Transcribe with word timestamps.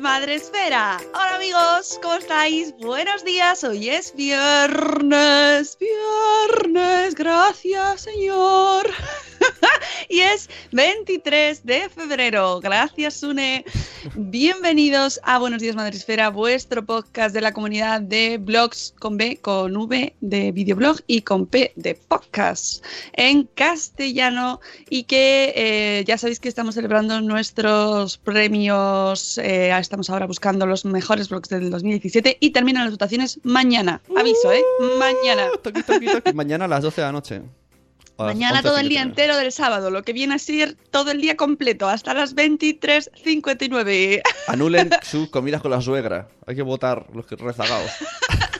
Madre 0.00 0.34
Esfera. 0.34 0.98
Hola 1.14 1.36
amigos, 1.36 2.00
¿cómo 2.02 2.14
estáis? 2.14 2.74
Buenos 2.78 3.24
días, 3.24 3.62
hoy 3.62 3.88
es 3.88 4.12
viernes, 4.16 5.78
viernes, 5.78 7.14
gracias 7.14 8.00
Señor. 8.00 8.90
Y 10.10 10.20
es 10.20 10.50
23 10.72 11.64
de 11.64 11.88
febrero. 11.88 12.60
Gracias, 12.60 13.14
Sune. 13.14 13.64
Bienvenidos 14.16 15.20
a 15.22 15.38
Buenos 15.38 15.62
Días 15.62 15.76
Madre 15.76 15.96
Esfera, 15.96 16.30
vuestro 16.30 16.84
podcast 16.84 17.32
de 17.32 17.40
la 17.40 17.52
comunidad 17.52 18.00
de 18.00 18.38
blogs 18.38 18.92
con 18.98 19.16
B, 19.16 19.38
con 19.40 19.76
V 19.76 20.14
de 20.20 20.50
videoblog 20.50 20.98
y 21.06 21.22
con 21.22 21.46
P 21.46 21.72
de 21.76 21.94
podcast 21.94 22.84
en 23.12 23.44
castellano. 23.54 24.60
Y 24.88 25.04
que 25.04 25.52
eh, 25.54 26.04
ya 26.06 26.18
sabéis 26.18 26.40
que 26.40 26.48
estamos 26.48 26.74
celebrando 26.74 27.20
nuestros 27.20 28.18
premios. 28.18 29.38
eh, 29.38 29.70
estamos 29.78 30.10
ahora 30.10 30.26
buscando 30.26 30.66
los 30.66 30.84
mejores 30.84 31.28
blogs 31.28 31.48
del 31.48 31.70
2017 31.70 32.36
y 32.40 32.50
terminan 32.50 32.84
las 32.84 32.92
votaciones 32.92 33.38
mañana. 33.44 34.00
Aviso, 34.16 34.52
¿eh? 34.52 34.62
Mañana. 34.98 35.50
Toqui, 35.62 35.82
toqui, 35.84 36.06
toqui. 36.06 36.32
Mañana 36.32 36.64
a 36.64 36.68
las 36.68 36.82
12 36.82 37.00
de 37.00 37.06
la 37.06 37.12
noche. 37.12 37.42
Mañana 38.26 38.62
todo 38.62 38.78
el 38.78 38.88
día 38.88 39.00
11:59. 39.02 39.08
entero 39.08 39.36
del 39.36 39.52
sábado, 39.52 39.90
lo 39.90 40.02
que 40.02 40.12
viene 40.12 40.34
a 40.34 40.38
ser 40.38 40.74
todo 40.90 41.10
el 41.10 41.20
día 41.20 41.36
completo, 41.36 41.88
hasta 41.88 42.14
las 42.14 42.34
23.59. 42.34 44.22
Anulen 44.48 44.90
sus 45.02 45.28
comidas 45.30 45.60
con 45.62 45.70
la 45.70 45.80
suegra. 45.80 46.28
Hay 46.46 46.54
que 46.56 46.62
votar 46.62 47.06
los 47.14 47.28
rezagados. 47.30 47.90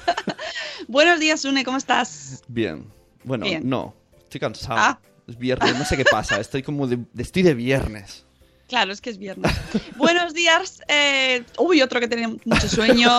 Buenos 0.88 1.20
días, 1.20 1.44
Une, 1.44 1.64
¿cómo 1.64 1.76
estás? 1.78 2.42
Bien. 2.48 2.86
Bueno, 3.24 3.44
Bien. 3.44 3.68
no. 3.68 3.94
Estoy 4.22 4.40
cansado. 4.40 4.78
Ah. 4.80 5.00
Es 5.28 5.38
viernes, 5.38 5.76
no 5.78 5.84
sé 5.84 5.96
qué 5.96 6.04
pasa. 6.04 6.40
Estoy 6.40 6.62
como 6.62 6.86
de, 6.86 6.96
de- 7.12 7.22
estoy 7.22 7.42
de 7.42 7.54
viernes. 7.54 8.26
Claro, 8.68 8.92
es 8.92 9.00
que 9.00 9.10
es 9.10 9.18
viernes. 9.18 9.52
Buenos 9.96 10.32
días. 10.32 10.80
eh, 10.86 11.42
Uy, 11.58 11.82
otro 11.82 11.98
que 11.98 12.06
tiene 12.06 12.36
mucho 12.44 12.68
sueño. 12.68 13.10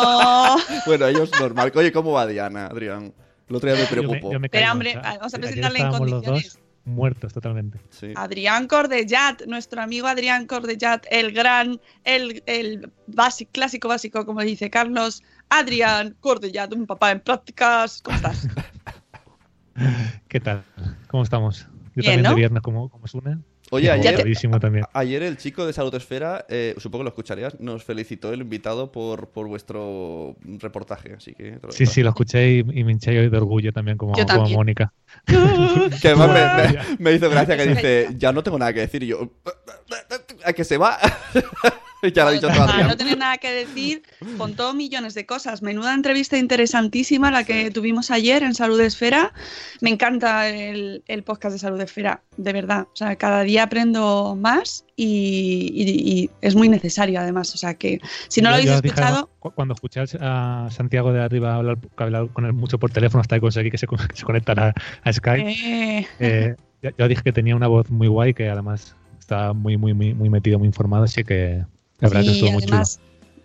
Bueno, 0.86 1.08
ellos 1.08 1.30
normal. 1.40 1.72
Oye, 1.76 1.92
¿cómo 1.92 2.14
va 2.14 2.26
Diana, 2.26 2.68
Adrián? 2.68 3.14
El 3.52 3.56
otro 3.58 3.72
día 3.74 3.80
me 3.80 3.86
Yo 3.86 3.90
me- 4.02 4.08
preocupó. 4.08 4.32
yo 4.34 4.40
me 4.40 4.50
Pero, 4.50 4.72
hombre, 4.72 4.90
o 4.98 5.02
sea, 5.02 5.18
vamos 5.18 5.34
a 5.34 5.38
presentarle 5.38 5.80
en 5.80 5.86
estábamos 5.86 6.10
los 6.10 6.24
condiciones. 6.24 6.54
dos 6.54 6.62
muertos 6.86 7.34
totalmente. 7.34 7.80
Sí. 7.90 8.08
Adrián 8.16 8.68
Cordellat, 8.68 9.46
nuestro 9.46 9.82
amigo 9.82 10.08
Adrián 10.08 10.48
Cordellat, 10.48 11.06
el 11.12 11.32
gran, 11.32 11.80
el, 12.04 12.42
el 12.48 12.92
básico, 13.08 13.52
clásico 13.54 13.88
básico, 13.88 14.26
como 14.26 14.42
dice 14.42 14.70
Carlos. 14.70 15.22
Adrián 15.50 16.16
Cordellat, 16.22 16.74
un 16.74 16.88
papá 16.88 17.12
en 17.12 17.20
prácticas. 17.20 18.02
¿Cómo 18.02 18.16
estás? 18.16 18.48
¿Qué 20.28 20.40
tal? 20.40 20.64
¿Cómo 21.08 21.24
estamos? 21.24 21.68
Yo 21.96 22.02
Bien, 22.02 22.06
también 22.06 22.24
¿no? 22.24 22.30
de 22.30 22.36
viernes, 22.36 22.62
como, 22.64 22.90
como 22.90 23.08
Sune. 23.08 23.38
Oye, 23.74 23.90
ayer, 23.90 24.10
agotadísimo 24.16 24.60
también. 24.60 24.86
ayer 24.94 25.24
el 25.24 25.38
chico 25.38 25.66
de 25.66 25.72
Salud 25.72 25.96
Esfera, 25.96 26.46
eh, 26.50 26.76
supongo 26.78 27.00
que 27.02 27.06
lo 27.06 27.10
escucharías, 27.10 27.60
nos 27.62 27.84
felicitó 27.86 28.34
el 28.34 28.42
invitado 28.42 28.92
por, 28.92 29.30
por 29.30 29.48
vuestro 29.48 30.36
reportaje. 30.60 31.14
Así 31.14 31.34
que. 31.34 31.52
te 31.54 31.68
lo- 31.68 31.72
Sí, 31.72 31.86
sí, 31.86 32.04
lo 32.04 32.10
escuché 32.10 32.50
y, 32.52 32.60
y 32.60 32.84
me 32.84 32.92
hinché 32.92 33.18
hoy 33.18 33.30
de 33.30 33.38
orgullo 33.38 33.72
también, 33.72 33.98
como, 33.98 34.14
Yo 34.16 34.26
como 34.26 34.40
también. 34.40 34.58
Mónica. 34.58 34.94
Que 35.26 36.08
además 36.10 36.30
me, 36.30 36.74
me- 36.74 36.96
me 37.00 37.12
hizo 37.14 37.30
gracia 37.30 37.56
que 37.58 37.66
dice, 37.68 38.08
ya 38.18 38.32
no 38.34 38.44
tengo 38.44 38.60
nada 38.60 38.74
que 38.74 38.82
decir. 38.82 39.04
Y 39.04 39.08
yo, 39.08 39.32
¿a 40.46 40.54
que 40.54 40.64
se 40.66 40.78
va? 40.78 40.98
ya 42.14 42.24
lo 42.24 42.30
ha 42.30 42.32
dicho 42.34 42.48
todo 42.50 42.64
Adrián. 42.64 42.88
no 42.88 42.98
tener 42.98 43.18
nada 43.18 43.38
que 43.38 43.52
decir, 43.52 44.04
contó 44.38 44.74
millones 44.74 45.14
de 45.14 45.26
cosas. 45.26 45.62
Menuda 45.62 45.94
entrevista 45.94 46.38
interesantísima 46.38 47.32
la 47.32 47.44
que 47.44 47.72
tuvimos 47.72 48.12
ayer 48.12 48.44
en 48.44 48.54
Salud 48.56 48.80
Esfera. 48.82 49.34
Me 49.82 49.90
encanta 49.90 50.50
el, 50.50 51.04
el 51.08 51.24
podcast 51.24 51.54
de 51.54 51.60
Salud 51.60 51.80
Esfera, 51.82 52.24
de 52.38 52.54
verdad. 52.54 52.88
O 52.92 52.96
sea, 52.96 53.16
cada 53.16 53.44
día 53.44 53.64
aprendo 53.64 54.36
más 54.40 54.86
y, 54.96 55.72
y- 55.74 56.12
y 56.24 56.30
es 56.42 56.56
muy 56.56 56.70
necesario 56.70 57.20
además. 57.20 57.54
O 57.54 57.58
sea, 57.58 57.74
que 57.76 58.00
si 58.28 58.42
no 58.42 58.50
lo 58.50 58.56
Yo- 58.56 58.62
habéis 58.62 58.72
yo 58.72 58.82
dije, 58.82 58.96
escuchado, 58.96 59.30
cu- 59.40 59.52
cuando 59.52 59.74
escuché 59.74 60.02
a 60.20 60.68
Santiago 60.72 61.12
de 61.14 61.22
arriba 61.22 61.56
hablar, 61.56 61.78
hablar 61.98 62.30
con 62.30 62.46
él 62.46 62.54
mucho 62.54 62.80
por 62.80 62.92
teléfono 62.92 63.22
hasta 63.22 63.36
que 63.36 63.42
conseguí 63.42 63.72
que 63.72 63.78
se, 63.78 63.88
se 64.14 64.24
conectara 64.24 64.74
a 65.04 65.14
Skype, 65.14 65.50
eh, 65.52 66.08
eh, 66.20 66.56
yo, 66.82 66.90
yo 66.98 67.08
dije 67.08 67.22
que 67.24 67.32
tenía 67.32 67.56
una 67.56 67.68
voz 67.68 67.90
muy 67.92 68.08
guay, 68.08 68.34
que 68.34 68.50
además 68.50 68.96
estaba 69.20 69.54
muy, 69.54 69.78
muy, 69.78 69.94
muy, 69.94 70.14
muy 70.14 70.30
metido, 70.30 70.58
muy 70.60 70.68
informado, 70.68 71.04
así 71.04 71.24
que 71.24 71.64
muy 72.52 72.62
chulo. 72.64 72.74
además, 72.74 73.00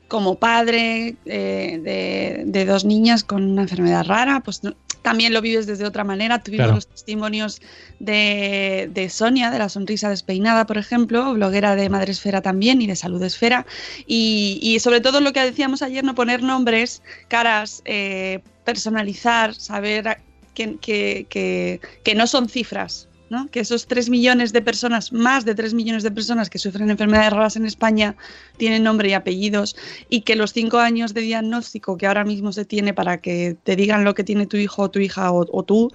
como 0.08 0.36
padre 0.36 1.16
eh, 1.26 1.80
de, 1.82 2.44
de 2.46 2.64
dos 2.64 2.84
niñas 2.84 3.24
con 3.24 3.42
una 3.44 3.62
enfermedad 3.62 4.04
rara, 4.06 4.40
pues 4.40 4.62
no- 4.64 4.74
también 5.02 5.32
lo 5.32 5.40
vives 5.40 5.66
desde 5.66 5.84
otra 5.84 6.02
manera. 6.02 6.42
Tuvimos 6.42 6.64
Claro. 6.64 6.74
los 6.76 6.86
testimonios 6.88 7.60
de, 8.00 8.88
de 8.92 9.08
Sonia, 9.08 9.50
de 9.50 9.58
la 9.58 9.68
sonrisa 9.68 10.08
despeinada, 10.08 10.66
por 10.66 10.78
ejemplo, 10.78 11.32
bloguera 11.34 11.76
de 11.76 11.88
Madre 11.88 12.10
Esfera 12.12 12.40
también 12.42 12.82
y 12.82 12.86
de 12.88 12.96
Salud 12.96 13.22
Esfera. 13.22 13.66
Y, 14.06 14.58
y 14.62 14.80
sobre 14.80 15.00
todo 15.00 15.20
lo 15.20 15.32
que 15.32 15.40
decíamos 15.40 15.82
ayer, 15.82 16.02
no 16.02 16.14
poner 16.16 16.42
nombres, 16.42 17.02
caras, 17.28 17.82
eh, 17.84 18.40
personalizar, 18.64 19.54
saber 19.54 20.18
que, 20.54 20.76
que- 20.78 21.26
que- 21.28 21.80
que 22.02 22.14
no 22.16 22.26
son 22.26 22.48
cifras. 22.48 23.08
¿No? 23.30 23.48
Que 23.48 23.60
esos 23.60 23.86
3 23.86 24.08
millones 24.10 24.52
de 24.52 24.62
personas, 24.62 25.12
más 25.12 25.44
de 25.44 25.54
3 25.54 25.74
millones 25.74 26.02
de 26.02 26.10
personas 26.10 26.48
que 26.50 26.58
sufren 26.58 26.90
enfermedades 26.90 27.32
raras 27.32 27.56
en 27.56 27.66
España, 27.66 28.16
tienen 28.56 28.82
nombre 28.84 29.08
y 29.08 29.12
apellidos 29.14 29.76
y 30.08 30.20
que 30.22 30.36
los 30.36 30.52
5 30.52 30.78
años 30.78 31.14
de 31.14 31.22
diagnóstico 31.22 31.96
que 31.96 32.06
ahora 32.06 32.24
mismo 32.24 32.52
se 32.52 32.64
tiene 32.64 32.94
para 32.94 33.20
que 33.20 33.56
te 33.62 33.76
digan 33.76 34.04
lo 34.04 34.14
que 34.14 34.24
tiene 34.24 34.46
tu 34.46 34.56
hijo 34.56 34.82
o 34.82 34.90
tu 34.90 34.98
hija 35.00 35.30
o, 35.32 35.44
o 35.50 35.62
tú, 35.64 35.90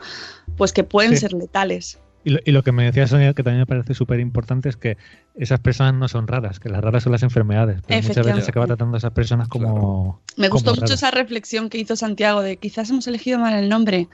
pues 0.58 0.74
que 0.74 0.84
pueden 0.84 1.12
Sí. 1.12 1.18
ser 1.18 1.34
letales. 1.34 2.00
Y 2.24 2.30
lo, 2.30 2.40
y 2.46 2.52
lo 2.52 2.62
que 2.64 2.72
me 2.72 2.84
decía 2.84 3.08
Sonia, 3.08 3.34
que 3.34 3.42
también 3.42 3.62
me 3.62 3.66
parece 3.66 3.96
súper 3.96 4.20
importante, 4.20 4.70
es 4.70 4.78
que 4.78 4.96
esas 5.36 5.60
personas 5.60 5.94
no 5.94 6.08
son 6.08 6.28
raras, 6.28 6.60
que 6.60 6.70
las 6.70 6.82
raras 6.84 7.04
son 7.04 7.12
las 7.14 7.24
enfermedades. 7.24 7.82
Pero 7.88 8.02
muchas 8.08 8.26
veces 8.26 8.44
se 8.46 8.52
acaba 8.52 8.68
tratando 8.68 8.96
a 8.96 9.00
esas 9.00 9.12
personas 9.14 9.48
como. 9.48 10.22
Me 10.38 10.50
gustó 10.50 10.72
como 10.72 10.82
mucho 10.82 10.94
raras. 10.94 10.98
esa 11.04 11.12
reflexión 11.12 11.70
que 11.70 11.78
hizo 11.78 11.96
Santiago 11.96 12.42
de 12.42 12.58
quizás 12.58 12.90
hemos 12.90 13.08
elegido 13.08 13.40
mal 13.40 13.54
el 13.56 13.70
nombre 13.70 14.08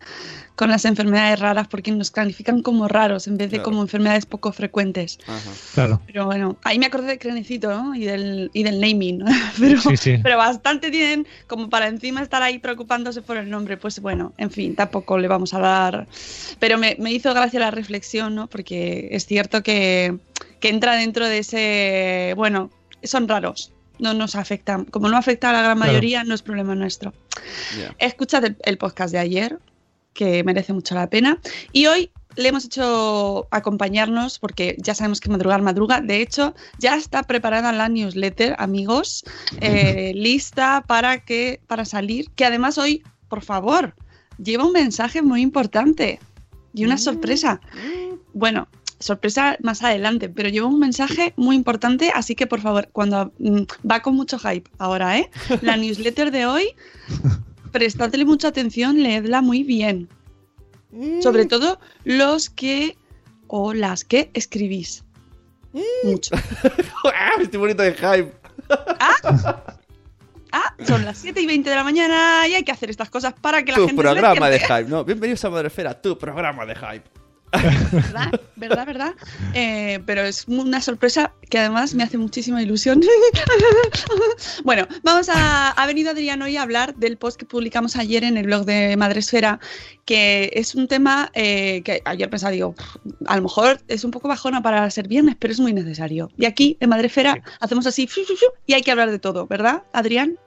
con 0.55 0.71
las 0.71 0.85
enfermedades 0.85 1.39
raras 1.39 1.67
porque 1.67 1.91
nos 1.91 2.09
califican 2.09 2.63
como 2.63 2.87
raros 2.87 3.27
en 3.27 3.37
vez 3.37 3.51
de 3.51 3.57
Claro. 3.57 3.63
como 3.65 3.81
enfermedades 3.83 4.25
poco 4.25 4.51
frecuentes. 4.51 5.19
Ajá. 5.27 5.51
Claro. 5.75 6.01
Pero 6.07 6.25
bueno, 6.25 6.57
ahí 6.63 6.79
me 6.79 6.87
acordé 6.87 7.07
de 7.07 7.19
Crenecito 7.19 7.69
¿no? 7.69 7.93
y, 7.93 8.05
del, 8.05 8.49
y 8.53 8.63
del 8.63 8.79
naming. 8.81 9.23
Pero, 9.59 9.79
Sí, 9.81 9.97
sí. 9.97 10.15
pero 10.23 10.37
bastante 10.37 10.89
tienen 10.89 11.27
como 11.47 11.69
para 11.69 11.87
encima 11.87 12.21
estar 12.23 12.41
ahí 12.41 12.57
preocupándose 12.57 13.21
por 13.21 13.37
el 13.37 13.49
nombre. 13.51 13.77
Pues 13.77 13.99
bueno, 14.01 14.33
en 14.37 14.49
fin, 14.49 14.75
tampoco 14.75 15.17
le 15.19 15.27
vamos 15.27 15.53
a 15.53 15.59
dar. 15.59 16.07
Pero 16.59 16.77
me, 16.79 16.95
me 16.99 17.11
hizo 17.11 17.31
gracia 17.35 17.59
la 17.59 17.69
reflexión, 17.71 18.33
¿no? 18.33 18.47
Porque 18.47 19.09
es 19.11 19.27
cierto 19.27 19.61
que, 19.61 20.17
que 20.59 20.69
entra 20.69 20.95
dentro 20.95 21.27
de 21.27 21.39
ese. 21.39 22.33
Bueno, 22.35 22.69
son 23.03 23.27
raros. 23.27 23.71
No 23.99 24.13
nos 24.13 24.35
afectan. 24.35 24.85
Como 24.85 25.09
no 25.09 25.17
afecta 25.17 25.49
a 25.49 25.53
la 25.53 25.61
gran 25.61 25.77
Claro. 25.77 25.91
mayoría, 25.91 26.23
no 26.23 26.33
es 26.35 26.41
problema 26.41 26.75
nuestro. 26.75 27.13
Ya. 27.79 27.95
Escuchad 27.97 28.45
el, 28.45 28.57
el 28.63 28.77
podcast 28.77 29.11
de 29.11 29.19
ayer, 29.19 29.59
que 30.13 30.43
merece 30.43 30.73
mucho 30.73 30.93
la 30.95 31.09
pena. 31.09 31.39
Y 31.71 31.87
hoy 31.87 32.11
le 32.35 32.49
hemos 32.49 32.65
hecho 32.65 33.47
acompañarnos, 33.49 34.37
porque 34.37 34.75
ya 34.77 34.93
sabemos 34.93 35.19
que 35.19 35.29
madrugar 35.29 35.63
madruga. 35.63 36.01
De 36.01 36.21
hecho, 36.21 36.53
ya 36.77 36.95
está 36.95 37.23
preparada 37.23 37.71
la 37.71 37.89
newsletter, 37.89 38.55
amigos, 38.59 39.23
eh, 39.61 40.11
lista 40.15 40.83
para, 40.85 41.23
que, 41.25 41.59
para 41.65 41.83
salir. 41.85 42.29
Que 42.35 42.45
además 42.45 42.77
hoy, 42.77 43.03
por 43.29 43.41
favor, 43.43 43.95
lleva 44.37 44.65
un 44.65 44.73
mensaje 44.73 45.23
muy 45.23 45.41
importante 45.41 46.19
y 46.75 46.85
una 46.85 46.99
sorpresa. 46.99 47.59
Bueno, 48.33 48.67
sorpresa 48.99 49.57
más 49.61 49.83
adelante, 49.83 50.29
pero 50.29 50.49
lleva 50.49 50.67
un 50.67 50.79
mensaje 50.79 51.33
muy 51.35 51.55
importante, 51.55 52.11
así 52.13 52.35
que 52.35 52.47
por 52.47 52.61
favor, 52.61 52.89
cuando 52.91 53.31
mm, 53.39 53.61
va 53.89 54.01
con 54.01 54.15
mucho 54.15 54.39
hype 54.39 54.69
ahora, 54.77 55.17
¿eh? 55.19 55.29
La 55.61 55.77
newsletter 55.77 56.31
de 56.31 56.45
hoy, 56.45 56.75
prestadle 57.71 58.25
mucha 58.25 58.49
atención, 58.49 59.01
leedla 59.01 59.41
muy 59.41 59.63
bien. 59.63 60.09
Sobre 61.21 61.45
todo 61.45 61.79
los 62.05 62.49
que 62.49 62.97
o 63.47 63.73
las 63.73 64.03
que 64.03 64.31
escribís. 64.33 65.03
Mucho. 66.03 66.35
¡Ah! 67.13 67.33
Estoy 67.39 67.59
bonito 67.59 67.83
de 67.83 67.93
hype. 67.93 68.31
Ah, 70.51 70.73
son 70.85 71.05
las 71.05 71.17
7 71.19 71.39
y 71.39 71.45
20 71.45 71.69
de 71.69 71.75
la 71.75 71.83
mañana 71.83 72.47
y 72.47 72.55
hay 72.55 72.63
que 72.63 72.71
hacer 72.71 72.89
estas 72.89 73.09
cosas 73.09 73.33
para 73.33 73.63
que 73.63 73.73
la 73.73 73.77
Tu 73.77 73.87
gente 73.87 74.01
se 74.01 74.09
programa 74.09 74.49
de 74.49 74.59
hype. 74.59 74.85
No, 74.85 75.03
bienvenidos 75.03 75.43
a 75.45 75.49
Madrefera, 75.49 76.01
tu 76.01 76.17
programa 76.17 76.65
de 76.65 76.75
hype. 76.75 77.26
¿Verdad? 77.51 78.31
¿Verdad? 78.55 78.85
¿Verdad? 78.85 79.15
Eh, 79.53 79.99
pero 80.05 80.21
es 80.21 80.47
una 80.47 80.81
sorpresa 80.81 81.33
que 81.49 81.59
además 81.59 81.93
me 81.93 82.03
hace 82.03 82.17
muchísima 82.17 82.61
ilusión. 82.61 83.01
bueno, 84.63 84.87
vamos 85.03 85.29
a. 85.29 85.71
Ha 85.71 85.87
venido 85.87 86.11
Adrián 86.11 86.41
hoy 86.41 86.57
a 86.57 86.63
hablar 86.63 86.95
del 86.95 87.17
post 87.17 87.37
que 87.37 87.45
publicamos 87.45 87.95
ayer 87.95 88.23
en 88.23 88.37
el 88.37 88.45
blog 88.45 88.65
de 88.65 88.97
Madresfera, 88.97 89.59
que 90.05 90.51
es 90.53 90.75
un 90.75 90.87
tema 90.87 91.31
eh, 91.33 91.81
que 91.83 92.01
ayer 92.05 92.29
pensaba, 92.29 92.51
digo, 92.51 92.75
a 93.25 93.35
lo 93.37 93.43
mejor 93.43 93.79
es 93.87 94.03
un 94.03 94.11
poco 94.11 94.27
bajona 94.27 94.61
para 94.61 94.89
ser 94.89 95.07
viernes, 95.07 95.35
pero 95.39 95.53
es 95.53 95.59
muy 95.59 95.73
necesario. 95.73 96.29
Y 96.37 96.45
aquí 96.45 96.77
en 96.79 96.89
Madresfera 96.89 97.41
hacemos 97.59 97.87
así 97.87 98.07
y 98.65 98.73
hay 98.73 98.81
que 98.81 98.91
hablar 98.91 99.11
de 99.11 99.19
todo, 99.19 99.47
¿verdad, 99.47 99.83
Adrián? 99.93 100.37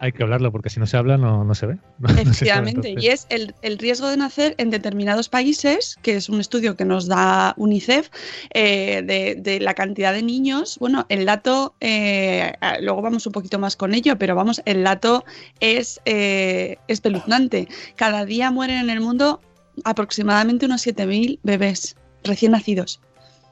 Hay 0.00 0.12
que 0.12 0.22
hablarlo, 0.22 0.52
porque 0.52 0.70
si 0.70 0.78
no 0.78 0.86
se 0.86 0.96
habla, 0.96 1.16
no, 1.16 1.42
no 1.42 1.54
se 1.54 1.66
ve. 1.66 1.78
No 1.98 2.08
Efectivamente, 2.10 2.94
y 2.96 3.08
es 3.08 3.26
el, 3.30 3.54
el 3.62 3.78
riesgo 3.78 4.08
de 4.08 4.16
nacer 4.16 4.54
en 4.58 4.70
determinados 4.70 5.28
países, 5.28 5.96
que 6.02 6.14
es 6.16 6.28
un 6.28 6.40
estudio 6.40 6.76
que 6.76 6.84
nos 6.84 7.08
da 7.08 7.54
UNICEF, 7.56 8.08
eh, 8.54 9.02
de, 9.04 9.34
de 9.40 9.58
la 9.60 9.74
cantidad 9.74 10.12
de 10.12 10.22
niños. 10.22 10.76
Bueno, 10.78 11.04
el 11.08 11.26
dato, 11.26 11.74
eh, 11.80 12.52
luego 12.80 13.02
vamos 13.02 13.26
un 13.26 13.32
poquito 13.32 13.58
más 13.58 13.74
con 13.74 13.92
ello, 13.92 14.16
pero 14.18 14.36
vamos, 14.36 14.62
el 14.66 14.84
dato 14.84 15.24
es 15.58 16.00
eh, 16.04 16.76
espeluznante. 16.86 17.66
Cada 17.96 18.24
día 18.24 18.50
mueren 18.52 18.78
en 18.78 18.90
el 18.90 19.00
mundo 19.00 19.40
aproximadamente 19.84 20.66
unos 20.66 20.86
7.000 20.86 21.40
bebés 21.42 21.96
recién 22.24 22.52
nacidos. 22.52 23.00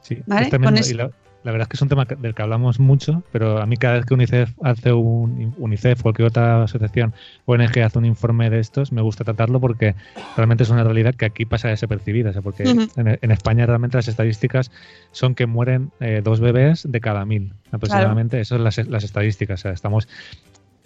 Sí, 0.01 0.17
¿Vale? 0.25 0.49
Con 0.49 0.77
eso- 0.77 0.91
Y 0.91 0.93
la, 0.93 1.11
la 1.47 1.53
verdad 1.53 1.63
es 1.63 1.69
que 1.69 1.77
es 1.77 1.81
un 1.81 1.87
tema 1.87 2.03
del 2.03 2.35
que 2.35 2.41
hablamos 2.41 2.77
mucho, 2.77 3.23
pero 3.31 3.61
a 3.61 3.65
mí 3.65 3.77
cada 3.77 3.93
vez 3.93 4.05
que 4.05 4.13
UNICEF 4.13 4.51
hace 4.63 4.91
un 4.91 5.55
UNICEF 5.57 6.01
o 6.01 6.03
cualquier 6.03 6.27
otra 6.27 6.63
asociación 6.63 7.13
ONG 7.45 7.79
hace 7.79 7.97
un 7.97 8.03
informe 8.03 8.49
de 8.49 8.59
estos, 8.59 8.91
me 8.91 9.01
gusta 9.01 9.23
tratarlo 9.23 9.61
porque 9.61 9.95
realmente 10.35 10.63
es 10.63 10.69
una 10.71 10.83
realidad 10.83 11.15
que 11.15 11.23
aquí 11.23 11.45
pasa 11.45 11.69
desapercibida, 11.69 12.31
o 12.31 12.33
sea, 12.33 12.41
porque 12.41 12.63
en, 12.63 12.89
en 12.97 13.31
España 13.31 13.65
realmente 13.65 13.95
las 13.95 14.09
estadísticas 14.09 14.71
son 15.11 15.35
que 15.35 15.45
mueren 15.45 15.91
eh, 16.01 16.19
dos 16.21 16.41
bebés 16.41 16.85
de 16.85 16.99
cada 16.99 17.23
mil 17.23 17.53
aproximadamente, 17.71 18.41
eso 18.41 18.55
son 18.55 18.65
las, 18.65 18.77
las 18.85 19.05
estadísticas, 19.05 19.61
o 19.61 19.63
sea, 19.63 19.71
estamos 19.71 20.09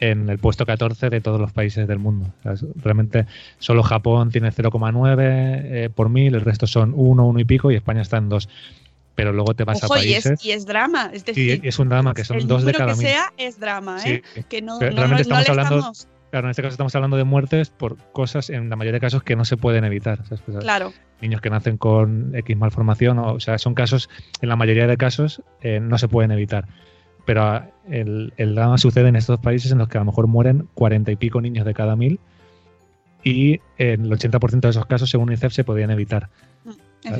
en 0.01 0.29
el 0.29 0.39
puesto 0.39 0.65
14 0.65 1.09
de 1.09 1.21
todos 1.21 1.39
los 1.39 1.53
países 1.53 1.87
del 1.87 1.99
mundo. 1.99 2.27
O 2.39 2.55
sea, 2.55 2.67
realmente 2.83 3.27
solo 3.59 3.83
Japón 3.83 4.31
tiene 4.31 4.51
0,9 4.51 5.17
eh, 5.19 5.89
por 5.93 6.09
mil, 6.09 6.35
el 6.35 6.41
resto 6.41 6.67
son 6.67 6.93
1, 6.95 7.25
1 7.25 7.39
y 7.39 7.45
pico 7.45 7.71
y 7.71 7.75
España 7.75 8.01
está 8.01 8.17
en 8.17 8.27
2. 8.27 8.49
Pero 9.15 9.33
luego 9.33 9.53
te 9.53 9.63
vas 9.65 9.83
Ojo, 9.83 9.95
a 9.95 10.03
y 10.03 10.13
es, 10.13 10.23
países. 10.23 10.45
y 10.45 10.51
es 10.51 10.65
drama. 10.65 11.09
Es 11.13 11.21
Sí, 11.21 11.25
decir, 11.27 11.61
es 11.63 11.79
un 11.79 11.89
drama 11.89 12.13
que 12.13 12.23
son 12.23 12.37
el 12.37 12.47
dos 12.47 12.63
de 12.63 12.73
cada 12.73 12.93
que 12.93 12.99
mil. 12.99 13.07
sea 13.07 13.33
es 13.37 13.59
drama, 13.59 13.97
¿eh? 14.05 14.21
Sí. 14.35 14.43
Que 14.49 14.61
no, 14.61 14.75
no- 14.75 14.79
realmente 14.79 15.03
no- 15.03 15.07
no 15.09 15.19
estamos 15.21 15.43
le 15.45 15.49
hablando- 15.51 15.77
estamos- 15.77 16.07
Claro, 16.31 16.47
en 16.47 16.51
este 16.51 16.61
caso 16.61 16.71
estamos 16.71 16.95
hablando 16.95 17.17
de 17.17 17.25
muertes 17.25 17.71
por 17.71 17.97
cosas, 18.13 18.49
en 18.49 18.69
la 18.69 18.77
mayoría 18.77 18.93
de 18.93 19.01
casos, 19.01 19.21
que 19.21 19.35
no 19.35 19.43
se 19.43 19.57
pueden 19.57 19.83
evitar. 19.83 20.23
¿sabes? 20.23 20.39
Pues, 20.45 20.59
Claro. 20.59 20.93
Niños 21.21 21.41
que 21.41 21.49
nacen 21.49 21.75
con 21.75 22.33
X 22.33 22.55
malformación, 22.55 23.19
o, 23.19 23.33
o 23.33 23.39
sea, 23.41 23.57
son 23.57 23.73
casos, 23.75 24.09
en 24.41 24.47
la 24.47 24.55
mayoría 24.55 24.87
de 24.87 24.95
casos, 24.95 25.41
eh, 25.59 25.81
no 25.81 25.97
se 25.97 26.07
pueden 26.07 26.31
evitar. 26.31 26.67
Pero 27.25 27.43
ah, 27.43 27.67
el, 27.89 28.33
el 28.37 28.55
drama 28.55 28.77
sucede 28.77 29.09
en 29.09 29.17
estos 29.17 29.39
países 29.39 29.73
en 29.73 29.77
los 29.77 29.89
que 29.89 29.97
a 29.97 30.01
lo 30.01 30.05
mejor 30.05 30.27
mueren 30.27 30.69
cuarenta 30.73 31.11
y 31.11 31.17
pico 31.17 31.41
niños 31.41 31.65
de 31.65 31.73
cada 31.73 31.97
mil 31.97 32.21
y 33.23 33.59
en 33.77 34.05
el 34.05 34.11
80% 34.11 34.61
de 34.61 34.69
esos 34.69 34.85
casos, 34.85 35.09
según 35.09 35.27
UNICEF, 35.27 35.53
se 35.53 35.63
podían 35.65 35.91
evitar. 35.91 36.29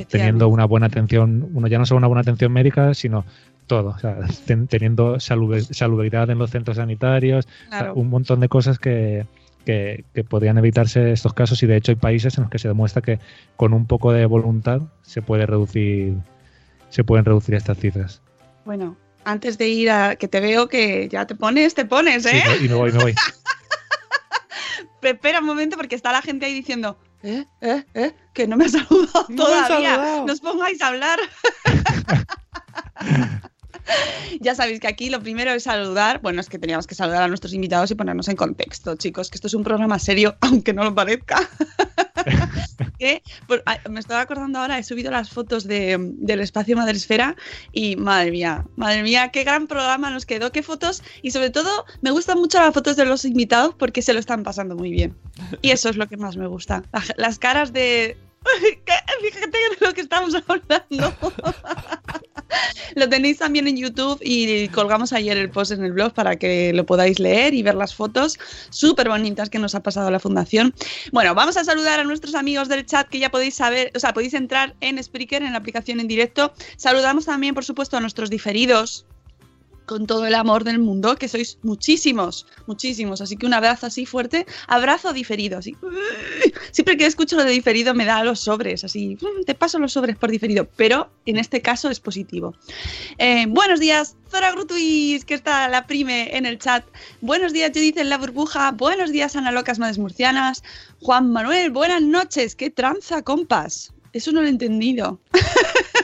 Teniendo 0.08 0.48
una 0.48 0.64
buena 0.64 0.86
atención, 0.86 1.50
uno 1.52 1.66
ya 1.66 1.78
no 1.78 1.86
solo 1.86 1.98
una 1.98 2.06
buena 2.06 2.20
atención 2.22 2.52
médica, 2.52 2.94
sino 2.94 3.24
todo, 3.66 3.90
o 3.90 3.98
sea, 3.98 4.18
ten- 4.46 4.66
teniendo 4.68 5.16
salubri- 5.16 5.62
salubridad 5.72 6.30
en 6.30 6.38
los 6.38 6.50
centros 6.50 6.76
sanitarios, 6.76 7.46
o 7.46 7.50
sea, 7.70 7.78
Claro. 7.78 7.94
un 7.94 8.08
montón 8.10 8.40
de 8.40 8.48
cosas 8.48 8.78
que, 8.78 9.26
que, 9.64 10.04
que 10.14 10.24
podrían 10.24 10.58
evitarse 10.58 11.12
estos 11.12 11.32
casos 11.34 11.62
y 11.62 11.66
de 11.66 11.76
hecho 11.76 11.92
hay 11.92 11.96
países 11.96 12.36
en 12.38 12.42
los 12.44 12.50
que 12.50 12.58
se 12.58 12.68
demuestra 12.68 13.02
que 13.02 13.18
con 13.56 13.72
un 13.72 13.86
poco 13.86 14.12
de 14.12 14.26
voluntad 14.26 14.80
se 15.02 15.22
puede 15.22 15.46
reducir 15.46 16.14
se 16.90 17.04
pueden 17.04 17.24
reducir 17.24 17.54
estas 17.54 17.78
cifras. 17.78 18.20
Bueno, 18.64 18.96
antes 19.24 19.56
de 19.58 19.68
ir 19.68 19.90
a 19.90 20.16
que 20.16 20.28
te 20.28 20.40
veo 20.40 20.68
que 20.68 21.08
ya 21.08 21.26
te 21.26 21.34
pones, 21.34 21.74
te 21.74 21.84
pones, 21.86 22.24
Sí, 22.24 22.36
¿eh? 22.36 22.42
no- 22.44 22.64
y 22.64 22.68
me 22.68 22.74
voy, 22.74 22.92
me 22.92 22.98
voy. 22.98 23.14
Espera 25.02 25.40
un 25.40 25.46
momento 25.46 25.76
porque 25.76 25.94
está 25.96 26.12
la 26.12 26.22
gente 26.22 26.46
ahí 26.46 26.54
diciendo, 26.54 26.96
¿eh? 27.22 27.44
¿eh? 27.60 27.84
¿eh? 27.94 28.14
Que 28.32 28.46
no 28.46 28.56
me 28.56 28.64
ha 28.66 28.68
saludado 28.68 29.26
No 29.28 29.44
todavía. 29.44 29.94
saludado. 29.94 30.26
Nos 30.26 30.40
pongáis 30.40 30.80
a 30.82 30.88
hablar. 30.88 31.18
ya 34.40 34.54
sabéis 34.54 34.80
que 34.80 34.88
aquí 34.88 35.10
lo 35.10 35.20
primero 35.20 35.50
es 35.52 35.64
saludar. 35.64 36.20
Bueno, 36.22 36.40
es 36.40 36.48
que 36.48 36.58
teníamos 36.58 36.86
que 36.86 36.94
saludar 36.94 37.22
a 37.22 37.28
nuestros 37.28 37.52
invitados 37.52 37.90
y 37.90 37.94
ponernos 37.94 38.28
en 38.28 38.36
contexto, 38.36 38.96
chicos, 38.96 39.30
que 39.30 39.36
esto 39.36 39.46
es 39.46 39.54
un 39.54 39.64
programa 39.64 39.98
serio, 39.98 40.36
aunque 40.40 40.72
no 40.72 40.84
lo 40.84 40.94
parezca. 40.94 41.48
ah, 43.66 43.78
me 43.90 44.00
estaba 44.00 44.20
acordando 44.20 44.58
ahora, 44.58 44.78
he 44.78 44.82
subido 44.82 45.10
las 45.10 45.30
fotos 45.30 45.64
de, 45.64 45.96
del 46.00 46.40
espacio 46.40 46.76
Madresfera 46.76 47.36
y 47.72 47.96
madre 47.96 48.30
mía, 48.30 48.64
madre 48.76 49.02
mía, 49.02 49.30
qué 49.30 49.44
gran 49.44 49.66
programa 49.66 50.10
nos 50.10 50.26
quedó, 50.26 50.52
qué 50.52 50.62
fotos 50.62 51.02
y 51.22 51.30
sobre 51.30 51.50
todo 51.50 51.84
me 52.00 52.10
gustan 52.10 52.38
mucho 52.38 52.58
las 52.58 52.72
fotos 52.74 52.96
de 52.96 53.04
los 53.04 53.24
invitados 53.24 53.74
porque 53.78 54.02
se 54.02 54.12
lo 54.12 54.20
están 54.20 54.42
pasando 54.42 54.74
muy 54.76 54.90
bien. 54.90 55.16
Y 55.62 55.70
eso 55.70 55.88
es 55.88 55.96
lo 55.96 56.06
que 56.08 56.16
más 56.16 56.36
me 56.36 56.46
gusta, 56.46 56.82
la- 56.92 57.04
las 57.16 57.38
caras 57.38 57.72
de... 57.72 58.16
Fíjate 59.22 59.46
de 59.46 59.86
lo 59.86 59.94
que 59.94 60.00
estamos 60.00 60.34
hablando. 60.34 61.14
Lo 62.94 63.08
tenéis 63.08 63.38
también 63.38 63.66
en 63.66 63.76
YouTube 63.76 64.18
y 64.22 64.68
colgamos 64.68 65.12
ayer 65.12 65.36
el 65.38 65.50
post 65.50 65.72
en 65.72 65.84
el 65.84 65.92
blog 65.92 66.12
para 66.12 66.36
que 66.36 66.72
lo 66.72 66.84
podáis 66.84 67.18
leer 67.18 67.54
y 67.54 67.62
ver 67.62 67.74
las 67.74 67.94
fotos 67.94 68.38
súper 68.70 69.08
bonitas 69.08 69.48
que 69.48 69.58
nos 69.58 69.74
ha 69.74 69.82
pasado 69.82 70.10
la 70.10 70.20
fundación. 70.20 70.74
Bueno, 71.12 71.34
vamos 71.34 71.56
a 71.56 71.64
saludar 71.64 72.00
a 72.00 72.04
nuestros 72.04 72.34
amigos 72.34 72.68
del 72.68 72.84
chat 72.84 73.08
que 73.08 73.18
ya 73.18 73.30
podéis 73.30 73.54
saber, 73.54 73.90
o 73.94 73.98
sea, 73.98 74.12
podéis 74.12 74.34
entrar 74.34 74.74
en 74.80 75.02
Spreaker, 75.02 75.42
en 75.42 75.52
la 75.52 75.58
aplicación 75.58 76.00
en 76.00 76.08
directo. 76.08 76.52
Saludamos 76.76 77.24
también, 77.24 77.54
por 77.54 77.64
supuesto, 77.64 77.96
a 77.96 78.00
nuestros 78.00 78.28
diferidos 78.28 79.06
con 79.86 80.06
todo 80.06 80.26
el 80.26 80.34
amor 80.34 80.64
del 80.64 80.78
mundo, 80.78 81.16
que 81.16 81.28
sois 81.28 81.58
muchísimos, 81.62 82.46
muchísimos. 82.66 83.20
Así 83.20 83.36
que 83.36 83.46
un 83.46 83.54
abrazo 83.54 83.86
así 83.86 84.06
fuerte, 84.06 84.46
abrazo 84.66 85.12
diferido. 85.12 85.58
Así. 85.58 85.76
Siempre 86.72 86.96
que 86.96 87.06
escucho 87.06 87.36
lo 87.36 87.44
de 87.44 87.50
diferido 87.50 87.94
me 87.94 88.04
da 88.04 88.24
los 88.24 88.40
sobres, 88.40 88.84
así, 88.84 89.16
"Mm, 89.20 89.42
te 89.46 89.54
paso 89.54 89.78
los 89.78 89.92
sobres 89.92 90.16
por 90.16 90.30
diferido, 90.30 90.68
pero 90.76 91.10
en 91.26 91.36
este 91.38 91.60
caso 91.60 91.90
es 91.90 92.00
positivo. 92.00 92.54
Eh, 93.18 93.46
buenos 93.48 93.80
días, 93.80 94.16
Zora 94.30 94.52
Grutuis, 94.52 95.24
que 95.24 95.34
está 95.34 95.68
la 95.68 95.86
prime 95.86 96.36
en 96.36 96.46
el 96.46 96.58
chat. 96.58 96.84
Buenos 97.20 97.52
días, 97.52 97.70
Judith 97.74 97.98
en 97.98 98.08
la 98.08 98.18
burbuja. 98.18 98.70
Buenos 98.72 99.12
días, 99.12 99.36
Ana 99.36 99.52
Locas 99.52 99.78
Madres 99.78 99.98
Murcianas. 99.98 100.62
Juan 101.00 101.30
Manuel, 101.32 101.70
buenas 101.70 102.02
noches. 102.02 102.54
¿Qué 102.54 102.70
tranza, 102.70 103.22
compas? 103.22 103.92
Eso 104.12 104.32
no 104.32 104.40
lo 104.40 104.46
he 104.46 104.50
entendido. 104.50 105.20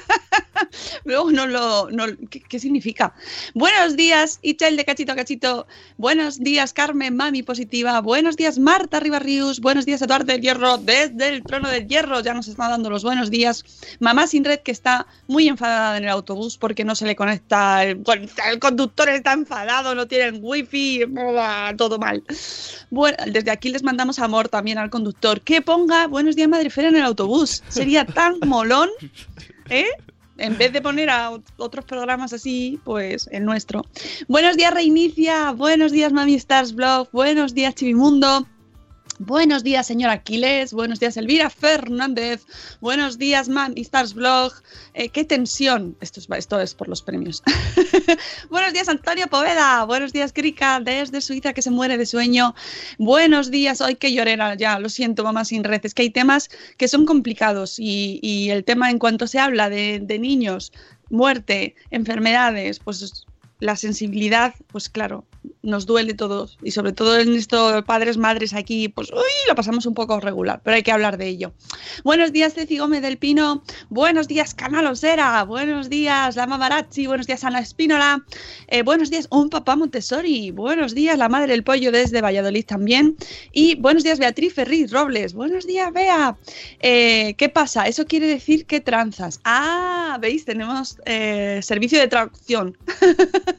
Luego 1.04 1.30
no 1.30 1.46
lo. 1.46 1.90
No, 1.90 2.04
¿qué, 2.30 2.58
significa? 2.58 3.14
Buenos 3.54 3.96
días, 3.96 4.38
Ichel 4.42 4.76
de 4.76 4.84
Cachito 4.84 5.12
a 5.12 5.16
Cachito. 5.16 5.66
Buenos 5.96 6.38
días, 6.38 6.72
Carmen, 6.72 7.16
mami 7.16 7.42
positiva. 7.42 8.00
Buenos 8.00 8.36
días, 8.36 8.58
Marta 8.58 9.00
Ribarrius. 9.00 9.60
Buenos 9.60 9.86
días, 9.86 10.02
Eduardo 10.02 10.26
del 10.26 10.40
Hierro, 10.40 10.78
desde 10.78 11.28
el 11.28 11.42
trono 11.42 11.68
del 11.68 11.86
Hierro. 11.86 12.20
Ya 12.20 12.34
nos 12.34 12.48
está 12.48 12.68
dando 12.68 12.90
los 12.90 13.02
buenos 13.02 13.30
días. 13.30 13.64
Mamá 14.00 14.26
sin 14.26 14.44
red, 14.44 14.60
que 14.60 14.72
está 14.72 15.06
muy 15.26 15.48
enfadada 15.48 15.96
en 15.96 16.04
el 16.04 16.10
autobús 16.10 16.58
porque 16.58 16.84
no 16.84 16.94
se 16.94 17.06
le 17.06 17.16
conecta. 17.16 17.84
El, 17.84 18.02
el 18.50 18.58
conductor 18.58 19.08
está 19.08 19.32
enfadado, 19.32 19.94
no 19.94 20.06
tienen 20.06 20.40
wifi, 20.42 21.04
todo 21.76 21.98
mal. 21.98 22.22
Bueno, 22.90 23.16
desde 23.26 23.50
aquí 23.50 23.70
les 23.70 23.82
mandamos 23.82 24.18
amor 24.18 24.48
también 24.48 24.78
al 24.78 24.90
conductor. 24.90 25.40
Que 25.40 25.62
ponga 25.62 26.06
Buenos 26.06 26.36
días, 26.36 26.48
Madre 26.48 26.70
Fera 26.70 26.88
en 26.88 26.96
el 26.96 27.02
autobús. 27.02 27.62
Sería 27.68 28.04
tan 28.04 28.38
molón. 28.46 28.88
¿Eh? 29.68 29.86
En 30.38 30.57
vez 30.57 30.73
de 30.73 30.80
poner 30.80 31.11
a 31.11 31.30
otros 31.57 31.85
programas 31.85 32.33
así, 32.33 32.80
pues 32.85 33.28
el 33.33 33.45
nuestro. 33.45 33.85
Buenos 34.28 34.57
días, 34.57 34.73
Reinicia. 34.73 35.52
Buenos 35.52 35.92
días, 35.92 36.12
Mami 36.12 36.35
Stars 36.35 36.75
Blog. 36.75 37.09
Buenos 37.12 37.54
días, 37.54 37.75
Chivimundo. 37.75 38.47
Buenos 39.20 39.64
días, 39.64 39.84
señor 39.84 40.10
Aquiles. 40.10 40.72
Buenos 40.72 41.00
días, 41.00 41.16
Elvira 41.16 41.50
Fernández. 41.50 42.46
Buenos 42.80 43.18
días, 43.18 43.48
Man 43.48 43.75
Stars 43.76 44.14
Blog. 44.14 44.52
Eh, 44.94 45.08
qué 45.08 45.25
tensión. 45.25 45.96
Esto 46.00 46.60
es, 46.60 46.75
por 46.75 46.88
los 46.88 47.02
premios. 47.02 47.42
Buenos 48.50 48.72
días, 48.72 48.88
Antonio 48.88 49.26
Poveda. 49.26 49.84
Buenos 49.87 50.12
días, 50.12 50.32
Krika, 50.32 50.78
desde 50.78 51.20
Suiza, 51.20 51.52
que 51.52 51.62
se 51.62 51.72
muere 51.72 51.98
de 51.98 52.06
sueño. 52.06 52.54
Buenos 52.98 53.50
días. 53.50 53.80
Hoy 53.80 53.96
que 53.96 54.12
llorera, 54.12 54.54
ya, 54.54 54.78
lo 54.78 54.88
siento, 54.88 55.25
mamá 55.25 55.44
sin 55.44 55.64
red. 55.64 55.80
Es 55.82 55.94
que 55.94 56.02
hay 56.02 56.10
temas 56.10 56.48
que 56.76 56.87
son 56.87 57.04
complicados 57.04 57.80
y, 57.80 58.50
el 58.50 58.62
tema 58.62 58.88
en 58.88 59.00
cuanto 59.00 59.26
se 59.26 59.40
habla 59.40 59.68
de 59.68 60.18
niños, 60.20 60.72
muerte, 61.10 61.75
enfermedades, 61.90 62.78
pues 62.78 63.26
la 63.58 63.75
sensibilidad, 63.75 64.54
pues 64.68 64.88
claro, 64.88 65.25
nos 65.62 65.87
duele 65.87 66.14
todo 66.14 66.49
y 66.62 66.71
sobre 66.71 66.92
todo 66.92 67.18
en 67.18 67.35
estos 67.35 67.85
padres, 67.85 68.16
madres 68.16 68.54
aquí, 68.54 68.88
pues 68.88 69.11
uy, 69.12 69.49
lo 69.49 69.54
pasamos 69.54 69.87
un 69.87 69.95
poco 69.95 70.18
regular, 70.21 70.61
pero 70.64 70.76
hay 70.76 70.83
que 70.83 70.92
hablar 70.92 71.18
de 71.18 71.28
ello. 71.28 71.52
Buenos 72.04 72.33
días, 72.33 72.54
Ceci 72.54 72.78
Gómez 72.78 73.02
del 73.02 73.18
Pino. 73.18 73.62
Buenos 73.90 74.28
días, 74.28 74.54
Canal 74.54 74.87
Osera. 74.87 75.42
Buenos 75.45 75.90
días, 75.90 76.37
Lama 76.37 76.57
Barazzi. 76.57 77.07
Buenos 77.07 77.26
días, 77.26 77.45
Ana 77.45 77.61
Espínola. 77.61 78.25
Eh, 78.68 78.83
buenos 78.83 79.11
días, 79.11 79.28
un 79.30 79.50
papá 79.50 79.76
Montessori. 79.76 80.50
Buenos 80.50 80.95
días, 80.95 81.18
la 81.18 81.28
madre 81.28 81.52
del 81.52 81.64
pollo 81.64 81.92
desde 81.92 82.21
Valladolid 82.21 82.64
también. 82.64 83.16
Y 83.52 83.75
buenos 83.76 84.04
días, 84.04 84.18
Beatriz 84.18 84.54
Ferriz 84.54 84.90
Robles. 84.90 85.35
Buenos 85.35 85.66
días, 85.66 85.92
Bea. 85.92 86.37
Eh, 86.80 87.35
¿Qué 87.37 87.49
pasa? 87.49 87.87
Eso 87.87 88.07
quiere 88.07 88.26
decir 88.26 88.66
que 88.66 88.80
tranzas. 88.80 89.40
Ah, 89.45 90.18
veis, 90.21 90.45
tenemos 90.45 90.99
eh, 91.04 91.61
servicio 91.62 91.99
de 91.99 92.09
traducción. 92.09 92.76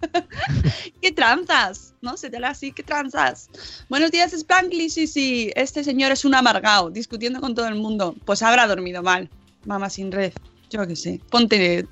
¿Qué 1.01 1.11
tranzas? 1.11 1.78
¿No? 2.01 2.17
Se 2.17 2.29
te 2.29 2.37
así, 2.37 2.71
¿qué 2.71 2.83
tranzas? 2.83 3.49
Buenos 3.89 4.11
días, 4.11 4.33
Sprankly, 4.37 4.89
sí, 4.89 5.07
sí, 5.07 5.51
este 5.55 5.83
señor 5.83 6.11
es 6.11 6.25
un 6.25 6.35
amargado, 6.35 6.89
discutiendo 6.89 7.41
con 7.41 7.55
todo 7.55 7.67
el 7.67 7.75
mundo. 7.75 8.15
Pues 8.25 8.41
habrá 8.41 8.67
dormido 8.67 9.03
mal, 9.03 9.29
mamá 9.65 9.89
sin 9.89 10.11
red, 10.11 10.33
yo 10.69 10.85
qué 10.87 10.95
sé, 10.95 11.19
ponte, 11.29 11.87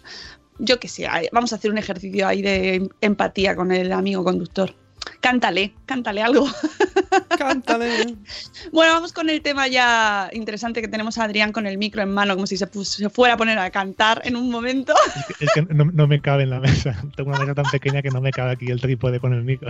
yo 0.60 0.80
qué 0.80 0.88
sé, 0.88 1.08
vamos 1.32 1.54
a 1.54 1.58
hacer 1.58 1.72
un 1.72 1.78
ejercicio 1.78 2.28
ahí 2.28 2.42
de 2.42 2.90
empatía 3.02 3.56
con 3.56 3.72
el 3.72 3.92
amigo 3.92 4.24
conductor. 4.24 4.74
Cántale, 5.20 5.74
cántale 5.86 6.22
algo. 6.22 6.48
Cántale. 7.38 8.16
bueno, 8.72 8.94
vamos 8.94 9.14
con 9.14 9.30
el 9.30 9.42
tema 9.42 9.68
ya 9.68 10.30
interesante 10.34 10.82
que 10.82 10.88
tenemos 10.88 11.18
a 11.18 11.24
Adrián 11.24 11.52
con 11.52 11.68
el 11.68 11.78
micro 11.78 12.02
en 12.02 12.14
mano, 12.14 12.36
como 12.36 12.48
si 12.48 12.58
se, 12.58 12.68
fuera 13.10 13.34
a 13.34 13.38
poner 13.38 13.58
a 13.58 13.70
cantar 13.70 14.22
en 14.26 14.36
un 14.36 14.50
momento. 14.50 14.94
es 15.40 15.50
que, 15.54 15.62
no, 15.62 16.08
me 16.08 16.22
cabe 16.22 16.44
en 16.44 16.52
la 16.52 16.60
mesa. 16.60 16.96
Tengo 17.16 17.32
una 17.32 17.40
mesa 17.40 17.56
tan 17.56 17.66
pequeña 17.72 18.02
que 18.02 18.10
no 18.10 18.22
me 18.22 18.32
cabe 18.32 18.52
aquí 18.52 18.68
el 18.68 18.80
trípode 18.80 19.20
con 19.20 19.34
el 19.34 19.44
micro. 19.44 19.70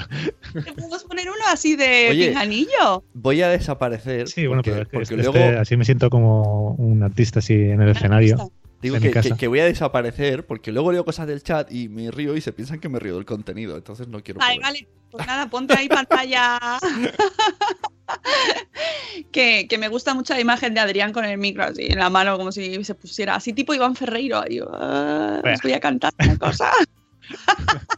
¿Te 0.53 0.73
podemos 0.73 1.03
poner 1.03 1.29
uno 1.29 1.45
así 1.47 1.75
de 1.75 2.35
anillo? 2.37 3.03
Voy 3.13 3.41
a 3.41 3.49
desaparecer. 3.49 4.27
Sí, 4.27 4.47
bueno, 4.47 4.63
pero 4.63 4.87
porque 4.89 5.15
este, 5.15 5.17
luego... 5.17 5.59
así 5.59 5.77
me 5.77 5.85
siento 5.85 6.09
como 6.09 6.71
un 6.73 7.03
artista 7.03 7.39
así 7.39 7.53
en 7.53 7.81
el 7.81 7.89
escenario. 7.89 8.51
Digo 8.81 8.97
que, 9.37 9.47
voy 9.47 9.59
a 9.59 9.65
desaparecer 9.65 10.45
porque 10.45 10.71
luego 10.71 10.91
leo 10.91 11.03
cosas 11.03 11.27
del 11.27 11.41
chat 11.41 11.71
y 11.71 11.89
me 11.89 12.11
río 12.11 12.37
y 12.37 12.41
se 12.41 12.53
piensan 12.53 12.79
que 12.79 12.89
me 12.89 12.99
río 12.99 13.15
del 13.15 13.25
contenido. 13.25 13.75
Entonces 13.75 14.07
no 14.07 14.21
quiero. 14.21 14.39
Vale, 14.39 14.59
vale. 14.59 14.87
Pues 15.09 15.25
nada, 15.25 15.49
ponte 15.49 15.73
ahí 15.73 15.87
pantalla. 15.87 16.59
que, 19.31 19.77
me 19.79 19.87
gusta 19.87 20.13
mucho 20.13 20.33
la 20.33 20.41
imagen 20.41 20.73
de 20.73 20.79
Adrián 20.79 21.11
con 21.11 21.25
el 21.25 21.37
micro 21.37 21.63
así 21.63 21.87
en 21.87 21.97
la 21.97 22.09
mano, 22.09 22.37
como 22.37 22.51
si 22.51 22.83
se 22.83 22.93
pusiera 22.93 23.35
así, 23.35 23.53
tipo 23.53 23.73
Iván 23.73 23.95
Ferreiro. 23.95 24.41
Ahí, 24.41 24.59
ah, 24.71 25.41
os 25.43 25.61
voy 25.61 25.73
a 25.73 25.79
cantar 25.79 26.13
una 26.19 26.37
cosa. 26.37 26.71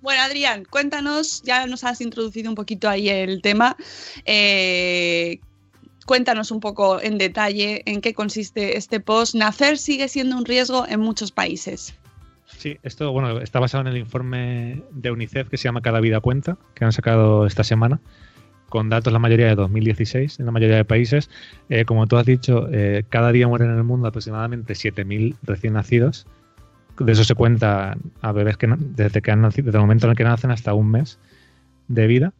Bueno, 0.00 0.22
Adrián, 0.22 0.64
cuéntanos, 0.64 1.42
ya 1.42 1.66
nos 1.66 1.84
has 1.84 2.00
introducido 2.00 2.50
un 2.50 2.56
poquito 2.56 2.88
ahí 2.88 3.08
el 3.08 3.40
tema. 3.40 3.76
Eh, 4.24 5.38
Cuéntanos 6.06 6.50
un 6.50 6.60
poco 6.60 7.00
en 7.00 7.18
detalle 7.18 7.82
en 7.86 8.00
qué 8.00 8.14
consiste 8.14 8.76
este 8.76 9.00
post. 9.00 9.34
Nacer 9.34 9.78
sigue 9.78 10.08
siendo 10.08 10.36
un 10.36 10.44
riesgo 10.44 10.86
en 10.88 11.00
muchos 11.00 11.32
países. 11.32 11.94
Sí, 12.58 12.78
esto 12.82 13.12
bueno, 13.12 13.40
está 13.40 13.60
basado 13.60 13.82
en 13.82 13.88
el 13.88 13.96
informe 13.96 14.82
de 14.90 15.10
UNICEF 15.10 15.48
que 15.48 15.56
se 15.56 15.64
llama 15.64 15.80
Cada 15.80 16.00
vida 16.00 16.20
cuenta, 16.20 16.58
que 16.74 16.84
han 16.84 16.92
sacado 16.92 17.46
esta 17.46 17.64
semana, 17.64 18.00
con 18.68 18.88
datos 18.88 19.12
la 19.12 19.18
mayoría 19.18 19.46
de 19.46 19.54
2016 19.54 20.40
en 20.40 20.46
la 20.46 20.52
mayoría 20.52 20.76
de 20.76 20.84
países. 20.84 21.28
Eh, 21.68 21.84
como 21.84 22.06
tú 22.06 22.16
has 22.16 22.26
dicho, 22.26 22.68
eh, 22.72 23.04
cada 23.08 23.32
día 23.32 23.48
mueren 23.48 23.70
en 23.70 23.76
el 23.76 23.84
mundo 23.84 24.08
aproximadamente 24.08 24.74
7.000 24.74 25.36
recién 25.42 25.74
nacidos. 25.74 26.26
De 26.98 27.12
eso 27.12 27.24
se 27.24 27.34
cuenta 27.34 27.96
a 28.20 28.32
bebés 28.32 28.56
que 28.56 28.68
desde, 28.78 29.22
que 29.22 29.30
han 29.30 29.40
nacido, 29.40 29.66
desde 29.66 29.78
el 29.78 29.82
momento 29.82 30.06
en 30.06 30.10
el 30.10 30.16
que 30.16 30.24
nacen 30.24 30.50
hasta 30.50 30.74
un 30.74 30.90
mes 30.90 31.18
de 31.88 32.06
vida. 32.06 32.32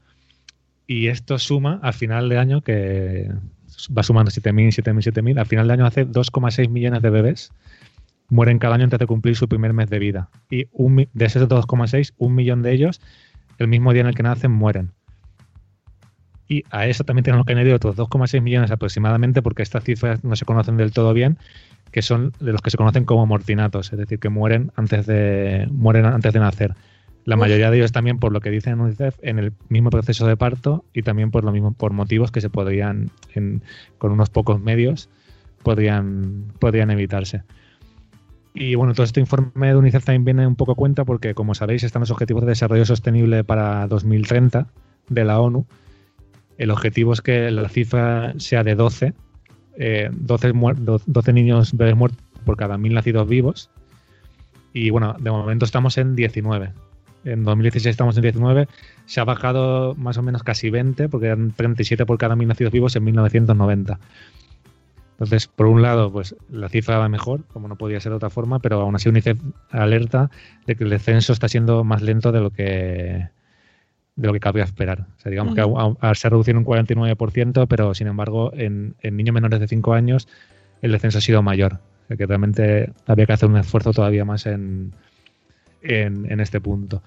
Y 0.87 1.09
esto 1.09 1.39
suma 1.39 1.81
al 1.83 1.95
final 1.95 2.29
de 2.29 2.39
año 2.39 2.61
que 2.63 3.31
va 3.97 4.03
sumando 4.03 4.31
7.000, 4.31 4.83
7.000, 4.83 5.13
7.000. 5.13 5.39
Al 5.39 5.47
final 5.47 5.67
de 5.67 5.73
año 5.75 5.87
hace 5.87 6.07
2,6 6.07 6.69
millones 6.69 7.03
de 7.03 7.11
bebés 7.11 7.53
mueren 8.29 8.59
cada 8.59 8.77
año 8.77 8.85
antes 8.85 8.99
de 8.99 9.07
cumplir 9.07 9.37
su 9.37 9.49
primer 9.49 9.73
mes 9.73 9.91
de 9.91 9.99
vida. 9.99 10.29
Y 10.51 10.67
un, 10.73 10.97
de 10.97 11.25
esos 11.25 11.49
2,6, 11.49 12.15
un 12.17 12.35
millón 12.35 12.63
de 12.63 12.73
ellos, 12.73 13.01
el 13.59 13.69
mismo 13.69 13.93
día 13.93 14.01
en 14.01 14.09
el 14.09 14.15
que 14.15 14.23
nacen, 14.23 14.51
mueren. 14.51 14.91
Y 16.49 16.65
a 16.71 16.87
eso 16.87 17.05
también 17.05 17.25
tenemos 17.25 17.47
que 17.47 17.53
añadir 17.53 17.75
otros 17.75 17.97
2,6 17.97 18.41
millones 18.41 18.71
aproximadamente, 18.71 19.43
porque 19.43 19.63
estas 19.63 19.85
cifras 19.85 20.25
no 20.25 20.35
se 20.37 20.45
conocen 20.45 20.77
del 20.77 20.93
todo 20.93 21.13
bien, 21.13 21.39
que 21.93 22.03
son 22.03 22.33
de 22.41 22.53
los 22.53 22.63
que 22.63 22.71
se 22.71 22.77
conocen 22.77 23.05
como 23.05 23.27
mortinatos, 23.27 23.93
es 23.93 23.99
decir, 23.99 24.19
que 24.19 24.31
mueren 24.31 24.73
antes 24.77 25.07
de, 25.07 25.69
mueren 25.71 26.07
antes 26.07 26.33
de 26.33 26.41
nacer. 26.41 26.75
La 27.25 27.37
mayoría 27.37 27.71
de 27.71 27.77
ellos 27.77 27.93
también, 27.93 28.19
por 28.19 28.33
lo 28.33 28.41
que 28.41 28.51
dicen 28.51 28.75
en 28.75 28.81
UNICEF, 28.81 29.17
en 29.23 29.39
el 29.39 29.53
mismo 29.69 29.91
proceso 29.91 30.27
de 30.27 30.37
parto 30.37 30.85
y 30.93 31.03
también 31.03 31.31
por 31.31 31.45
lo 31.45 31.53
mismo, 31.53 31.73
por 31.73 31.93
motivos 31.93 32.33
que 32.33 32.41
se 32.41 32.51
podrían, 32.51 33.11
con 33.99 34.11
unos 34.11 34.29
pocos 34.29 34.61
medios, 34.61 35.09
podrían, 35.63 36.47
podrían 36.59 36.91
evitarse. 36.91 37.43
Y 38.55 38.75
bueno, 38.75 38.93
todo 38.93 39.05
este 39.05 39.21
informe 39.21 39.69
de 39.69 39.77
UNICEF 39.77 40.05
también 40.05 40.25
viene 40.25 40.47
un 40.47 40.57
poco 40.57 40.73
a 40.73 40.75
cuenta 40.75 41.05
porque, 41.05 41.35
como 41.35 41.55
sabéis, 41.55 41.85
están 41.85 42.01
los 42.01 42.11
Objetivos 42.11 42.43
de 42.43 42.49
Desarrollo 42.49 42.85
Sostenible 42.85 43.45
para 43.45 43.87
2030 43.87 44.67
de 45.09 45.25
la 45.25 45.41
ONU. 45.41 45.65
El 46.59 46.71
objetivo 46.71 47.13
es 47.13 47.23
que 47.23 47.51
la 47.53 47.69
cifra 47.69 48.35
sea 48.39 48.65
de 48.65 48.75
12, 48.75 49.15
12, 50.11 50.53
12 51.07 51.33
niños 51.33 51.77
bebés 51.77 51.97
muertos 51.97 52.21
por 52.45 52.57
cada 52.57 52.77
mil 52.79 52.95
nacidos 52.95 53.29
vivos. 53.29 53.71
Y 54.75 54.91
bueno, 54.91 55.15
de 55.19 55.31
momento 55.31 55.65
estamos 55.65 55.97
en 55.99 56.17
19 56.17 56.73
en 57.25 57.45
2016 57.45 57.91
estamos 57.91 58.17
en 58.17 58.23
19, 58.23 58.69
se 59.07 59.21
ha 59.21 59.25
bajado 59.25 59.95
más 59.95 60.19
o 60.19 60.23
menos 60.23 60.43
casi 60.43 60.71
20, 60.71 61.09
porque 61.09 61.27
eran 61.27 61.53
37 61.53 62.07
por 62.07 62.19
cada 62.19 62.37
mil 62.37 62.49
nacidos 62.49 62.73
vivos 62.73 62.97
en 62.97 63.05
1990. 63.05 63.99
Entonces, 65.13 65.47
por 65.47 65.67
un 65.67 65.83
lado, 65.83 66.11
pues 66.11 66.35
la 66.51 66.69
cifra 66.69 66.99
va 66.99 67.09
mejor, 67.09 67.45
como 67.53 67.69
no 67.69 67.77
podía 67.77 68.01
ser 68.01 68.11
de 68.11 68.17
otra 68.17 68.31
forma, 68.31 68.59
pero 68.59 68.81
aún 68.81 68.97
así 68.97 69.09
UNICEF 69.09 69.39
alerta 69.71 70.31
de 70.67 70.75
que 70.75 70.85
el 70.85 70.91
descenso 70.91 71.33
está 71.33 71.49
siendo 71.49 71.85
más 71.85 72.03
lento 72.03 72.33
de 72.33 72.41
lo 72.41 72.51
que 72.51 73.29
de 74.17 74.27
lo 74.27 74.33
que 74.33 74.41
cabía 74.41 74.65
esperar. 74.65 75.07
O 75.17 75.21
sea, 75.21 75.31
digamos 75.31 75.55
que 75.55 75.63
se 76.15 76.27
ha 76.27 76.31
reducido 76.31 76.59
un 76.59 76.67
49%, 76.67 77.67
pero 77.69 77.95
sin 77.95 78.09
embargo, 78.09 78.53
en, 78.55 78.95
en, 79.01 79.17
niños 79.17 79.33
menores 79.33 79.61
de 79.61 79.69
5 79.69 79.95
años 79.95 80.29
el 80.83 80.93
descenso 80.93 81.19
ha 81.19 81.23
sido 81.23 81.43
mayor. 81.43 81.75
O 81.75 82.09
sea, 82.09 82.17
que 82.17 82.27
realmente 82.27 82.93
había 83.07 83.25
que 83.27 83.33
hacer 83.33 83.49
un 83.49 83.57
esfuerzo 83.57 83.93
todavía 83.93 84.25
más 84.25 84.45
en, 84.47 84.93
en, 85.83 86.41
este 86.41 86.61
punto. 86.61 87.03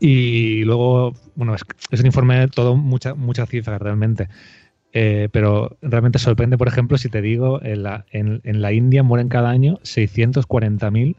Y 0.00 0.64
luego, 0.64 1.14
bueno, 1.34 1.54
es, 1.54 2.00
un 2.00 2.06
informe 2.06 2.38
de 2.38 2.48
todo, 2.48 2.76
muchas 2.76 3.16
muchas 3.16 3.48
cifras 3.48 3.80
realmente. 3.80 4.28
Eh, 4.92 5.28
pero 5.32 5.76
realmente 5.82 6.18
sorprende, 6.18 6.56
por 6.56 6.68
ejemplo, 6.68 6.96
si 6.98 7.08
te 7.08 7.20
digo, 7.20 7.62
en 7.62 7.82
la, 7.82 8.06
en, 8.10 8.40
la 8.44 8.72
India 8.72 9.02
mueren 9.02 9.28
cada 9.28 9.50
año 9.50 9.78
640.000 9.82 11.16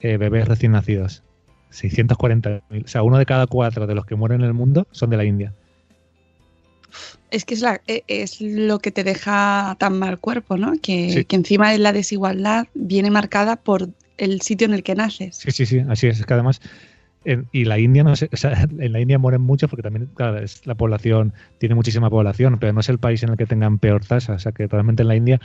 eh, 0.00 0.16
bebés 0.16 0.48
recién 0.48 0.72
nacidos. 0.72 1.22
640.000. 1.70 2.84
O 2.84 2.88
sea, 2.88 3.02
uno 3.02 3.18
de 3.18 3.26
cada 3.26 3.46
cuatro 3.46 3.86
de 3.86 3.94
los 3.94 4.06
que 4.06 4.16
mueren 4.16 4.40
en 4.40 4.46
el 4.46 4.54
mundo 4.54 4.86
son 4.90 5.10
de 5.10 5.16
la 5.16 5.24
India. 5.24 5.54
Es 7.30 7.44
que 7.44 7.54
es, 7.54 7.60
la, 7.60 7.80
e, 7.86 8.04
es 8.06 8.40
lo 8.40 8.78
que 8.78 8.90
te 8.90 9.04
deja 9.04 9.76
tan 9.78 9.98
mal 9.98 10.18
cuerpo, 10.18 10.56
¿no? 10.56 10.72
Que, 10.80 11.24
que 11.28 11.36
encima 11.36 11.70
de 11.70 11.78
la 11.78 11.92
desigualdad 11.92 12.66
viene 12.74 13.10
marcada 13.10 13.56
por 13.56 13.88
el 14.18 14.40
sitio 14.40 14.66
en 14.66 14.74
el 14.74 14.82
que 14.82 14.94
naces. 14.94 15.36
Sí, 15.36 15.50
sí, 15.50 15.66
sí, 15.66 15.80
así 15.88 16.06
es. 16.06 16.20
Es 16.20 16.26
que 16.26 16.34
además 16.34 16.60
y 17.52 17.64
la 17.64 17.78
India, 17.78 18.04
no 18.04 18.14
sea, 18.14 18.28
en 18.78 18.92
la 18.92 19.00
India 19.00 19.18
mueren 19.18 19.42
muchos 19.42 19.68
porque 19.68 19.82
también, 19.82 20.08
claro, 20.14 20.38
es 20.38 20.66
la 20.66 20.74
población, 20.74 21.32
tiene 21.58 21.74
muchísima 21.74 22.08
población, 22.08 22.58
pero 22.58 22.72
no 22.72 22.80
es 22.80 22.88
el 22.88 22.98
país 22.98 23.22
en 23.22 23.30
el 23.30 23.36
que 23.36 23.46
tengan 23.46 23.78
peor 23.78 24.04
tasa. 24.04 24.34
O 24.34 24.38
sea, 24.38 24.52
que 24.52 24.66
realmente 24.66 25.02
en 25.02 25.08
la 25.08 25.16
India 25.16 25.40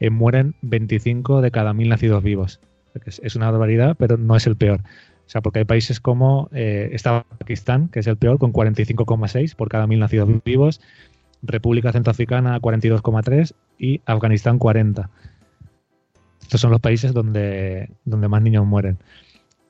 eh, 0.00 0.10
mueren 0.10 0.54
25 0.62 1.42
de 1.42 1.50
cada 1.50 1.74
mil 1.74 1.88
nacidos 1.88 2.22
vivos. 2.22 2.60
es, 3.04 3.36
una 3.36 3.50
barbaridad, 3.50 3.96
pero 3.98 4.16
no 4.16 4.36
es 4.36 4.46
el 4.46 4.56
peor. 4.56 4.80
O 4.80 5.28
sea, 5.28 5.42
porque 5.42 5.60
hay 5.60 5.64
países 5.64 6.00
como 6.00 6.48
eh, 6.52 6.96
Pakistán, 7.38 7.88
que 7.88 8.00
es 8.00 8.06
el 8.06 8.16
peor, 8.16 8.38
con 8.38 8.52
45,6 8.52 9.56
por 9.56 9.68
cada 9.68 9.86
mil 9.86 9.98
nacidos 9.98 10.30
vivos, 10.44 10.80
República 11.42 11.92
Centroafricana 11.92 12.60
42,3 12.60 13.52
y 13.78 14.00
Afganistán 14.06 14.58
40. 14.58 15.10
Estos 16.46 16.60
son 16.60 16.70
los 16.70 16.80
países 16.80 17.12
donde, 17.12 17.90
donde 18.04 18.28
más 18.28 18.40
niños 18.40 18.64
mueren. 18.64 18.98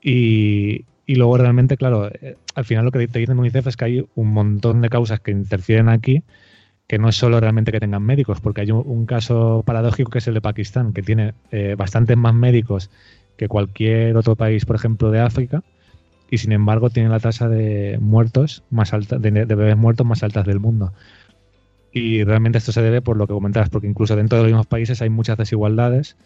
Y, 0.02 0.84
y 1.06 1.14
luego 1.14 1.38
realmente, 1.38 1.78
claro, 1.78 2.10
eh, 2.12 2.36
al 2.54 2.66
final 2.66 2.84
lo 2.84 2.90
que 2.90 3.08
te 3.08 3.18
dicen 3.18 3.38
UNICEF 3.38 3.68
es 3.68 3.78
que 3.78 3.86
hay 3.86 4.06
un 4.14 4.30
montón 4.30 4.82
de 4.82 4.90
causas 4.90 5.20
que 5.20 5.30
interfieren 5.30 5.88
aquí, 5.88 6.22
que 6.86 6.98
no 6.98 7.08
es 7.08 7.16
solo 7.16 7.40
realmente 7.40 7.72
que 7.72 7.80
tengan 7.80 8.02
médicos, 8.02 8.42
porque 8.42 8.60
hay 8.60 8.72
un, 8.72 9.06
caso 9.06 9.62
paradójico 9.64 10.10
que 10.10 10.18
es 10.18 10.28
el 10.28 10.34
de 10.34 10.42
Pakistán, 10.42 10.92
que 10.92 11.00
tiene 11.02 11.32
eh, 11.50 11.76
bastantes 11.78 12.14
más 12.18 12.34
médicos 12.34 12.90
que 13.38 13.48
cualquier 13.48 14.18
otro 14.18 14.36
país, 14.36 14.66
por 14.66 14.76
ejemplo, 14.76 15.10
de 15.10 15.20
África, 15.20 15.62
y 16.30 16.36
sin 16.36 16.52
embargo 16.52 16.90
tiene 16.90 17.08
la 17.08 17.20
tasa 17.20 17.48
de 17.48 17.96
muertos 18.02 18.64
más 18.68 18.92
alta, 18.92 19.16
de, 19.18 19.30
de 19.30 19.54
bebés 19.54 19.78
muertos 19.78 20.06
más 20.06 20.22
altas 20.22 20.44
del 20.44 20.60
mundo. 20.60 20.92
Y 21.90 22.22
realmente 22.22 22.58
esto 22.58 22.72
se 22.72 22.82
debe 22.82 23.00
por 23.00 23.16
lo 23.16 23.26
que 23.26 23.32
comentabas, 23.32 23.70
porque 23.70 23.86
incluso 23.86 24.14
dentro 24.14 24.36
de 24.36 24.44
los 24.44 24.52
mismos 24.52 24.66
países 24.66 25.00
hay 25.00 25.08
muchas 25.08 25.38
desigualdades 25.38 26.18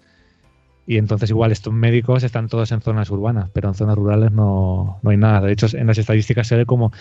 y 0.87 0.97
entonces 0.97 1.31
igual 1.31 1.53
estos 1.53 1.73
médicos 1.73 2.23
están 2.25 2.49
todos 2.49 2.73
en 2.73 2.81
zonas 2.81 3.11
urbanas, 3.11 3.51
pero 3.53 3.69
en 3.69 3.75
zonas 3.75 3.97
rurales 3.97 4.33
no, 4.33 4.99
no 5.03 5.11
hay 5.11 5.17
nada. 5.17 5.41
De 5.41 5.53
hecho, 5.53 5.67
en 5.73 5.87
las 5.87 5.99
estadísticas 5.99 6.47
se 6.49 6.57
ve 6.57 6.67
como 6.67 6.93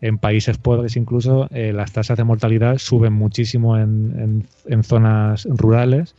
en 0.00 0.18
países 0.18 0.58
pobres 0.58 0.96
incluso 0.96 1.48
eh, 1.50 1.72
las 1.72 1.92
tasas 1.92 2.16
de 2.16 2.24
mortalidad 2.24 2.78
suben 2.78 3.12
muchísimo 3.12 3.78
en, 3.78 4.46
en, 4.66 4.84
zonas 4.84 5.46
rurales, 5.48 6.14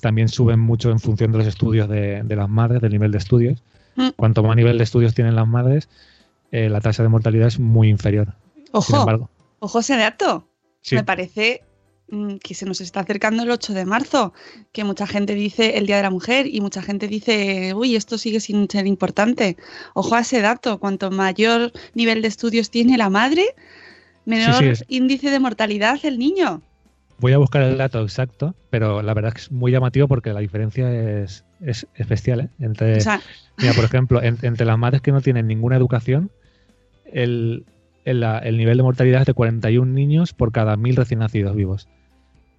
también 0.00 0.28
suben 0.28 0.60
mucho 0.60 0.90
en 0.90 1.00
función 1.00 1.32
de 1.32 1.38
los 1.38 1.46
estudios 1.46 1.88
de, 1.88 2.24
las 2.28 2.48
madres, 2.48 2.80
del 2.80 2.92
nivel 2.92 3.10
de 3.10 3.18
estudios. 3.18 3.62
Mm. 3.96 4.10
Cuanto 4.16 4.42
más 4.42 4.56
nivel 4.56 4.78
de 4.78 4.84
estudios 4.84 5.14
tienen 5.14 5.34
las 5.34 5.46
madres, 5.46 5.88
eh, 6.52 6.68
la 6.68 6.80
tasa 6.80 7.02
de 7.02 7.08
mortalidad 7.08 7.48
es 7.48 7.58
muy 7.58 7.88
inferior. 7.88 8.34
Ojo, 8.72 9.06
ojo 9.58 9.78
ese 9.80 9.96
dato. 9.96 10.48
Me 10.92 11.04
parece 11.04 11.62
que 12.42 12.54
se 12.54 12.66
nos 12.66 12.80
está 12.80 13.00
acercando 13.00 13.42
el 13.42 13.50
8 13.50 13.72
de 13.72 13.84
marzo, 13.84 14.32
que 14.72 14.84
mucha 14.84 15.06
gente 15.06 15.34
dice 15.34 15.78
el 15.78 15.86
Día 15.86 15.96
de 15.96 16.02
la 16.02 16.10
Mujer 16.10 16.46
y 16.46 16.60
mucha 16.60 16.82
gente 16.82 17.06
dice, 17.08 17.72
uy, 17.74 17.96
esto 17.96 18.18
sigue 18.18 18.40
sin 18.40 18.68
ser 18.68 18.86
importante. 18.86 19.56
Ojo 19.94 20.14
a 20.16 20.20
ese 20.20 20.40
dato, 20.40 20.78
cuanto 20.78 21.10
mayor 21.10 21.72
nivel 21.94 22.22
de 22.22 22.28
estudios 22.28 22.70
tiene 22.70 22.98
la 22.98 23.10
madre, 23.10 23.44
menor 24.24 24.64
índice 24.88 25.30
de 25.30 25.38
mortalidad 25.38 25.98
el 26.02 26.18
niño. 26.18 26.62
Voy 27.18 27.32
a 27.32 27.38
buscar 27.38 27.62
el 27.62 27.76
dato 27.76 28.02
exacto, 28.02 28.54
pero 28.70 29.02
la 29.02 29.12
verdad 29.12 29.28
es 29.28 29.34
que 29.34 29.40
es 29.42 29.52
muy 29.52 29.70
llamativo 29.70 30.08
porque 30.08 30.32
la 30.32 30.40
diferencia 30.40 30.90
es, 31.22 31.44
es, 31.60 31.86
bestial. 32.08 32.40
¿eh? 32.40 32.48
Entre, 32.60 32.98
mira, 33.58 33.74
por 33.74 33.84
ejemplo, 33.84 34.22
entre 34.22 34.64
las 34.64 34.78
madres 34.78 35.02
que 35.02 35.12
no 35.12 35.20
tienen 35.20 35.46
ninguna 35.46 35.76
educación, 35.76 36.30
el, 37.04 37.66
el 38.04 38.56
nivel 38.56 38.78
de 38.78 38.82
mortalidad 38.82 39.20
es 39.20 39.26
de 39.26 39.34
41 39.34 39.92
niños 39.92 40.32
por 40.32 40.50
cada 40.50 40.76
mil 40.76 40.96
recién 40.96 41.20
nacidos 41.20 41.54
vivos. 41.54 41.88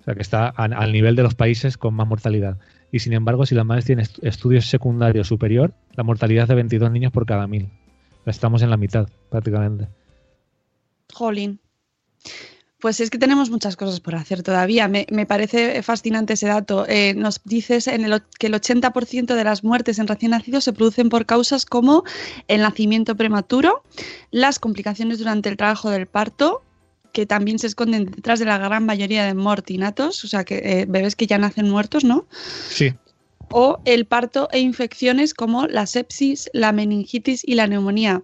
O 0.01 0.03
sea, 0.03 0.15
que 0.15 0.21
está 0.21 0.49
al 0.49 0.91
nivel 0.91 1.15
de 1.15 1.23
los 1.23 1.35
países 1.35 1.77
con 1.77 1.93
más 1.93 2.07
mortalidad. 2.07 2.57
Y 2.91 2.99
sin 2.99 3.13
embargo, 3.13 3.45
si 3.45 3.55
la 3.55 3.63
madre 3.63 3.83
tiene 3.83 4.03
estudios 4.21 4.67
secundarios 4.67 5.27
superior, 5.27 5.73
la 5.93 6.03
mortalidad 6.03 6.43
es 6.43 6.49
de 6.49 6.55
22 6.55 6.91
niños 6.91 7.11
por 7.11 7.25
cada 7.25 7.47
mil. 7.47 7.69
Estamos 8.25 8.61
en 8.63 8.69
la 8.69 8.77
mitad, 8.77 9.07
prácticamente. 9.29 9.87
Jolín. 11.13 11.59
Pues 12.79 12.99
es 12.99 13.11
que 13.11 13.19
tenemos 13.19 13.51
muchas 13.51 13.75
cosas 13.75 13.99
por 13.99 14.15
hacer 14.15 14.41
todavía. 14.41 14.87
Me, 14.87 15.05
parece 15.27 15.83
fascinante 15.83 16.33
ese 16.33 16.47
dato. 16.47 16.87
Eh, 16.87 17.13
nos 17.13 17.43
dices 17.43 17.87
en 17.87 18.03
el, 18.03 18.23
que 18.39 18.47
el 18.47 18.55
80% 18.55 19.35
de 19.35 19.43
las 19.43 19.63
muertes 19.63 19.99
en 19.99 20.07
recién 20.07 20.31
nacidos 20.31 20.63
se 20.63 20.73
producen 20.73 21.09
por 21.09 21.27
causas 21.27 21.67
como 21.67 22.03
el 22.47 22.61
nacimiento 22.61 23.15
prematuro, 23.15 23.83
las 24.31 24.57
complicaciones 24.57 25.19
durante 25.19 25.49
el 25.49 25.57
trabajo 25.57 25.91
del 25.91 26.07
parto, 26.07 26.63
que 27.11 27.25
también 27.25 27.59
se 27.59 27.67
esconden 27.67 28.05
detrás 28.05 28.39
de 28.39 28.45
la 28.45 28.57
gran 28.57 28.85
mayoría 28.85 29.25
de 29.25 29.33
mortinatos, 29.33 30.23
o 30.23 30.27
sea, 30.27 30.43
que 30.43 30.57
eh, 30.57 30.85
bebés 30.87 31.15
que 31.15 31.27
ya 31.27 31.37
nacen 31.37 31.69
muertos, 31.69 32.03
¿no? 32.03 32.27
Sí. 32.69 32.93
O 33.49 33.79
el 33.85 34.05
parto 34.05 34.47
e 34.51 34.59
infecciones 34.59 35.33
como 35.33 35.67
la 35.67 35.85
sepsis, 35.85 36.49
la 36.53 36.71
meningitis 36.71 37.43
y 37.45 37.55
la 37.55 37.67
neumonía. 37.67 38.23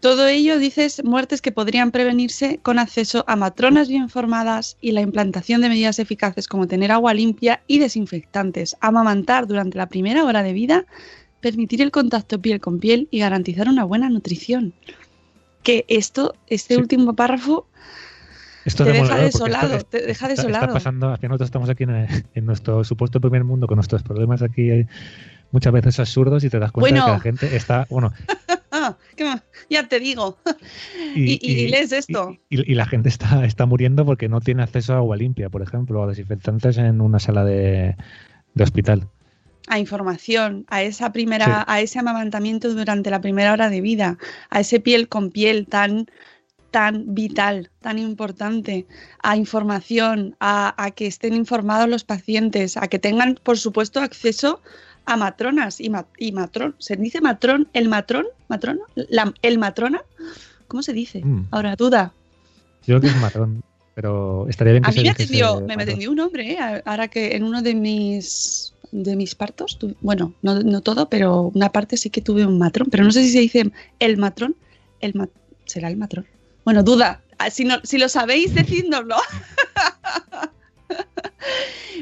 Todo 0.00 0.26
ello, 0.26 0.58
dices, 0.58 1.04
muertes 1.04 1.42
que 1.42 1.52
podrían 1.52 1.90
prevenirse 1.90 2.58
con 2.62 2.78
acceso 2.78 3.22
a 3.28 3.36
matronas 3.36 3.88
bien 3.88 4.08
formadas 4.08 4.78
y 4.80 4.92
la 4.92 5.02
implantación 5.02 5.60
de 5.60 5.68
medidas 5.68 5.98
eficaces 5.98 6.48
como 6.48 6.66
tener 6.66 6.90
agua 6.90 7.12
limpia 7.12 7.62
y 7.66 7.78
desinfectantes, 7.78 8.76
amamantar 8.80 9.46
durante 9.46 9.76
la 9.76 9.90
primera 9.90 10.24
hora 10.24 10.42
de 10.42 10.54
vida, 10.54 10.86
permitir 11.40 11.82
el 11.82 11.90
contacto 11.90 12.40
piel 12.40 12.60
con 12.60 12.80
piel 12.80 13.08
y 13.10 13.18
garantizar 13.18 13.68
una 13.68 13.84
buena 13.84 14.08
nutrición 14.08 14.72
que 15.62 15.84
esto, 15.88 16.34
este 16.46 16.76
último 16.76 17.14
párrafo, 17.14 17.66
te, 18.64 18.84
deja 18.84 19.16
desolado, 19.16 19.80
te 19.82 20.02
deja 20.02 20.28
desolado. 20.28 20.64
Está 20.64 20.74
pasando, 20.74 21.08
nosotros 21.10 21.46
estamos 21.46 21.70
aquí 21.70 21.84
en, 21.84 22.44
nuestro 22.44 22.84
supuesto 22.84 23.20
primer 23.20 23.44
mundo 23.44 23.66
con 23.66 23.76
nuestros 23.76 24.02
problemas 24.02 24.42
aquí 24.42 24.70
hay 24.70 24.86
muchas 25.50 25.72
veces 25.72 25.98
absurdos 25.98 26.44
y 26.44 26.50
te 26.50 26.58
das 26.58 26.70
cuenta 26.70 27.00
de 27.00 27.06
que 27.06 27.10
la 27.10 27.20
gente 27.20 27.56
está, 27.56 27.86
bueno... 27.90 28.12
ya 29.68 29.88
te 29.88 30.00
digo. 30.00 30.38
Y, 31.14 31.68
lees 31.68 31.92
esto. 31.92 32.36
Y, 32.48 32.74
la 32.74 32.86
gente 32.86 33.08
está, 33.08 33.44
está 33.44 33.66
muriendo 33.66 34.04
porque 34.06 34.28
no 34.28 34.40
tiene 34.40 34.62
acceso 34.62 34.94
a 34.94 34.98
agua 34.98 35.16
limpia, 35.16 35.50
por 35.50 35.62
ejemplo, 35.62 36.00
o 36.00 36.04
a 36.04 36.06
desinfectantes 36.06 36.78
en 36.78 37.00
una 37.00 37.18
sala 37.18 37.44
de, 37.44 37.96
de 38.54 38.64
hospital 38.64 39.08
a 39.68 39.78
información, 39.78 40.64
a 40.68 40.82
esa 40.82 41.12
primera, 41.12 41.64
a 41.68 41.80
ese 41.80 41.98
amamantamiento 41.98 42.72
durante 42.74 43.10
la 43.10 43.20
primera 43.20 43.52
hora 43.52 43.70
de 43.70 43.80
vida, 43.80 44.18
a 44.50 44.60
ese 44.60 44.80
piel 44.80 45.08
con 45.08 45.30
piel 45.30 45.66
tan 45.66 46.06
tan 46.70 47.14
vital, 47.14 47.70
tan 47.80 47.98
importante, 47.98 48.86
a 49.22 49.36
información, 49.36 50.36
a, 50.40 50.92
que 50.94 51.06
estén 51.06 51.34
informados 51.34 51.88
los 51.88 52.04
pacientes, 52.04 52.76
a 52.76 52.86
que 52.86 52.98
tengan, 52.98 53.38
por 53.42 53.58
supuesto, 53.58 54.00
acceso 54.00 54.60
a 55.04 55.16
matronas 55.16 55.80
y, 55.80 55.90
y 56.18 56.32
matrón. 56.32 56.76
¿Se 56.78 56.96
dice 56.96 57.20
matrón? 57.20 57.68
¿El 57.72 57.88
matrón? 57.88 58.26
¿Matrón? 58.48 58.80
¿El 59.42 59.58
matrona? 59.58 60.02
¿Cómo 60.68 60.82
se 60.82 60.92
dice? 60.92 61.24
Mm. 61.24 61.48
Ahora, 61.50 61.74
duda. 61.74 62.12
Yo 62.86 62.98
creo 62.98 63.00
que 63.00 63.06
es 63.08 63.16
matrón, 63.16 63.62
pero 63.94 64.46
estaría 64.48 64.74
bien 64.74 64.84
que 64.84 64.90
a 64.90 64.94
mí 64.94 65.02
me 65.02 65.10
atendió, 65.10 65.60
me 65.60 65.74
atendió 65.74 66.10
un 66.12 66.20
hombre, 66.20 66.52
¿eh? 66.52 66.82
ahora 66.84 67.08
que 67.08 67.34
en 67.34 67.44
uno 67.44 67.60
de 67.62 67.74
mis 67.74 68.74
de 68.92 69.16
mis 69.16 69.34
partos, 69.34 69.78
bueno, 70.00 70.34
no, 70.42 70.60
no, 70.60 70.80
todo, 70.80 71.08
pero 71.08 71.50
una 71.54 71.70
parte 71.70 71.96
sí 71.96 72.10
que 72.10 72.20
tuve 72.20 72.44
un 72.44 72.58
matrón, 72.58 72.88
pero 72.90 73.04
no 73.04 73.12
sé 73.12 73.22
si 73.24 73.30
se 73.30 73.40
dice 73.40 73.72
el 73.98 74.16
matrón, 74.16 74.56
el 75.00 75.14
será 75.64 75.88
el 75.88 75.96
matrón. 75.96 76.26
Bueno, 76.64 76.82
duda, 76.82 77.22
si, 77.50 77.64
no, 77.64 77.76
si 77.84 77.98
lo 77.98 78.08
sabéis, 78.08 78.54
decídnoslo. 78.54 79.16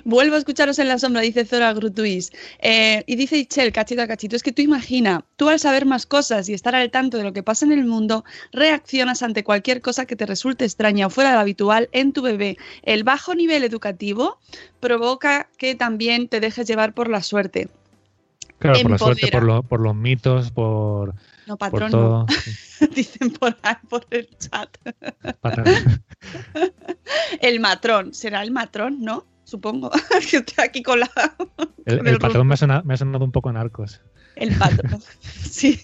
Vuelvo 0.04 0.36
a 0.36 0.38
escucharos 0.38 0.78
en 0.78 0.88
la 0.88 0.98
sombra, 0.98 1.22
dice 1.22 1.44
Zora 1.44 1.72
Grutuis. 1.72 2.32
Eh, 2.60 3.02
y 3.06 3.16
dice 3.16 3.36
Ichel, 3.36 3.72
cachito 3.72 4.02
a 4.02 4.06
cachito, 4.06 4.36
es 4.36 4.42
que 4.42 4.52
tú 4.52 4.62
imagina, 4.62 5.24
tú 5.36 5.48
al 5.48 5.58
saber 5.58 5.86
más 5.86 6.06
cosas 6.06 6.48
y 6.48 6.54
estar 6.54 6.74
al 6.74 6.90
tanto 6.90 7.18
de 7.18 7.24
lo 7.24 7.32
que 7.32 7.42
pasa 7.42 7.66
en 7.66 7.72
el 7.72 7.84
mundo, 7.84 8.24
reaccionas 8.52 9.22
ante 9.22 9.44
cualquier 9.44 9.80
cosa 9.80 10.06
que 10.06 10.16
te 10.16 10.26
resulte 10.26 10.64
extraña 10.64 11.06
o 11.06 11.10
fuera 11.10 11.30
de 11.30 11.36
lo 11.36 11.40
habitual 11.40 11.88
en 11.92 12.12
tu 12.12 12.22
bebé. 12.22 12.56
El 12.82 13.04
bajo 13.04 13.34
nivel 13.34 13.64
educativo 13.64 14.38
provoca 14.80 15.48
que 15.58 15.74
también 15.74 16.28
te 16.28 16.40
dejes 16.40 16.66
llevar 16.66 16.94
por 16.94 17.08
la 17.08 17.22
suerte. 17.22 17.68
Claro, 18.58 18.80
por 18.82 18.90
la 18.90 18.98
suerte, 18.98 19.30
por, 19.30 19.80
los 19.80 19.94
mitos, 19.94 20.50
por, 20.50 21.14
no, 21.48 21.56
patrón, 21.56 21.90
todo. 21.90 22.26
Dicen 22.94 23.32
por 23.32 23.56
ahí, 23.62 23.76
por 23.88 24.06
el 24.10 24.28
chat. 24.36 24.68
el 27.40 27.58
matrón, 27.60 28.12
será 28.12 28.42
el 28.42 28.50
matrón, 28.50 29.00
¿no? 29.00 29.24
Supongo. 29.44 29.90
que 30.30 30.36
estoy 30.36 30.64
aquí 30.64 30.82
con 30.82 31.00
la. 31.00 31.10
El, 31.86 32.18
patrón 32.18 32.46
me 32.46 32.52
ha, 32.52 32.56
sonado, 32.58 32.84
me 32.84 32.92
ha, 32.92 32.96
sonado, 32.98 33.24
un 33.24 33.32
poco 33.32 33.50
narcos. 33.50 34.02
El 34.36 34.54
patrón. 34.56 35.02
sí. 35.42 35.80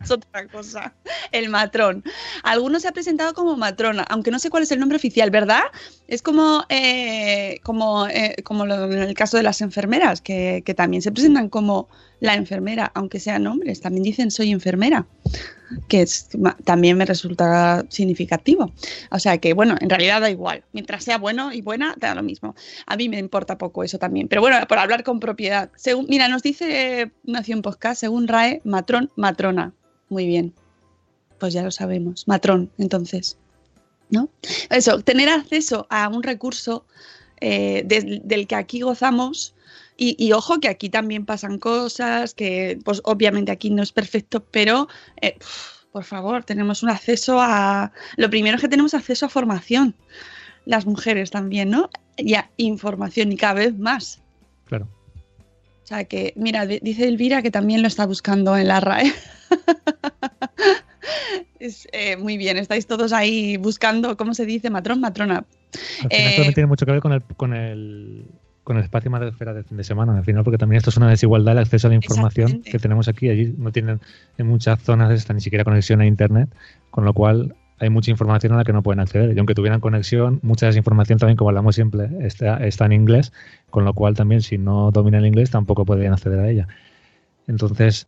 es 0.00 0.10
otra 0.10 0.46
cosa. 0.46 0.94
El 1.32 1.48
matrón. 1.48 2.04
Algunos 2.44 2.82
se 2.82 2.88
ha 2.88 2.92
presentado 2.92 3.34
como 3.34 3.56
matrona, 3.56 4.04
aunque 4.08 4.30
no 4.30 4.38
sé 4.38 4.50
cuál 4.50 4.62
es 4.62 4.70
el 4.70 4.78
nombre 4.78 4.96
oficial, 4.96 5.30
¿verdad? 5.30 5.64
Es 6.06 6.22
como, 6.22 6.64
eh, 6.68 7.58
como, 7.64 8.06
eh, 8.06 8.36
como 8.44 8.64
en 8.64 8.92
el 8.92 9.14
caso 9.14 9.36
de 9.36 9.42
las 9.42 9.60
enfermeras, 9.62 10.20
que, 10.20 10.62
que 10.64 10.74
también 10.74 11.02
se 11.02 11.10
presentan 11.10 11.48
como 11.48 11.88
la 12.20 12.34
enfermera, 12.34 12.92
aunque 12.94 13.18
sean 13.18 13.46
hombres, 13.46 13.80
también 13.80 14.04
dicen 14.04 14.30
soy 14.30 14.50
enfermera, 14.50 15.06
que 15.88 16.02
es, 16.02 16.28
también 16.64 16.96
me 16.96 17.06
resulta 17.06 17.84
significativo. 17.88 18.72
O 19.10 19.18
sea 19.18 19.38
que, 19.38 19.54
bueno, 19.54 19.76
en 19.80 19.88
realidad 19.88 20.20
da 20.20 20.30
igual. 20.30 20.64
Mientras 20.72 21.04
sea 21.04 21.18
bueno 21.18 21.52
y 21.52 21.62
buena, 21.62 21.94
da 21.96 22.14
lo 22.14 22.22
mismo. 22.22 22.54
A 22.86 22.96
mí 22.96 23.08
me 23.08 23.18
importa 23.18 23.58
poco 23.58 23.82
eso 23.82 23.98
también. 23.98 24.28
Pero 24.28 24.42
bueno, 24.42 24.56
por 24.68 24.78
hablar 24.78 25.02
con 25.02 25.18
propiedad. 25.20 25.70
Según, 25.76 26.06
mira, 26.08 26.28
nos 26.28 26.42
dice 26.42 27.10
Nación 27.24 27.62
Podcast, 27.62 28.00
según 28.00 28.28
RAE, 28.28 28.60
matrón, 28.64 29.10
matrona. 29.16 29.72
Muy 30.08 30.26
bien. 30.26 30.52
Pues 31.38 31.54
ya 31.54 31.62
lo 31.62 31.70
sabemos. 31.70 32.28
Matrón, 32.28 32.70
entonces. 32.78 33.38
¿No? 34.10 34.28
Eso, 34.70 35.00
tener 35.00 35.28
acceso 35.28 35.86
a 35.88 36.08
un 36.08 36.22
recurso 36.22 36.84
eh, 37.40 37.84
del 37.86 38.46
que 38.46 38.56
aquí 38.56 38.80
gozamos 38.80 39.54
y, 40.02 40.32
ojo 40.32 40.60
que 40.60 40.68
aquí 40.68 40.88
también 40.88 41.26
pasan 41.26 41.58
cosas, 41.58 42.32
que 42.32 42.78
pues 42.86 43.02
obviamente 43.04 43.52
aquí 43.52 43.68
no 43.68 43.82
es 43.82 43.92
perfecto, 43.92 44.42
pero 44.50 44.88
eh, 45.20 45.36
por 45.92 46.04
favor, 46.04 46.42
tenemos 46.42 46.82
un 46.82 46.88
acceso 46.88 47.38
a... 47.38 47.92
Lo 48.16 48.30
primero 48.30 48.56
es 48.56 48.62
que 48.62 48.68
tenemos 48.68 48.94
acceso 48.94 49.26
a 49.26 49.28
formación, 49.28 49.94
las 50.64 50.86
mujeres 50.86 51.30
también, 51.30 51.68
¿no? 51.68 51.90
Y 52.16 52.32
a 52.32 52.50
información 52.56 53.30
y 53.30 53.36
cada 53.36 53.54
vez 53.54 53.78
más. 53.78 54.22
Claro. 54.64 54.88
O 55.82 55.86
sea 55.86 56.04
que, 56.04 56.32
mira, 56.34 56.64
dice 56.64 57.06
Elvira 57.06 57.42
que 57.42 57.50
también 57.50 57.82
lo 57.82 57.88
está 57.88 58.06
buscando 58.06 58.56
en 58.56 58.68
la 58.68 58.80
RAE. 58.80 59.12
es, 61.58 61.86
eh, 61.92 62.16
muy 62.16 62.38
bien, 62.38 62.56
estáis 62.56 62.86
todos 62.86 63.12
ahí 63.12 63.58
buscando, 63.58 64.16
¿cómo 64.16 64.32
se 64.32 64.46
dice? 64.46 64.70
Matrón, 64.70 65.00
matrona. 65.00 65.44
esto 66.08 66.42
eh, 66.42 66.52
tiene 66.54 66.68
mucho 66.68 66.86
que 66.86 66.92
ver 66.92 67.02
con 67.02 67.12
el, 67.12 67.22
con 67.36 67.52
el 67.52 68.24
con 68.70 68.76
el 68.76 68.84
espacio 68.84 69.10
más 69.10 69.20
de 69.20 69.30
esfera 69.30 69.52
del 69.52 69.64
fin 69.64 69.76
de 69.76 69.82
semana, 69.82 70.16
al 70.16 70.24
final, 70.24 70.44
porque 70.44 70.56
también 70.56 70.76
esto 70.76 70.90
es 70.90 70.96
una 70.96 71.10
desigualdad 71.10 71.54
el 71.54 71.58
acceso 71.58 71.88
a 71.88 71.90
la 71.90 71.96
información 71.96 72.62
que 72.62 72.78
tenemos 72.78 73.08
aquí. 73.08 73.28
Allí 73.28 73.52
no 73.58 73.72
tienen 73.72 73.98
en 74.38 74.46
muchas 74.46 74.80
zonas 74.80 75.10
esta 75.10 75.34
ni 75.34 75.40
siquiera 75.40 75.64
conexión 75.64 76.00
a 76.00 76.06
Internet, 76.06 76.54
con 76.92 77.04
lo 77.04 77.12
cual 77.12 77.56
hay 77.80 77.90
mucha 77.90 78.12
información 78.12 78.52
a 78.52 78.58
la 78.58 78.62
que 78.62 78.72
no 78.72 78.84
pueden 78.84 79.00
acceder. 79.00 79.34
Y 79.34 79.38
aunque 79.40 79.56
tuvieran 79.56 79.80
conexión, 79.80 80.38
mucha 80.42 80.66
de 80.66 80.70
esa 80.70 80.78
información 80.78 81.18
también, 81.18 81.36
como 81.36 81.50
hablamos 81.50 81.74
siempre, 81.74 82.10
está, 82.20 82.58
está 82.58 82.86
en 82.86 82.92
inglés, 82.92 83.32
con 83.70 83.84
lo 83.84 83.92
cual 83.92 84.14
también 84.14 84.40
si 84.40 84.56
no 84.56 84.92
dominan 84.92 85.22
el 85.22 85.26
inglés 85.26 85.50
tampoco 85.50 85.84
podrían 85.84 86.12
acceder 86.12 86.38
a 86.38 86.48
ella. 86.48 86.68
Entonces, 87.48 88.06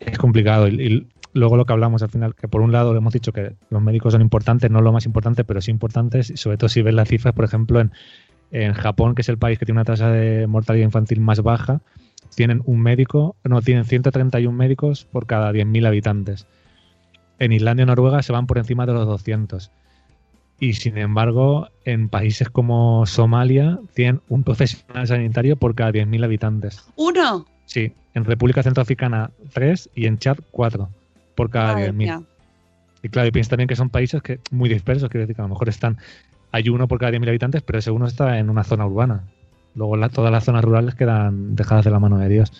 es 0.00 0.18
complicado. 0.18 0.66
Y, 0.66 1.06
luego 1.32 1.56
lo 1.56 1.66
que 1.66 1.72
hablamos 1.72 2.02
al 2.02 2.08
final, 2.08 2.34
que 2.34 2.48
por 2.48 2.60
un 2.60 2.72
lado 2.72 2.96
hemos 2.96 3.12
dicho 3.12 3.32
que 3.32 3.54
los 3.68 3.82
médicos 3.82 4.12
son 4.12 4.22
importantes, 4.22 4.70
no 4.70 4.80
lo 4.80 4.92
más 4.92 5.04
importante, 5.04 5.44
pero 5.44 5.60
sí 5.60 5.70
importantes, 5.70 6.30
y 6.30 6.36
sobre 6.36 6.56
todo 6.56 6.68
si 6.68 6.80
ves 6.80 6.94
las 6.94 7.08
cifras, 7.08 7.34
por 7.34 7.44
ejemplo, 7.44 7.80
en 7.80 7.92
en 8.50 8.72
Japón, 8.72 9.14
que 9.14 9.22
es 9.22 9.28
el 9.28 9.38
país 9.38 9.58
que 9.58 9.66
tiene 9.66 9.80
una 9.80 9.84
tasa 9.84 10.10
de 10.10 10.46
mortalidad 10.46 10.84
infantil 10.84 11.20
más 11.20 11.42
baja, 11.42 11.80
tienen 12.34 12.62
un 12.64 12.80
médico, 12.80 13.36
no, 13.44 13.62
tienen 13.62 13.84
131 13.84 14.56
médicos 14.56 15.04
por 15.04 15.26
cada 15.26 15.52
10.000 15.52 15.86
habitantes. 15.86 16.46
En 17.38 17.52
Islandia 17.52 17.84
y 17.84 17.86
Noruega 17.86 18.22
se 18.22 18.32
van 18.32 18.46
por 18.46 18.58
encima 18.58 18.86
de 18.86 18.92
los 18.92 19.06
200. 19.06 19.70
Y 20.60 20.74
sin 20.74 20.98
embargo, 20.98 21.68
en 21.84 22.08
países 22.08 22.48
como 22.48 23.06
Somalia 23.06 23.78
tienen 23.92 24.20
un 24.28 24.44
profesional 24.44 25.06
sanitario 25.06 25.56
por 25.56 25.74
cada 25.74 25.90
10.000 25.90 26.24
habitantes. 26.24 26.84
¿Uno? 26.96 27.46
Sí, 27.66 27.92
en 28.14 28.24
República 28.24 28.62
Centroafricana 28.62 29.30
3 29.52 29.90
y 29.94 30.06
en 30.06 30.18
Chad 30.18 30.38
4 30.52 30.88
por 31.34 31.50
cada 31.50 31.74
10.000. 31.78 32.24
Y 33.02 33.08
claro, 33.08 33.28
y 33.28 33.32
piensa 33.32 33.50
también 33.50 33.68
que 33.68 33.76
son 33.76 33.90
países 33.90 34.22
que 34.22 34.40
muy 34.50 34.68
dispersos, 34.68 35.10
quiero 35.10 35.22
decir 35.22 35.36
que 35.36 35.42
a 35.42 35.44
lo 35.44 35.50
mejor 35.50 35.68
están 35.68 35.98
hay 36.54 36.68
uno 36.68 36.86
por 36.86 37.00
cada 37.00 37.10
10.000 37.10 37.28
habitantes, 37.28 37.62
pero 37.62 37.80
ese 37.80 37.90
uno 37.90 38.06
está 38.06 38.38
en 38.38 38.48
una 38.48 38.62
zona 38.62 38.86
urbana. 38.86 39.24
Luego 39.74 39.96
todas 40.10 40.30
las 40.30 40.44
zonas 40.44 40.62
rurales 40.62 40.94
quedan 40.94 41.56
dejadas 41.56 41.84
de 41.84 41.90
la 41.90 41.98
mano 41.98 42.16
de 42.16 42.28
Dios. 42.28 42.52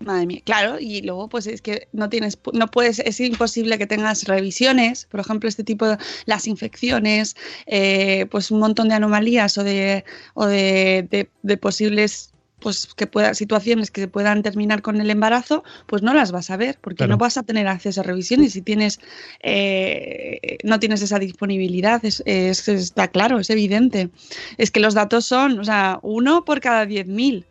Madre 0.00 0.24
mía, 0.24 0.40
claro, 0.42 0.78
y 0.80 1.02
luego 1.02 1.28
pues 1.28 1.46
es 1.46 1.60
que 1.60 1.88
no 1.92 2.08
tienes, 2.08 2.38
no 2.54 2.68
puedes, 2.68 3.00
es 3.00 3.20
imposible 3.20 3.76
que 3.76 3.86
tengas 3.86 4.24
revisiones, 4.24 5.04
por 5.04 5.20
ejemplo, 5.20 5.50
este 5.50 5.64
tipo 5.64 5.86
de 5.86 5.98
las 6.24 6.46
infecciones, 6.46 7.36
eh, 7.66 8.24
pues 8.30 8.50
un 8.50 8.60
montón 8.60 8.88
de 8.88 8.94
anomalías 8.94 9.58
o 9.58 9.64
de, 9.64 10.04
o 10.32 10.46
de 10.46 11.58
posibles 11.60 12.32
pues 12.60 12.88
que 12.94 13.06
pueda, 13.06 13.34
situaciones 13.34 13.90
que 13.90 14.08
puedan 14.08 14.42
terminar 14.42 14.82
con 14.82 15.00
el 15.00 15.10
embarazo, 15.10 15.64
pues 15.86 16.02
no 16.02 16.14
las 16.14 16.32
vas 16.32 16.50
a 16.50 16.56
ver, 16.56 16.78
porque 16.80 17.06
no 17.06 17.16
vas 17.16 17.38
a 17.38 17.42
tener 17.42 17.68
acceso 17.68 18.00
a 18.00 18.04
revisiones. 18.04 18.52
Si 18.52 18.62
tienes, 18.62 19.00
eh, 19.40 20.58
no 20.64 20.80
tienes 20.80 21.02
esa 21.02 21.18
disponibilidad, 21.18 22.04
es, 22.04 22.22
está 22.26 23.08
claro, 23.08 23.38
es 23.38 23.50
evidente. 23.50 24.10
Es 24.56 24.70
que 24.70 24.80
los 24.80 24.94
datos 24.94 25.24
son, 25.24 25.58
o 25.60 25.64
sea, 25.64 25.98
uno 26.02 26.44
por 26.44 26.60
cada 26.60 26.84
10.000. 26.84 27.44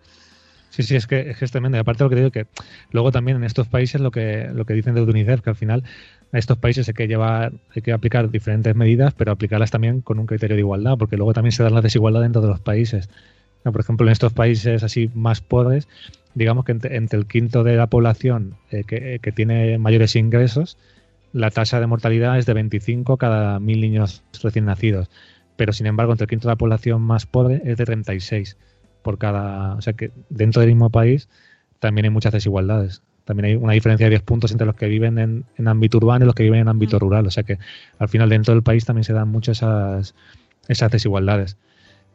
Sí, 0.70 0.84
sí, 0.84 0.96
es 0.96 1.08
que, 1.08 1.36
es 1.40 1.52
tremendo. 1.52 1.78
Y 1.78 1.80
aparte 1.80 2.04
lo 2.04 2.10
que 2.10 2.16
digo 2.16 2.32
que 2.32 2.46
luego 2.92 3.12
también 3.12 3.38
en 3.38 3.44
estos 3.44 3.68
países 3.68 4.00
lo 4.02 4.12
que, 4.12 4.50
lo 4.54 4.66
que 4.66 4.74
dicen 4.74 4.94
de 4.94 5.02
UNICEF, 5.02 5.42
que 5.42 5.50
al 5.50 5.56
final 5.56 5.84
a 6.32 6.38
estos 6.38 6.58
países 6.58 6.88
hay 6.88 6.94
que 6.94 7.08
llevar, 7.08 7.54
hay 7.76 7.82
que 7.82 7.94
aplicar 7.94 8.30
diferentes 8.30 8.76
medidas, 8.76 9.14
pero 9.14 9.32
aplicarlas 9.32 9.72
también 9.72 10.02
con 10.02 10.20
un 10.20 10.28
criterio 10.28 10.56
de 10.56 10.62
igualdad, 10.62 10.98
porque 10.98 11.18
luego 11.18 11.34
también 11.34 11.54
se 11.54 11.64
da 11.64 11.70
la 11.70 11.82
desigualdad 11.82 12.22
dentro 12.22 12.42
de 12.42 12.50
los 12.50 12.60
países. 12.60 13.10
Por 13.72 13.82
ejemplo, 13.82 14.06
en 14.08 14.12
estos 14.12 14.34
países 14.34 14.84
así 14.84 15.10
más 15.14 15.42
pobres, 15.42 15.88
digamos 16.34 16.66
que 16.66 16.72
entre, 16.72 16.98
el 16.98 17.26
quinto 17.26 17.64
de 17.64 17.76
la 17.76 17.88
población 17.88 18.56
eh, 18.72 18.84
que, 18.84 19.32
tiene 19.32 19.78
mayores 19.78 20.16
ingresos, 20.16 20.78
la 21.34 21.52
tasa 21.52 21.80
de 21.80 21.88
mortalidad 21.88 22.38
es 22.38 22.46
de 22.46 22.54
25 22.54 23.18
cada 23.18 23.60
mil 23.60 23.82
niños 23.82 24.24
recién 24.42 24.66
nacidos. 24.66 25.10
Pero 25.56 25.74
sin 25.74 25.88
embargo, 25.88 26.12
entre 26.12 26.26
el 26.26 26.30
quinto 26.30 26.48
de 26.48 26.52
la 26.54 26.58
población 26.58 27.02
más 27.02 27.26
pobre 27.26 27.62
es 27.66 27.78
de 27.78 27.86
36 27.86 28.58
por 29.02 29.18
cada. 29.18 29.76
O 29.76 29.82
sea 29.82 29.94
que 29.94 30.12
dentro 30.30 30.62
del 30.62 30.70
mismo 30.70 30.90
país 30.90 31.28
también 31.80 32.06
hay 32.06 32.12
muchas 32.12 32.34
desigualdades. 32.34 33.02
También 33.26 33.46
hay 33.46 33.56
una 33.56 33.74
diferencia 33.74 34.06
de 34.06 34.12
10 34.12 34.22
puntos 34.22 34.52
entre 34.52 34.66
los 34.66 34.76
que 34.76 34.88
viven 34.88 35.18
en, 35.18 35.68
ámbito 35.68 35.98
urbano 35.98 36.24
y 36.24 36.28
los 36.28 36.36
que 36.36 36.44
viven 36.44 36.62
en 36.62 36.68
ámbito 36.70 36.98
mm. 36.98 37.00
rural. 37.00 37.28
O 37.28 37.32
sea 37.32 37.44
que 37.44 37.58
al 38.00 38.10
final 38.10 38.30
dentro 38.30 38.54
del 38.54 38.64
país 38.64 38.86
también 38.86 39.04
se 39.04 39.14
dan 39.14 39.28
muchas 39.28 39.58
esas, 39.58 40.16
esas 40.68 40.92
desigualdades. 40.92 41.58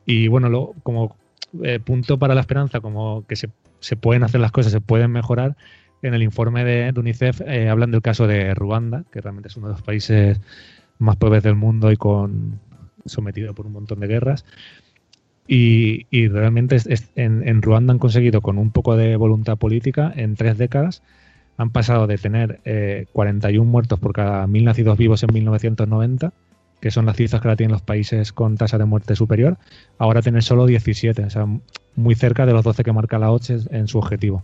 Y 0.06 0.28
bueno, 0.28 0.48
lo, 0.48 0.74
como 0.82 1.16
eh, 1.62 1.80
punto 1.80 2.18
para 2.18 2.34
la 2.34 2.40
esperanza, 2.40 2.80
como 2.80 3.26
que 3.26 3.36
se, 3.36 3.50
se, 3.80 3.96
pueden 3.96 4.22
hacer 4.22 4.40
las 4.40 4.52
cosas, 4.52 4.72
se 4.72 4.80
pueden 4.80 5.10
mejorar. 5.10 5.56
En 6.02 6.14
el 6.14 6.22
informe 6.22 6.64
de, 6.64 6.92
UNICEF 6.96 7.42
eh, 7.42 7.68
hablan 7.68 7.90
del 7.90 8.02
caso 8.02 8.26
de 8.26 8.54
Ruanda, 8.54 9.04
que 9.12 9.20
realmente 9.20 9.48
es 9.48 9.56
uno 9.56 9.68
de 9.68 9.74
los 9.74 9.82
países 9.82 10.40
más 10.98 11.16
pobres 11.16 11.42
del 11.42 11.54
mundo 11.54 11.92
y 11.92 11.96
con 11.96 12.60
sometido 13.04 13.54
por 13.54 13.66
un 13.66 13.72
montón 13.72 14.00
de 14.00 14.06
guerras. 14.08 14.44
Y, 15.46 16.06
y 16.10 16.28
realmente 16.28 16.78
en, 17.16 17.46
en, 17.46 17.62
Ruanda 17.62 17.92
han 17.92 17.98
conseguido, 17.98 18.40
con 18.40 18.58
un 18.58 18.70
poco 18.70 18.96
de 18.96 19.16
voluntad 19.16 19.58
política, 19.58 20.12
en 20.14 20.34
tres 20.34 20.56
décadas, 20.56 21.02
han 21.56 21.70
pasado 21.70 22.06
de 22.06 22.18
tener 22.18 22.60
41 23.12 23.62
eh, 23.62 23.66
muertos 23.66 23.98
por 24.00 24.12
cada 24.12 24.46
mil 24.46 24.64
nacidos 24.64 24.96
vivos 24.96 25.22
en 25.22 25.32
1990 25.32 26.32
que 26.82 26.90
son 26.90 27.06
las 27.06 27.16
cifras 27.16 27.40
que 27.40 27.46
ahora 27.46 27.56
tienen 27.56 27.70
los 27.70 27.82
países 27.82 28.32
con 28.32 28.56
tasa 28.56 28.76
de 28.76 28.84
muerte 28.84 29.14
superior, 29.14 29.56
ahora 29.98 30.20
tener 30.20 30.42
solo 30.42 30.66
17, 30.66 31.24
o 31.24 31.30
sea, 31.30 31.46
muy 31.94 32.16
cerca 32.16 32.44
de 32.44 32.52
los 32.52 32.64
12 32.64 32.82
que 32.82 32.92
marca 32.92 33.20
la 33.20 33.30
OCHE 33.30 33.58
en 33.70 33.86
su 33.86 33.98
objetivo. 33.98 34.42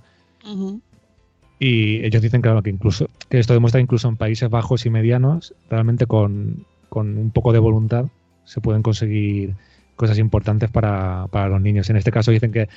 Y 1.59 2.05
ellos 2.05 2.23
dicen 2.23 2.41
claro, 2.41 2.63
que 2.63 2.71
incluso 2.71 3.09
que 3.29 3.41
esto 3.41 3.55
demuestra 3.55 3.81
que 3.81 3.83
incluso 3.83 4.09
en 4.09 4.17
países 4.17 4.49
bajos 4.49 4.87
y 4.87 4.91
medianos, 4.91 5.53
realmente 5.69 6.07
con, 6.07 6.65
un 6.93 7.31
poco 7.33 7.53
de 7.53 7.59
voluntad 7.59 8.07
se 8.45 8.61
pueden 8.61 8.83
conseguir 8.83 9.57
cosas 9.97 10.17
importantes 10.21 10.71
para, 10.71 11.27
los 11.49 11.61
niños. 11.61 11.91
En 11.91 11.97
este 11.97 12.13
caso 12.13 12.31
dicen 12.31 12.53
que, 12.53 12.69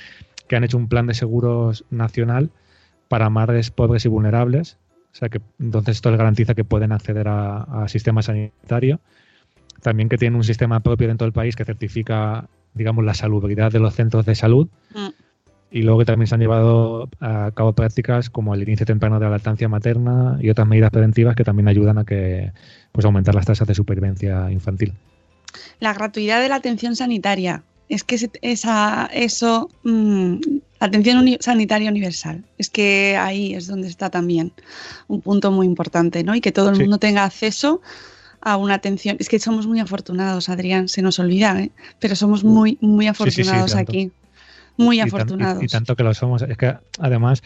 han 0.50 0.64
hecho 0.64 0.76
un 0.76 0.88
plan 0.88 1.06
de 1.06 1.14
seguros 1.14 1.84
nacional 1.88 2.50
para 3.08 3.30
madres 3.30 3.70
pobres 3.70 4.04
y 4.06 4.08
vulnerables. 4.08 4.76
O 5.12 5.14
sea 5.14 5.28
que 5.28 5.40
entonces 5.60 5.96
esto 5.96 6.10
les 6.10 6.18
garantiza 6.18 6.54
que 6.54 6.64
pueden 6.64 6.90
acceder 6.90 7.28
a, 7.28 7.62
a 7.62 7.88
sistema 7.88 8.22
sanitario 8.22 9.00
también 9.82 10.08
que 10.08 10.16
tiene 10.16 10.36
un 10.36 10.44
sistema 10.44 10.80
propio 10.80 11.08
dentro 11.08 11.26
del 11.26 11.32
país 11.32 11.56
que 11.56 11.64
certifica, 11.64 12.48
digamos, 12.74 13.04
la 13.04 13.14
salubridad 13.14 13.70
de 13.70 13.80
los 13.80 13.94
centros 13.94 14.24
de 14.24 14.34
salud. 14.34 14.68
Mm. 14.94 15.08
Y 15.72 15.82
luego 15.82 16.00
que 16.00 16.04
también 16.04 16.26
se 16.26 16.34
han 16.34 16.40
llevado 16.40 17.08
a 17.20 17.50
cabo 17.54 17.72
prácticas 17.72 18.28
como 18.28 18.54
el 18.54 18.62
inicio 18.62 18.84
temprano 18.84 19.18
de 19.18 19.24
la 19.24 19.30
lactancia 19.30 19.68
materna 19.68 20.38
y 20.40 20.50
otras 20.50 20.68
medidas 20.68 20.90
preventivas 20.90 21.34
que 21.34 21.44
también 21.44 21.66
ayudan 21.66 21.98
a 21.98 22.04
que 22.04 22.52
pues 22.92 23.06
aumentar 23.06 23.34
las 23.34 23.46
tasas 23.46 23.66
de 23.66 23.74
supervivencia 23.74 24.50
infantil. 24.50 24.92
La 25.80 25.94
gratuidad 25.94 26.40
de 26.42 26.48
la 26.48 26.56
atención 26.56 26.94
sanitaria. 26.94 27.62
Es 27.88 28.04
que 28.04 28.30
esa, 28.42 29.10
eso, 29.12 29.70
mm, 29.82 30.36
atención 30.78 31.26
sanitaria 31.40 31.90
universal. 31.90 32.44
Es 32.58 32.70
que 32.70 33.16
ahí 33.18 33.54
es 33.54 33.66
donde 33.66 33.88
está 33.88 34.10
también 34.10 34.52
un 35.08 35.20
punto 35.22 35.50
muy 35.50 35.66
importante, 35.66 36.22
¿no? 36.22 36.34
Y 36.34 36.40
que 36.40 36.52
todo 36.52 36.70
el 36.70 36.78
mundo 36.78 36.98
tenga 36.98 37.24
acceso 37.24 37.80
a 38.42 38.56
una 38.56 38.74
atención. 38.74 39.16
Es 39.20 39.28
que 39.28 39.38
somos 39.38 39.66
muy 39.66 39.80
afortunados, 39.80 40.48
Adrián, 40.48 40.88
se 40.88 41.00
nos 41.00 41.18
olvida, 41.18 41.58
¿eh? 41.60 41.70
pero 42.00 42.16
somos 42.16 42.44
muy, 42.44 42.76
muy 42.80 43.06
afortunados 43.06 43.74
aquí. 43.74 44.10
Muy 44.76 45.00
afortunados. 45.00 45.62
y, 45.62 45.66
tanto 45.68 45.94
que 45.96 46.02
lo 46.02 46.12
somos. 46.14 46.42
Es 46.42 46.56
que 46.56 46.74
además, 46.98 47.42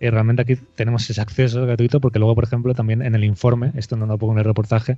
eh, 0.00 0.10
realmente 0.10 0.42
aquí 0.42 0.56
tenemos 0.56 1.08
ese 1.08 1.20
acceso 1.20 1.62
gratuito 1.62 2.00
porque 2.00 2.18
luego, 2.18 2.34
por 2.34 2.44
ejemplo, 2.44 2.74
también 2.74 3.02
en 3.02 3.14
el 3.14 3.24
informe, 3.24 3.72
esto 3.76 3.96
no 3.96 4.06
lo 4.06 4.16
pongo 4.16 4.32
en 4.32 4.38
el 4.38 4.44
reportaje, 4.44 4.96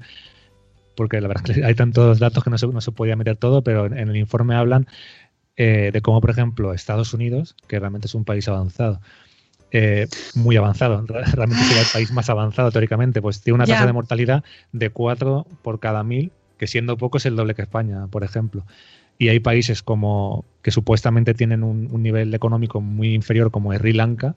porque 0.95 1.21
la 1.21 1.29
verdad 1.29 1.51
es 1.51 1.57
que 1.57 1.65
hay 1.65 1.75
tantos 1.75 2.19
datos 2.19 2.45
que 2.45 2.51
no 2.51 2.59
se, 2.59 2.67
no 2.69 2.81
se 2.81 2.93
podía 2.93 3.17
meter 3.17 3.37
todo, 3.37 3.63
pero 3.63 3.87
en, 3.87 4.09
el 4.09 4.17
informe 4.17 4.55
hablan 4.55 4.87
eh, 5.57 5.91
de 5.93 6.01
cómo, 6.01 6.21
por 6.21 6.31
ejemplo, 6.31 6.73
Estados 6.73 7.13
Unidos, 7.13 7.57
que 7.67 7.81
realmente 7.81 8.07
es 8.07 8.15
un 8.15 8.25
país 8.25 8.47
avanzado, 8.47 9.01
eh, 9.77 10.07
muy 10.37 10.57
avanzado. 10.57 11.05
Realmente 11.07 11.65
sería 11.65 11.83
el 11.83 11.89
país 11.93 12.13
más 12.13 12.31
avanzado 12.31 12.71
teóricamente. 12.71 13.21
Pues 13.21 13.41
tiene 13.41 13.57
una 13.57 13.67
tasa 13.67 13.87
de 13.87 13.93
mortalidad 13.93 14.45
de 14.71 14.91
4 14.91 15.47
por 15.63 15.81
cada 15.81 16.05
mil, 16.05 16.31
que 16.59 16.69
siendo 16.69 16.97
poco 16.97 17.19
es 17.19 17.27
el 17.27 17.35
doble 17.35 17.57
que 17.57 17.63
España, 17.63 18.07
por 18.07 18.23
ejemplo. 18.23 18.65
Y 19.19 19.29
hay 19.29 19.41
países 19.41 19.83
como 19.83 20.45
que 20.63 20.71
supuestamente 20.71 21.35
tienen 21.35 21.65
un, 21.65 21.89
un 21.91 22.03
nivel 22.05 22.33
económico 22.35 22.81
muy 22.81 23.15
inferior, 23.15 23.51
como 23.51 23.75
Sri 23.75 23.93
Lanka, 23.93 24.37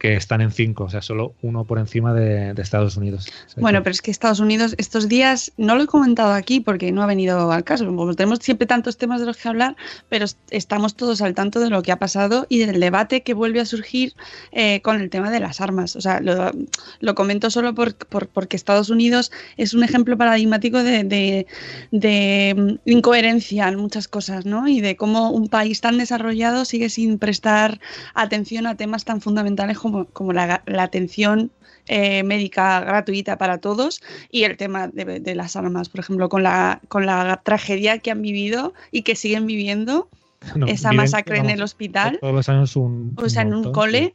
que 0.00 0.16
están 0.16 0.40
en 0.40 0.50
cinco, 0.50 0.84
o 0.84 0.88
sea, 0.88 1.02
solo 1.02 1.34
uno 1.42 1.64
por 1.64 1.78
encima 1.78 2.14
de, 2.14 2.54
Estados 2.56 2.96
Unidos. 2.96 3.30
bueno, 3.58 3.82
pero 3.82 3.92
es 3.92 4.00
que 4.00 4.10
Estados 4.10 4.40
Unidos 4.40 4.74
estos 4.78 5.08
días, 5.08 5.52
no 5.58 5.76
lo 5.76 5.82
he 5.82 5.86
comentado 5.86 6.32
aquí 6.32 6.60
porque 6.60 6.90
no 6.90 7.02
ha 7.02 7.06
venido 7.06 7.52
al 7.52 7.64
caso, 7.64 7.84
como 7.84 8.14
tenemos 8.14 8.38
siempre 8.38 8.66
tantos 8.66 8.96
temas 8.96 9.20
de 9.20 9.26
los 9.26 9.36
que 9.36 9.48
hablar, 9.48 9.76
pero 10.08 10.24
estamos 10.50 10.94
todos 10.94 11.20
al 11.20 11.34
tanto 11.34 11.60
de 11.60 11.68
lo 11.68 11.82
que 11.82 11.92
ha 11.92 11.98
pasado 11.98 12.46
y 12.48 12.60
del 12.60 12.80
debate 12.80 13.22
que 13.22 13.34
vuelve 13.34 13.60
a 13.60 13.66
surgir 13.66 14.14
eh, 14.52 14.80
con 14.80 15.00
el 15.02 15.10
tema 15.10 15.30
de 15.30 15.40
las 15.40 15.60
armas. 15.60 15.96
O 15.96 16.00
sea, 16.00 16.20
lo, 16.20 17.14
comento 17.14 17.50
solo 17.50 17.74
por, 17.74 17.94
porque 18.28 18.56
Estados 18.56 18.88
Unidos 18.88 19.30
es 19.58 19.74
un 19.74 19.84
ejemplo 19.84 20.16
paradigmático 20.16 20.82
de, 20.82 21.46
mm, 21.90 22.88
incoherencia 22.90 23.68
en 23.68 23.76
muchas 23.76 24.08
cosas, 24.08 24.46
¿no? 24.46 24.66
Y 24.66 24.80
de 24.80 24.96
cómo 24.96 25.30
un 25.30 25.48
país 25.48 25.82
tan 25.82 25.98
desarrollado 25.98 26.64
sigue 26.64 26.88
sin 26.88 27.18
prestar 27.18 27.80
atención 28.14 28.66
a 28.66 28.76
temas 28.76 29.04
tan 29.04 29.20
fundamentales 29.20 29.78
como 29.78 29.89
como, 30.12 30.32
la, 30.32 30.62
atención 30.78 31.50
eh, 31.86 32.22
médica 32.22 32.80
gratuita 32.80 33.36
para 33.38 33.58
todos 33.58 34.00
y 34.30 34.44
el 34.44 34.56
tema 34.56 34.88
de, 34.88 35.34
las 35.34 35.56
armas, 35.56 35.88
por 35.88 36.00
ejemplo, 36.00 36.28
con 36.28 36.42
la, 36.42 36.80
con 36.88 37.06
la 37.06 37.40
tragedia 37.44 37.98
que 37.98 38.10
han 38.10 38.22
vivido 38.22 38.72
y 38.90 39.02
que 39.02 39.16
siguen 39.16 39.46
viviendo, 39.46 40.08
esa 40.66 40.92
masacre 40.92 41.38
en 41.38 41.50
el 41.50 41.62
hospital, 41.62 42.18
todos 42.20 42.34
los 42.34 42.48
años 42.48 42.76
un, 42.76 43.14
o 43.16 43.28
sea, 43.28 43.42
en 43.42 43.54
un 43.54 43.72
cole. 43.72 44.14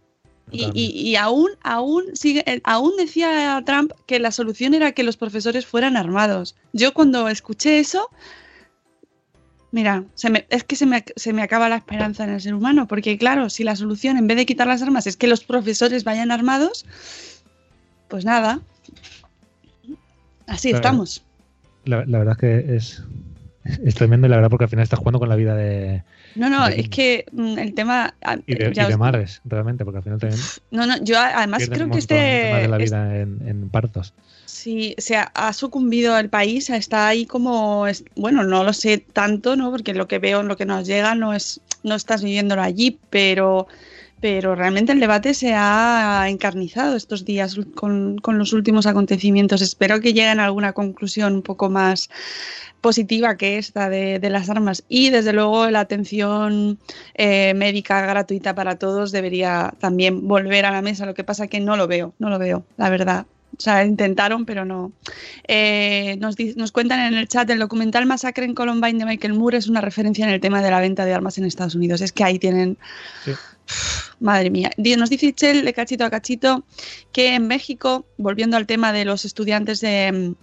Y, 0.51 0.69
y, 0.75 1.15
aún, 1.15 1.49
aún, 1.63 2.03
sigue, 2.13 2.43
eh, 2.45 2.61
aún 2.63 2.91
decía 2.97 3.61
Trump 3.65 3.91
que 4.05 4.19
la 4.19 4.29
solución 4.29 4.75
era 4.75 4.91
que 4.91 5.01
los 5.01 5.17
profesores 5.17 5.65
fueran 5.65 5.97
armados. 5.97 6.55
Yo 6.71 6.93
cuando 6.93 7.27
escuché 7.29 7.79
eso, 7.79 8.11
Mira, 9.75 10.05
es 10.51 10.63
que 10.63 10.77
se 10.77 10.85
me, 10.85 11.03
se 11.17 11.33
me, 11.33 11.41
acaba 11.41 11.67
la 11.67 11.75
esperanza 11.75 12.23
en 12.23 12.29
el 12.29 12.39
ser 12.39 12.53
humano, 12.53 12.87
porque 12.87 13.17
claro, 13.17 13.49
si 13.49 13.65
la 13.65 13.75
solución 13.75 14.15
en 14.15 14.25
vez 14.25 14.37
de 14.37 14.45
quitar 14.45 14.67
las 14.67 14.81
armas 14.81 15.05
es 15.05 15.17
que 15.17 15.27
los 15.27 15.43
profesores 15.43 16.05
vayan 16.05 16.31
armados, 16.31 16.85
pues 18.07 18.23
nada, 18.23 18.61
así 20.47 20.69
estamos. 20.69 21.25
La, 21.83 22.05
verdad 22.05 22.31
es 22.31 22.37
que 22.37 22.75
es, 22.77 23.03
es 23.83 23.95
tremendo, 23.95 24.27
la 24.27 24.37
verdad, 24.37 24.49
porque 24.49 24.65
al 24.65 24.69
final 24.69 24.83
estás 24.83 24.99
jugando 24.99 25.19
con 25.19 25.29
la 25.29 25.35
vida 25.35 25.55
de, 25.55 26.03
no, 26.35 26.49
no, 26.49 26.67
es 26.67 26.89
que 26.89 27.25
mm, 27.31 27.57
el 27.57 27.73
tema. 27.73 28.13
Ah, 28.21 28.37
y 28.45 28.55
de, 28.55 28.73
y 28.75 28.97
madres, 28.97 29.41
realmente, 29.45 29.85
porque 29.85 29.97
al 29.99 30.03
final 30.03 30.19
también. 30.19 30.41
No, 30.69 30.85
no, 30.85 31.01
yo 31.01 31.17
además 31.17 31.67
creo 31.69 31.89
que 31.89 31.97
este. 31.97 32.15
de 32.15 32.67
la 32.67 32.77
vida 32.77 33.19
en, 33.19 33.69
partos. 33.69 34.13
Sí, 34.45 34.95
o 34.97 35.01
sea, 35.01 35.31
ha 35.33 35.53
sucumbido 35.53 36.17
el 36.17 36.29
país, 36.29 36.69
está 36.69 37.07
ahí 37.07 37.25
como. 37.25 37.85
Bueno, 38.15 38.43
no 38.43 38.63
lo 38.63 38.73
sé 38.73 38.97
tanto, 38.97 39.55
¿no? 39.55 39.71
Porque 39.71 39.93
lo 39.93 40.07
que 40.07 40.19
veo, 40.19 40.43
lo 40.43 40.57
que 40.57 40.65
nos 40.65 40.85
llega, 40.85 41.15
no 41.15 41.33
es. 41.33 41.61
No 41.83 41.95
estás 41.95 42.23
viviéndolo 42.23 42.61
allí, 42.61 42.99
pero 43.09 43.67
pero 44.21 44.55
realmente 44.55 44.91
el 44.91 44.99
debate 44.99 45.35
se 45.35 45.53
ha 45.53 46.25
encarnizado 46.27 46.95
estos 46.95 47.25
días 47.25 47.59
con, 47.75 48.17
con, 48.17 48.39
los 48.39 48.53
últimos 48.53 48.87
acontecimientos. 48.87 49.61
Espero 49.61 49.99
que 49.99 50.13
lleguen 50.13 50.39
a 50.39 50.45
alguna 50.45 50.73
conclusión 50.73 51.35
un 51.35 51.41
poco 51.43 51.69
más 51.69 52.09
positiva 52.85 53.35
que 53.35 53.57
esta 53.57 53.89
de, 53.89 54.19
las 54.29 54.47
armas 54.47 54.83
y 54.87 55.09
desde 55.09 55.33
luego 55.33 55.71
la 55.71 55.79
atención 55.79 56.77
eh, 57.15 57.55
médica 57.55 58.05
gratuita 58.05 58.53
para 58.53 58.75
todos 58.75 59.11
debería 59.11 59.73
también 59.79 60.27
volver 60.27 60.67
a 60.67 60.71
la 60.71 60.83
mesa. 60.83 61.07
Lo 61.07 61.15
que 61.15 61.23
pasa 61.23 61.47
que 61.47 61.59
no 61.59 61.77
lo 61.77 61.87
veo, 61.87 62.13
no 62.19 62.29
lo 62.29 62.37
veo, 62.37 62.63
la 62.77 62.91
verdad. 62.91 63.25
O 63.57 63.59
sea, 63.59 63.83
intentaron, 63.83 64.45
pero 64.45 64.65
no. 64.65 64.91
Eh, 65.47 66.15
nos, 66.19 66.35
nos, 66.55 66.71
cuentan 66.71 66.99
en 66.99 67.17
el 67.17 67.27
chat, 67.27 67.49
el 67.49 67.57
documental 67.57 68.05
Masacre 68.05 68.45
en 68.45 68.53
Columbine 68.53 68.99
de 68.99 69.05
Michael 69.05 69.33
Moore 69.33 69.57
es 69.57 69.67
una 69.67 69.81
referencia 69.81 70.23
en 70.23 70.31
el 70.31 70.39
tema 70.39 70.61
de 70.61 70.69
la 70.69 70.79
venta 70.79 71.05
de 71.05 71.13
armas 71.15 71.39
en 71.39 71.45
Estados 71.45 71.73
Unidos. 71.73 72.01
Es 72.01 72.11
que 72.11 72.23
ahí 72.23 72.37
tienen... 72.37 72.77
Madre 74.19 74.51
mía. 74.51 74.69
Nos 74.77 75.09
dice 75.09 75.33
Chel 75.33 75.65
de 75.65 75.73
cachito 75.73 76.05
a 76.05 76.11
cachito 76.11 76.63
que 77.11 77.33
en 77.33 77.47
México, 77.47 78.05
volviendo 78.17 78.57
al 78.57 78.67
tema 78.67 78.93
de 78.93 79.05
los 79.05 79.25
estudiantes 79.25 79.81
de, 79.81 80.35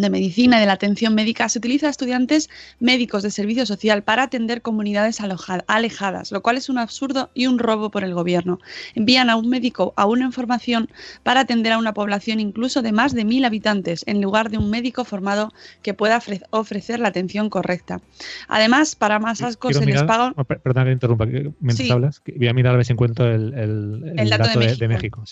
de 0.00 0.10
medicina 0.10 0.56
y 0.56 0.60
de 0.60 0.66
la 0.66 0.74
atención 0.74 1.14
médica 1.14 1.48
se 1.48 1.58
utiliza 1.58 1.86
a 1.86 1.90
estudiantes 1.90 2.50
médicos 2.80 3.22
de 3.22 3.30
servicio 3.30 3.66
social 3.66 4.02
para 4.02 4.24
atender 4.24 4.62
comunidades 4.62 5.20
alejadas, 5.20 6.32
lo 6.32 6.42
cual 6.42 6.56
es 6.56 6.68
un 6.68 6.78
absurdo 6.78 7.30
y 7.34 7.46
un 7.46 7.58
robo 7.58 7.90
por 7.90 8.04
el 8.04 8.14
gobierno. 8.14 8.60
Envían 8.94 9.30
a 9.30 9.36
un 9.36 9.48
médico 9.48 9.94
a 9.96 10.06
una 10.06 10.24
información 10.24 10.88
para 11.22 11.40
atender 11.40 11.72
a 11.72 11.78
una 11.78 11.94
población 11.94 12.40
incluso 12.40 12.82
de 12.82 12.92
más 12.92 13.14
de 13.14 13.24
mil 13.24 13.44
habitantes, 13.44 14.04
en 14.06 14.20
lugar 14.20 14.50
de 14.50 14.58
un 14.58 14.70
médico 14.70 15.04
formado 15.04 15.52
que 15.82 15.94
pueda 15.94 16.20
ofrecer 16.50 17.00
la 17.00 17.08
atención 17.08 17.50
correcta. 17.50 18.00
Además, 18.48 18.96
para 18.96 19.18
más 19.18 19.42
asco 19.42 19.72
se 19.72 19.84
les 19.84 20.02
paga... 20.04 20.32
Oh, 20.36 20.44
perdón 20.44 20.84
que 20.84 20.92
interrumpa, 20.92 21.26
mientras 21.26 21.90
hablas, 21.90 22.22
voy 22.36 22.48
a 22.48 22.52
mirar 22.52 22.74
a 22.74 22.76
ver 22.76 22.86
si 22.86 22.92
encuentro 22.92 23.26
el, 23.26 23.54
el, 23.54 24.30
dato, 24.30 24.58
de 24.58 24.88
México. 24.88 25.24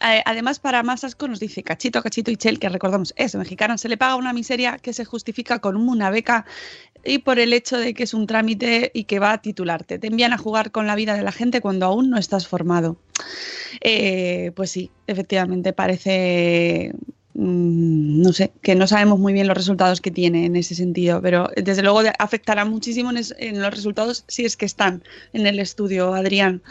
Además, 0.00 0.58
para 0.60 0.82
más 0.82 1.04
asco 1.04 1.28
nos 1.28 1.40
dice 1.40 1.62
Cachito, 1.62 2.02
Cachito 2.02 2.30
y 2.30 2.36
Chel, 2.36 2.58
que 2.58 2.68
recordamos 2.68 3.12
es 3.16 3.32
de 3.32 3.38
se 3.76 3.88
le 3.88 3.96
paga 3.96 4.16
una 4.16 4.32
miseria 4.32 4.78
que 4.78 4.92
se 4.92 5.04
justifica 5.04 5.58
con 5.58 5.76
una 5.76 6.10
beca 6.10 6.46
y 7.04 7.18
por 7.18 7.38
el 7.38 7.52
hecho 7.52 7.78
de 7.78 7.94
que 7.94 8.04
es 8.04 8.14
un 8.14 8.26
trámite 8.26 8.90
y 8.94 9.04
que 9.04 9.18
va 9.18 9.32
a 9.32 9.42
titularte. 9.42 9.98
Te 9.98 10.08
envían 10.08 10.32
a 10.32 10.38
jugar 10.38 10.70
con 10.70 10.86
la 10.86 10.94
vida 10.94 11.14
de 11.14 11.22
la 11.22 11.32
gente 11.32 11.60
cuando 11.60 11.86
aún 11.86 12.10
no 12.10 12.18
estás 12.18 12.46
formado. 12.46 12.96
Eh, 13.80 14.52
pues 14.54 14.70
sí, 14.70 14.90
efectivamente 15.06 15.72
parece 15.72 16.92
mm, 17.34 18.22
no 18.22 18.32
sé, 18.32 18.52
que 18.62 18.74
no 18.74 18.86
sabemos 18.86 19.18
muy 19.18 19.32
bien 19.32 19.46
los 19.46 19.56
resultados 19.56 20.00
que 20.00 20.10
tiene 20.10 20.46
en 20.46 20.56
ese 20.56 20.74
sentido, 20.74 21.20
pero 21.22 21.50
desde 21.56 21.82
luego 21.82 22.02
afectará 22.18 22.64
muchísimo 22.64 23.10
en, 23.10 23.62
los 23.62 23.74
resultados 23.74 24.24
si 24.28 24.44
es 24.44 24.56
que 24.56 24.66
están 24.66 25.02
en 25.32 25.46
el 25.46 25.58
estudio, 25.58 26.14
Adrián. 26.14 26.62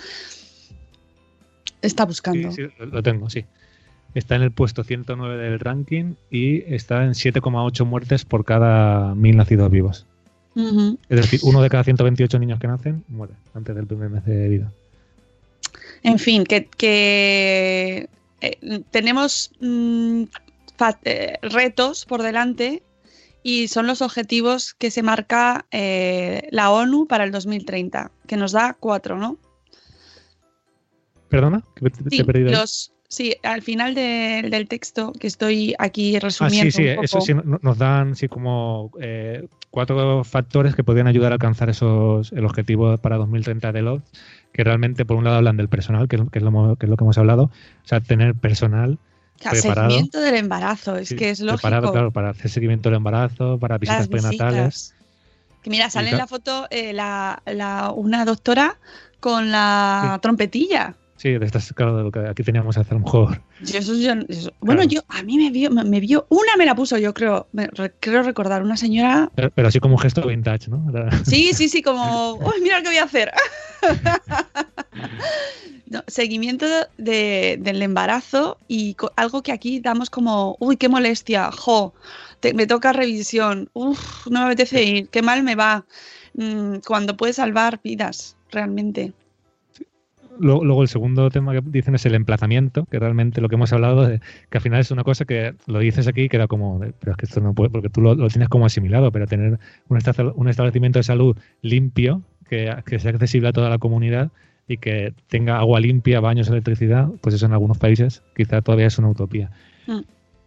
Está 1.81 2.05
buscando. 2.05 2.51
Sí, 2.51 2.63
lo 2.79 3.03
tengo, 3.03 3.29
sí 3.29 3.45
está 4.13 4.35
en 4.35 4.41
el 4.41 4.51
puesto 4.51 4.83
109 4.83 5.37
del 5.37 5.59
ranking 5.59 6.15
y 6.31 6.63
está 6.73 7.03
en 7.03 7.11
7,8 7.11 7.85
muertes 7.85 8.25
por 8.25 8.45
cada 8.45 9.15
mil 9.15 9.37
nacidos 9.37 9.71
vivos. 9.71 10.05
Es 10.55 11.21
decir, 11.21 11.39
uno 11.43 11.61
de 11.61 11.69
cada 11.69 11.83
128 11.83 12.39
niños 12.39 12.59
que 12.59 12.67
nacen 12.67 13.03
muere 13.09 13.33
antes 13.53 13.75
del 13.75 13.85
primer 13.85 14.09
mes 14.09 14.25
de 14.25 14.49
vida. 14.49 14.71
En 16.01 16.17
fin, 16.17 16.45
que, 16.45 18.09
eh, 18.41 18.83
tenemos 18.89 19.51
mm, 19.59 20.23
eh, 21.03 21.37
retos 21.43 22.05
por 22.05 22.23
delante 22.23 22.81
y 23.43 23.67
son 23.67 23.85
los 23.85 24.01
objetivos 24.01 24.73
que 24.73 24.89
se 24.89 25.03
marca 25.03 25.65
eh, 25.71 26.47
la 26.51 26.71
ONU 26.71 27.07
para 27.07 27.23
el 27.23 27.31
2030, 27.31 28.11
que 28.25 28.35
nos 28.35 28.51
da 28.51 28.75
cuatro, 28.79 29.17
¿no? 29.17 29.37
¿Perdona? 31.29 31.63
sí, 32.09 32.23
Los, 32.23 32.93
Sí, 33.09 33.35
al 33.43 33.61
final 33.61 33.95
del 33.95 34.67
texto 34.67 35.13
que 35.13 35.27
estoy 35.27 35.73
aquí 35.79 36.19
resumiendo. 36.19 36.67
Ah, 36.67 36.71
sí, 36.71 36.83
sí, 36.83 36.87
eso 37.01 37.21
sí 37.21 37.33
nos 37.33 37.77
dan 37.77 38.15
sí, 38.17 38.27
como 38.27 38.91
eh, 38.99 39.47
cuatro 39.71 40.25
factores 40.25 40.75
que 40.75 40.83
podrían 40.83 41.07
ayudar 41.07 41.31
a 41.31 41.35
alcanzar 41.35 41.69
esos 41.69 42.33
el 42.33 42.43
objetivo 42.43 42.97
para 42.97 43.15
2030 43.15 43.71
de 43.71 43.81
LOD, 43.81 44.01
que 44.51 44.63
realmente 44.65 45.05
por 45.05 45.15
un 45.15 45.23
lado 45.23 45.37
hablan 45.37 45.55
del 45.55 45.69
personal, 45.69 46.09
que 46.09 46.17
es, 46.17 46.21
que 46.29 46.39
es, 46.39 46.43
lo, 46.43 46.75
que 46.75 46.85
es 46.85 46.89
lo 46.89 46.97
que 46.97 47.03
hemos 47.05 47.17
hablado, 47.17 47.43
o 47.43 47.87
sea, 47.87 48.01
tener 48.01 48.35
personal 48.35 48.99
preparado. 49.39 49.89
Seguimiento 49.89 50.19
del 50.19 50.35
embarazo, 50.35 50.97
es 50.97 51.13
que 51.13 51.29
es 51.29 51.39
lógico. 51.39 51.61
Preparado, 51.61 51.91
claro, 51.93 52.11
para 52.11 52.31
hacer 52.31 52.51
seguimiento 52.51 52.89
del 52.89 52.97
embarazo, 52.97 53.57
para 53.57 53.77
visitas, 53.77 54.09
prenatales. 54.09 54.95
Que 55.63 55.69
mira, 55.69 55.89
sale 55.89 56.09
en 56.09 56.17
la 56.17 56.27
foto 56.27 56.67
eh, 56.69 56.91
la, 56.91 57.41
la, 57.45 57.91
una 57.91 58.25
doctora 58.25 58.77
con 59.19 59.51
la 59.51 60.19
trompetilla. 60.21 60.95
Sí, 61.17 61.31
de 61.31 61.45
estas, 61.45 61.73
claro, 61.73 61.97
de 61.97 62.03
lo 62.03 62.11
que 62.11 62.19
aquí 62.19 62.43
teníamos 62.43 62.77
hacer 62.77 62.99
mejor. 62.99 63.41
bueno, 64.59 64.83
yo 64.83 65.01
a 65.07 65.23
mí 65.23 65.37
me 65.37 65.49
vio, 65.49 65.71
me, 65.71 65.99
vio, 65.99 66.27
una 66.29 66.55
me 66.57 66.65
la 66.65 66.75
puso, 66.75 66.97
yo 66.97 67.13
creo, 67.13 67.47
creo 67.99 68.23
recordar, 68.23 68.61
una 68.61 68.77
señora. 68.77 69.31
Pero, 69.35 69.67
así 69.67 69.79
como 69.79 69.95
un 69.95 69.99
gesto 69.99 70.27
vintage, 70.27 70.69
¿no? 70.69 70.85
Sí, 71.25 71.51
sí, 71.53 71.69
sí, 71.69 71.81
como, 71.81 72.35
uy, 72.35 72.61
mira 72.61 72.77
lo 72.77 72.83
que 72.83 72.89
voy 72.89 72.97
a 72.97 73.03
hacer. 73.03 73.31
seguimiento 76.07 76.65
de, 76.97 77.57
del 77.59 77.81
embarazo 77.81 78.57
y 78.67 78.95
algo 79.15 79.41
que 79.41 79.51
aquí 79.51 79.79
damos 79.79 80.09
como, 80.09 80.57
uy, 80.59 80.77
qué 80.77 80.89
molestia, 80.89 81.51
jo, 81.51 81.93
me 82.53 82.67
toca 82.67 82.93
revisión, 82.93 83.69
uff, 83.73 84.27
no 84.27 84.41
me 84.41 84.45
apetece 84.47 84.83
ir, 84.83 85.09
qué 85.09 85.21
mal 85.21 85.43
me 85.43 85.55
va, 85.55 85.85
mm, 86.33 86.77
cuando 86.85 87.17
puede 87.17 87.33
salvar 87.33 87.79
vidas, 87.83 88.37
realmente. 88.51 89.13
Luego, 90.39 90.81
el 90.81 90.87
segundo 90.87 91.29
tema 91.29 91.53
que 91.53 91.61
dicen 91.63 91.95
es 91.95 92.05
el 92.05 92.15
emplazamiento, 92.15 92.85
que 92.85 92.99
realmente 92.99 93.41
lo 93.41 93.49
que 93.49 93.55
hemos 93.55 93.73
hablado, 93.73 94.07
de, 94.07 94.19
que 94.49 94.57
al 94.57 94.61
final 94.61 94.79
es 94.79 94.91
una 94.91 95.03
cosa 95.03 95.25
que 95.25 95.55
lo 95.65 95.79
dices 95.79 96.07
aquí, 96.07 96.29
que 96.29 96.37
era 96.37 96.47
como, 96.47 96.79
pero 96.79 97.11
es 97.11 97.17
que 97.17 97.25
esto 97.25 97.41
no 97.41 97.53
puede, 97.53 97.69
porque 97.69 97.89
tú 97.89 98.01
lo, 98.01 98.15
tienes 98.27 98.49
como 98.49 98.65
asimilado, 98.65 99.11
pero 99.11 99.27
tener 99.27 99.59
un, 99.87 99.99
un 100.35 100.47
establecimiento 100.47 100.99
de 100.99 101.03
salud 101.03 101.37
limpio, 101.61 102.21
que, 102.49 102.99
sea 102.99 103.11
accesible 103.11 103.49
a 103.49 103.53
toda 103.53 103.69
la 103.69 103.77
comunidad, 103.77 104.31
y 104.67 104.77
que 104.77 105.13
tenga 105.27 105.59
agua 105.59 105.79
limpia, 105.79 106.19
baños, 106.19 106.49
electricidad, 106.49 107.09
pues 107.21 107.35
eso 107.35 107.45
en 107.45 107.53
algunos 107.53 107.77
países 107.77 108.21
quizá 108.35 108.61
todavía 108.61 108.87
es 108.87 108.97
una 108.97 109.09
utopía. 109.09 109.49
Mm. 109.87 109.99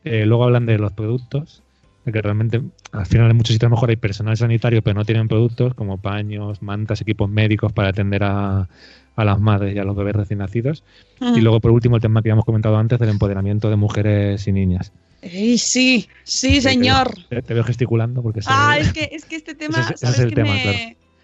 Eh, 0.04 0.26
luego 0.26 0.44
hablan 0.44 0.66
de 0.66 0.78
los 0.78 0.92
productos, 0.92 1.62
que 2.04 2.22
realmente 2.22 2.60
al 2.92 3.06
final 3.06 3.30
en 3.30 3.36
muchos 3.36 3.52
sitios 3.52 3.66
a 3.66 3.70
lo 3.70 3.76
mejor 3.76 3.90
hay 3.90 3.96
personal 3.96 4.36
sanitario 4.36 4.82
pero 4.82 4.94
no 4.94 5.04
tienen 5.04 5.28
productos 5.28 5.74
como 5.74 5.98
paños, 5.98 6.62
mantas, 6.62 7.00
equipos 7.00 7.28
médicos 7.30 7.72
para 7.72 7.88
atender 7.90 8.22
a, 8.24 8.68
a 9.16 9.24
las 9.24 9.38
madres 9.40 9.74
y 9.76 9.78
a 9.78 9.84
los 9.84 9.94
bebés 9.96 10.16
recién 10.16 10.38
nacidos. 10.38 10.82
Mm. 11.20 11.36
Y 11.36 11.40
luego 11.42 11.60
por 11.60 11.70
último 11.72 11.96
el 11.96 12.02
tema 12.02 12.22
que 12.22 12.28
habíamos 12.30 12.44
comentado 12.44 12.76
antes 12.78 12.98
del 12.98 13.10
empoderamiento 13.10 13.68
de 13.70 13.76
mujeres 13.76 14.46
y 14.48 14.52
niñas. 14.52 14.92
Ey, 15.22 15.58
sí, 15.58 16.08
sí, 16.24 16.62
señor. 16.62 17.12
Te, 17.28 17.42
te 17.42 17.52
veo 17.54 17.62
gesticulando 17.64 18.22
porque 18.22 18.40
se- 18.40 18.48
Ah, 18.50 18.78
es 18.78 18.92
que, 18.92 19.10
es 19.12 19.26
que 19.26 19.36
este 19.36 19.54
tema, 19.54 19.78
Ese 19.78 19.94
es- 19.94 20.02
ese 20.02 20.06
¿sabes 20.06 20.18
es 20.18 20.24
el 20.24 20.34
tema, 20.34 20.54
me, 20.54 20.62
claro. 20.62 20.78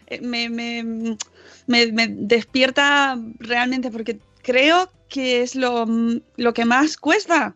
eh, 0.09 0.21
me, 0.21 0.49
me- 0.51 1.17
me- 1.67 1.93
me 1.93 2.09
despierta 2.09 3.19
realmente 3.39 3.91
porque 3.91 4.19
creo 4.43 4.91
que 5.09 5.41
es 5.43 5.55
lo, 5.55 5.87
lo 6.37 6.53
que 6.53 6.65
más 6.67 6.97
cuesta. 6.99 7.55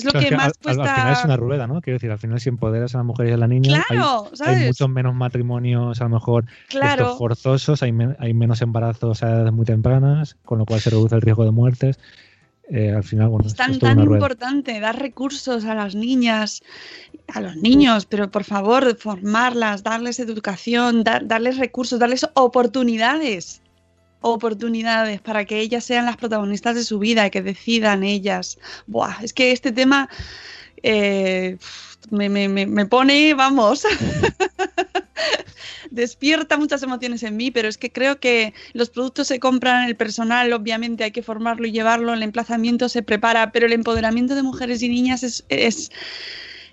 Es 0.00 0.04
lo 0.04 0.12
que 0.12 0.18
es 0.26 0.30
que 0.30 0.36
más 0.36 0.46
al, 0.46 0.52
cuesta. 0.62 0.82
al 0.82 0.94
final 1.00 1.12
es 1.12 1.24
una 1.24 1.36
rueda, 1.36 1.66
¿no? 1.66 1.80
Quiero 1.80 1.96
decir, 1.96 2.10
al 2.10 2.18
final 2.18 2.40
si 2.40 2.48
empoderas 2.48 2.94
a 2.94 2.98
las 2.98 3.06
mujeres 3.06 3.30
y 3.30 3.34
a 3.34 3.36
la 3.36 3.46
niña, 3.46 3.76
hay- 3.88 3.96
Claro, 3.96 4.24
hay, 4.30 4.36
¿sabes? 4.36 4.66
muchos 4.66 4.88
menos 4.88 5.14
matrimonios 5.14 6.00
a 6.00 6.04
lo 6.04 6.10
mejor 6.10 6.44
Claro. 6.68 7.16
forzosos, 7.16 7.82
hay, 7.82 7.92
men- 7.92 8.16
hay 8.18 8.34
menos 8.34 8.62
embarazos 8.62 9.22
a 9.22 9.30
edades 9.30 9.52
muy 9.52 9.64
tempranas, 9.64 10.36
con 10.44 10.58
lo 10.58 10.66
cual 10.66 10.80
se 10.80 10.90
reduce 10.90 11.14
el 11.14 11.22
riesgo 11.22 11.44
de 11.44 11.50
muertes. 11.50 11.98
Eh, 12.72 12.92
al 12.94 13.02
final, 13.02 13.28
bueno, 13.28 13.48
Es 13.48 13.56
tan, 13.56 13.72
es 13.72 13.78
tan 13.80 13.98
importante 14.00 14.78
dar 14.78 14.96
recursos 14.96 15.64
a 15.64 15.74
las 15.74 15.96
niñas, 15.96 16.62
a 17.26 17.40
los 17.40 17.56
niños, 17.56 18.06
pero 18.06 18.30
por 18.30 18.44
favor, 18.44 18.96
formarlas, 18.96 19.82
darles 19.82 20.20
educación, 20.20 21.02
dar- 21.02 21.26
darles 21.26 21.58
recursos, 21.58 21.98
darles 21.98 22.24
oportunidades, 22.34 23.60
oportunidades 24.20 25.20
para 25.20 25.44
que 25.44 25.60
ellas 25.60 25.84
sean 25.84 26.06
las 26.06 26.16
protagonistas 26.16 26.74
de 26.74 26.84
su 26.84 26.98
vida 26.98 27.26
y 27.26 27.30
que 27.30 27.42
decidan 27.42 28.02
ellas. 28.04 28.58
Buah, 28.86 29.22
es 29.22 29.32
que 29.32 29.52
este 29.52 29.72
tema 29.72 30.08
eh, 30.82 31.58
me, 32.10 32.28
me- 32.28 32.48
me- 32.66 32.86
pone, 32.86 33.34
vamos, 33.34 33.84
despierta 35.90 36.56
muchas 36.56 36.82
emociones 36.82 37.22
en 37.22 37.36
mí, 37.36 37.50
pero 37.50 37.68
es 37.68 37.78
que 37.78 37.90
creo 37.92 38.20
que 38.20 38.54
los 38.72 38.90
productos 38.90 39.28
se 39.28 39.40
compran, 39.40 39.84
el 39.84 39.96
personal 39.96 40.52
obviamente 40.52 41.04
hay 41.04 41.10
que 41.12 41.22
formarlo 41.22 41.66
y 41.66 41.72
llevarlo, 41.72 42.12
el 42.14 42.22
emplazamiento 42.22 42.88
se 42.88 43.02
prepara, 43.02 43.52
pero 43.52 43.66
el 43.66 43.72
empoderamiento 43.72 44.34
de 44.34 44.42
mujeres 44.42 44.82
y 44.82 44.88
niñas 44.88 45.22
es... 45.22 45.44
es 45.48 45.90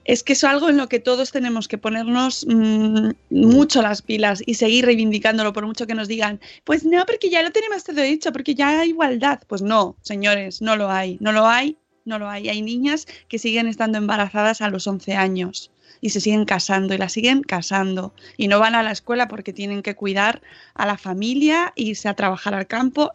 es 0.07 0.23
que 0.23 0.33
es 0.33 0.43
algo 0.43 0.69
en 0.69 0.77
lo 0.77 0.87
que 0.89 0.99
todos 0.99 1.31
tenemos 1.31 1.67
que 1.67 1.77
ponernos 1.77 2.45
mm, 2.49 3.09
mucho 3.29 3.81
las 3.81 4.01
pilas 4.01 4.41
y 4.45 4.55
seguir 4.55 4.85
reivindicándolo, 4.85 5.53
por 5.53 5.65
mucho 5.67 5.85
que 5.85 5.93
nos 5.95 6.07
digan, 6.07 6.39
pues 6.63 6.83
no, 6.85 7.05
porque 7.05 7.29
ya 7.29 7.43
lo 7.43 7.51
tenemos 7.51 7.83
todo 7.83 8.01
hecho, 8.01 8.31
porque 8.31 8.55
ya 8.55 8.79
hay 8.79 8.89
igualdad. 8.89 9.41
Pues 9.47 9.61
no, 9.61 9.95
señores, 10.01 10.61
no 10.61 10.75
lo 10.77 10.89
hay, 10.89 11.17
no 11.19 11.31
lo 11.33 11.45
hay, 11.45 11.77
no 12.05 12.17
lo 12.19 12.29
hay. 12.29 12.47
Hay 12.49 12.61
niñas 12.61 13.05
que 13.27 13.37
siguen 13.37 13.67
estando 13.67 13.97
embarazadas 13.97 14.61
a 14.61 14.69
los 14.69 14.87
11 14.87 15.13
años 15.15 15.71
y 15.99 16.11
se 16.11 16.21
siguen 16.21 16.45
casando 16.45 16.93
y 16.93 16.97
las 16.97 17.11
siguen 17.11 17.41
casando 17.41 18.13
y 18.37 18.47
no 18.47 18.59
van 18.59 18.75
a 18.75 18.83
la 18.83 18.91
escuela 18.91 19.27
porque 19.27 19.51
tienen 19.51 19.81
que 19.81 19.95
cuidar 19.95 20.41
a 20.73 20.85
la 20.85 20.97
familia, 20.97 21.73
irse 21.75 22.07
a 22.07 22.13
trabajar 22.13 22.53
al 22.53 22.65
campo. 22.67 23.11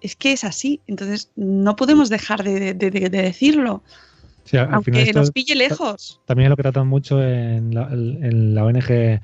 Es 0.00 0.14
que 0.16 0.32
es 0.32 0.44
así, 0.44 0.80
entonces 0.86 1.30
no 1.34 1.74
podemos 1.76 2.08
dejar 2.08 2.44
de, 2.44 2.74
de- 2.74 2.90
de- 2.90 3.08
de 3.10 3.22
decirlo, 3.22 3.82
Sí, 4.44 4.56
al- 4.56 4.66
final 4.66 4.74
aunque 4.74 5.02
esto 5.02 5.18
nos 5.20 5.30
pille 5.30 5.54
lejos. 5.54 6.20
también 6.26 6.46
es 6.46 6.50
lo 6.50 6.56
que 6.56 6.62
tratan 6.62 6.88
mucho 6.88 7.22
en 7.22 7.74
la, 7.74 7.88
en 7.92 8.54
la 8.54 8.64
ONG, 8.64 9.20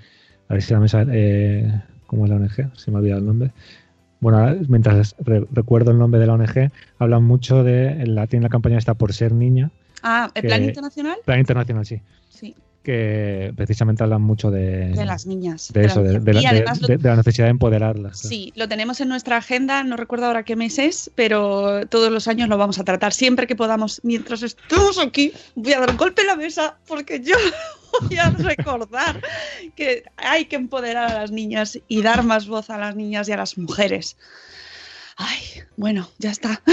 a 0.48 0.52
ver 0.54 0.62
si 0.62 0.72
la 0.72 0.80
mesa, 0.80 1.04
eh, 1.10 1.82
¿cómo 2.06 2.24
es 2.24 2.30
la 2.30 2.36
ONG? 2.36 2.76
Se 2.76 2.90
me 2.90 2.96
ha 2.96 3.00
olvidado 3.00 3.20
el 3.20 3.26
nombre. 3.26 3.50
Bueno, 4.20 4.56
mientras 4.68 5.14
re- 5.20 5.46
recuerdo 5.52 5.90
el 5.92 5.98
nombre 5.98 6.20
de 6.20 6.26
la 6.26 6.34
ONG, 6.34 6.70
hablan 6.98 7.24
mucho 7.24 7.62
de, 7.64 8.04
la, 8.06 8.26
tienen 8.26 8.44
la 8.44 8.48
campaña 8.48 8.78
esta 8.78 8.94
por 8.94 9.12
ser 9.12 9.32
niña, 9.32 9.70
Ah, 10.02 10.30
¿el 10.34 10.42
plan 10.44 10.60
que- 10.60 10.66
internacional? 10.66 11.16
Plan 11.24 11.38
Internacional, 11.40 11.84
sí, 11.86 12.00
Sí, 12.28 12.54
que 12.88 13.52
precisamente 13.54 14.02
hablan 14.02 14.22
mucho 14.22 14.50
de, 14.50 14.88
de 14.88 15.04
las 15.04 15.26
niñas. 15.26 15.70
de 15.74 15.80
de 15.82 15.86
eso, 15.88 16.02
de, 16.02 16.32
la, 16.32 16.40
y 16.40 16.42
de- 16.42 16.48
además 16.48 16.80
lo- 16.80 16.88
de- 16.88 16.96
de 16.96 17.08
la 17.10 17.16
necesidad 17.16 17.44
de 17.46 17.50
empoderarlas. 17.50 18.18
Sí, 18.18 18.50
lo 18.56 18.66
tenemos 18.66 18.98
en 19.02 19.10
nuestra 19.10 19.36
agenda, 19.36 19.84
no 19.84 19.98
recuerdo 19.98 20.24
ahora 20.24 20.42
qué 20.42 20.56
mes 20.56 20.78
es, 20.78 21.10
pero 21.14 21.86
todos 21.88 22.10
los 22.10 22.28
años 22.28 22.48
lo 22.48 22.56
vamos 22.56 22.78
a 22.78 22.84
tratar. 22.84 23.12
Siempre 23.12 23.46
que 23.46 23.54
podamos, 23.56 24.00
mientras 24.04 24.42
estemos 24.42 24.98
aquí, 24.98 25.34
voy 25.54 25.74
a 25.74 25.80
dar 25.80 25.90
un 25.90 25.98
golpe 25.98 26.22
en 26.22 26.28
la 26.28 26.36
mesa 26.36 26.78
porque 26.88 27.20
yo 27.20 27.34
voy 28.08 28.16
a 28.16 28.30
recordar 28.30 29.20
que 29.76 30.04
hay 30.16 30.46
que 30.46 30.56
empoderar 30.56 31.10
a 31.10 31.20
las 31.20 31.30
niñas 31.30 31.78
y 31.88 32.00
dar 32.00 32.22
más 32.22 32.48
voz 32.48 32.70
a 32.70 32.78
las 32.78 32.96
niñas 32.96 33.28
y 33.28 33.32
a 33.32 33.36
las 33.36 33.58
mujeres. 33.58 34.16
Ay, 35.18 35.38
bueno, 35.76 36.08
ya 36.18 36.30
está. 36.30 36.62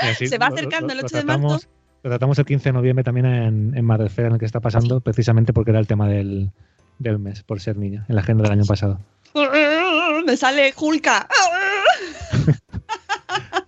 Así 0.00 0.26
Se 0.26 0.36
va 0.36 0.48
lo- 0.48 0.54
lo- 0.54 0.58
acercando 0.58 0.92
el 0.92 0.98
lo 0.98 1.06
8 1.06 1.16
de 1.16 1.24
marzo. 1.24 1.60
Lo 2.02 2.10
tratamos 2.10 2.38
el 2.38 2.44
15 2.44 2.70
de 2.70 2.72
noviembre 2.72 3.04
también 3.04 3.26
en, 3.26 3.76
en 3.76 3.84
Madresfera, 3.84 4.28
en 4.28 4.34
el 4.34 4.40
que 4.40 4.46
está 4.46 4.60
pasando, 4.60 5.00
precisamente 5.00 5.52
porque 5.52 5.70
era 5.70 5.80
el 5.80 5.86
tema 5.86 6.08
del, 6.08 6.50
del 6.98 7.18
mes, 7.18 7.42
por 7.42 7.60
ser 7.60 7.76
niña, 7.76 8.04
en 8.08 8.14
la 8.14 8.22
agenda 8.22 8.42
del 8.42 8.52
año 8.52 8.64
pasado. 8.64 9.00
Me 10.26 10.36
sale 10.36 10.72
Julka. 10.72 11.28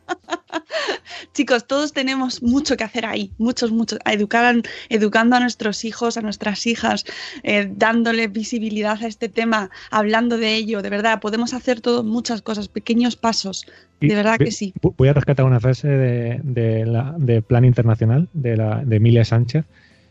Chicos, 1.35 1.67
todos 1.67 1.93
tenemos 1.93 2.43
mucho 2.43 2.77
que 2.77 2.85
hacer 2.85 3.07
ahí, 3.07 3.31
muchos, 3.39 3.71
muchos, 3.73 3.99
a 4.05 4.13
educar, 4.13 4.57
educando 4.89 5.37
a 5.37 5.41
nuestros 5.41 5.85
hijos, 5.85 6.17
a 6.17 6.21
nuestras 6.23 6.67
hijas, 6.67 7.05
eh, 7.43 7.71
dándole 7.75 8.29
visibilidad 8.29 8.99
a 9.03 9.07
este 9.07 9.29
tema, 9.29 9.71
hablando 9.91 10.37
de 10.39 10.55
ello, 10.55 10.83
de 10.83 10.91
verdad, 10.91 11.21
podemos 11.21 11.55
hacer 11.55 11.81
todo, 11.81 12.03
muchas 12.05 12.43
cosas, 12.43 12.69
pequeños 12.69 13.17
pasos, 13.17 13.67
Y 14.01 14.09
de 14.09 14.15
verdad 14.15 14.37
ve- 14.39 14.47
que 14.47 14.51
sí. 14.53 14.75
vo- 14.81 14.95
Voy 14.97 15.09
a 15.09 15.13
rescatar 15.13 15.45
una 15.47 15.61
frase 15.61 15.89
de, 15.89 16.41
de 16.43 16.87
la, 16.87 17.15
de 17.19 17.43
Plan 17.43 17.65
Internacional, 17.65 18.29
de, 18.33 18.57
la, 18.57 18.85
de 18.85 18.97
Emilia 18.97 19.25
Sánchez, 19.25 19.65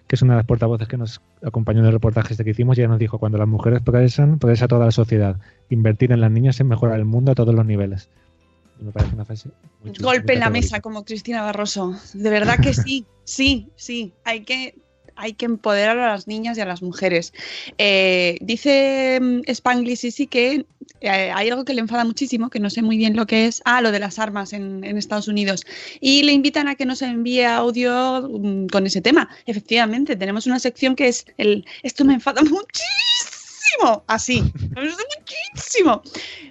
que 0.08 0.15
es 0.15 0.21
una 0.21 0.34
de 0.34 0.38
las 0.39 0.45
portavoces 0.45 0.88
que 0.88 0.97
nos 0.97 1.21
acompañó 1.43 1.79
en 1.79 1.86
el 1.86 1.93
reportaje 1.93 2.34
este 2.34 2.43
que 2.43 2.51
hicimos, 2.51 2.77
y 2.77 2.82
ella 2.82 2.89
nos 2.89 2.99
dijo, 2.99 3.17
cuando 3.17 3.38
las 3.38 3.47
mujeres 3.47 3.82
progresan, 3.82 4.38
progresa 4.38 4.67
toda 4.67 4.86
la 4.86 4.91
sociedad. 4.91 5.38
Invertir 5.69 6.12
en 6.12 6.21
las 6.21 6.29
niñas 6.29 6.60
es 6.60 6.65
mejorar 6.65 6.99
el 6.99 7.06
mundo 7.06 7.32
a 7.32 7.36
todos 7.36 7.56
los 7.56 7.65
niveles. 7.65 8.10
Y 8.79 8.86
me 8.86 8.91
parece 8.91 9.15
una 9.15 9.25
frase 9.25 9.49
muy 9.81 9.91
chula, 9.91 10.07
muy 10.07 10.17
Golpe 10.17 10.33
en 10.33 10.39
la 10.39 10.49
mesa 10.49 10.81
como 10.81 11.05
Cristina 11.05 11.41
Barroso. 11.41 11.95
De 12.13 12.29
verdad 12.29 12.59
que 12.59 12.73
sí, 12.73 13.05
sí, 13.23 13.69
sí. 13.75 14.13
Hay 14.23 14.43
que, 14.43 14.75
hay 15.15 15.33
que 15.33 15.45
empoderar 15.45 15.97
a 15.99 16.09
las 16.09 16.27
niñas 16.27 16.57
y 16.57 16.62
a 16.62 16.65
las 16.65 16.81
mujeres. 16.81 17.33
Eh, 17.77 18.38
dice 18.41 19.19
mm, 19.21 19.41
Spanglish 19.47 19.99
sí, 19.99 20.12
sí 20.12 20.27
que 20.27 20.65
eh, 21.01 21.31
hay 21.33 21.49
algo 21.49 21.65
que 21.65 21.73
le 21.73 21.81
enfada 21.81 22.05
muchísimo, 22.05 22.49
que 22.49 22.59
no 22.59 22.69
sé 22.69 22.81
muy 22.81 22.97
bien 22.97 23.15
lo 23.15 23.27
que 23.27 23.45
es. 23.45 23.62
Ah, 23.65 23.81
lo 23.81 23.91
de 23.91 23.99
las 23.99 24.19
armas 24.19 24.53
en, 24.53 24.83
en 24.83 24.97
Estados 24.97 25.27
Unidos. 25.27 25.63
Y 25.99 26.23
le 26.23 26.31
invitan 26.31 26.67
a 26.67 26.75
que 26.75 26.86
nos 26.86 27.01
envíe 27.01 27.43
audio 27.43 28.27
mm, 28.29 28.67
con 28.67 28.86
ese 28.86 29.01
tema. 29.01 29.29
Efectivamente, 29.45 30.15
tenemos 30.15 30.47
una 30.47 30.59
sección 30.59 30.95
que 30.95 31.07
es 31.09 31.25
el 31.38 31.65
esto 31.83 32.05
me 32.05 32.13
enfada 32.13 32.41
muchísimo. 32.41 34.03
Así, 34.07 34.41
me 34.75 34.83
enfada 34.83 35.03
muchísimo. 35.19 36.01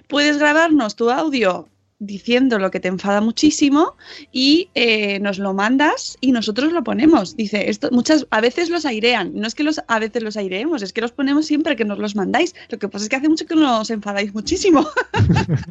Puedes 0.07 0.37
grabarnos 0.37 0.95
tu 0.95 1.09
audio 1.09 1.67
diciendo 1.99 2.59
lo 2.59 2.69
que 2.71 2.79
te 2.79 2.87
enfada 2.89 3.21
muchísimo 3.21 3.95
y 4.31 4.69
eh, 4.75 5.19
nos 5.19 5.39
lo 5.39 5.53
mandas 5.53 6.17
y 6.21 6.31
nosotros 6.31 6.73
lo 6.73 6.83
ponemos. 6.83 7.35
Dice, 7.37 7.69
esto 7.69 7.89
muchas 7.91 8.25
a 8.29 8.41
veces 8.41 8.69
los 8.69 8.85
airean, 8.85 9.31
no 9.35 9.47
es 9.47 9.55
que 9.55 9.63
los 9.63 9.81
a 9.87 9.99
veces 9.99 10.21
los 10.23 10.35
aireemos, 10.37 10.81
es 10.81 10.91
que 10.93 11.01
los 11.01 11.11
ponemos 11.11 11.45
siempre 11.45 11.75
que 11.75 11.85
nos 11.85 11.99
los 11.99 12.15
mandáis. 12.15 12.55
Lo 12.69 12.77
que 12.79 12.87
pasa 12.89 13.05
es 13.05 13.09
que 13.09 13.15
hace 13.15 13.29
mucho 13.29 13.45
que 13.45 13.55
nos 13.55 13.89
enfadáis 13.89 14.33
muchísimo. 14.33 14.85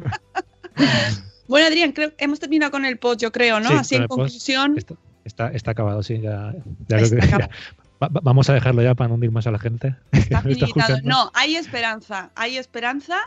bueno, 1.47 1.67
Adrián, 1.67 1.91
creo 1.91 2.15
que 2.15 2.23
hemos 2.25 2.39
terminado 2.39 2.71
con 2.71 2.85
el 2.85 2.97
post, 2.97 3.21
yo 3.21 3.31
creo, 3.31 3.59
¿no? 3.59 3.69
Sí, 3.69 3.75
Así 3.75 3.95
en 3.95 4.07
conclusión. 4.07 4.77
Está, 4.77 4.95
está, 5.25 5.47
está 5.51 5.71
acabado, 5.71 6.01
sí, 6.03 6.19
ya, 6.19 6.53
ya 6.87 6.97
Está 6.97 6.97
creo 6.97 7.09
que- 7.09 7.15
acabado. 7.27 7.49
ya. 7.51 7.82
Va- 8.03 8.09
va- 8.09 8.21
vamos 8.23 8.49
a 8.49 8.53
dejarlo 8.53 8.81
ya 8.83 8.95
para 8.95 9.07
no 9.07 9.13
hundir 9.15 9.31
más 9.31 9.47
a 9.47 9.51
la 9.51 9.59
gente. 9.59 9.95
Está 10.13 10.43
está. 10.65 10.99
No, 11.03 11.31
hay 11.33 11.55
esperanza, 11.55 12.31
hay 12.35 12.57
esperanza, 12.57 13.17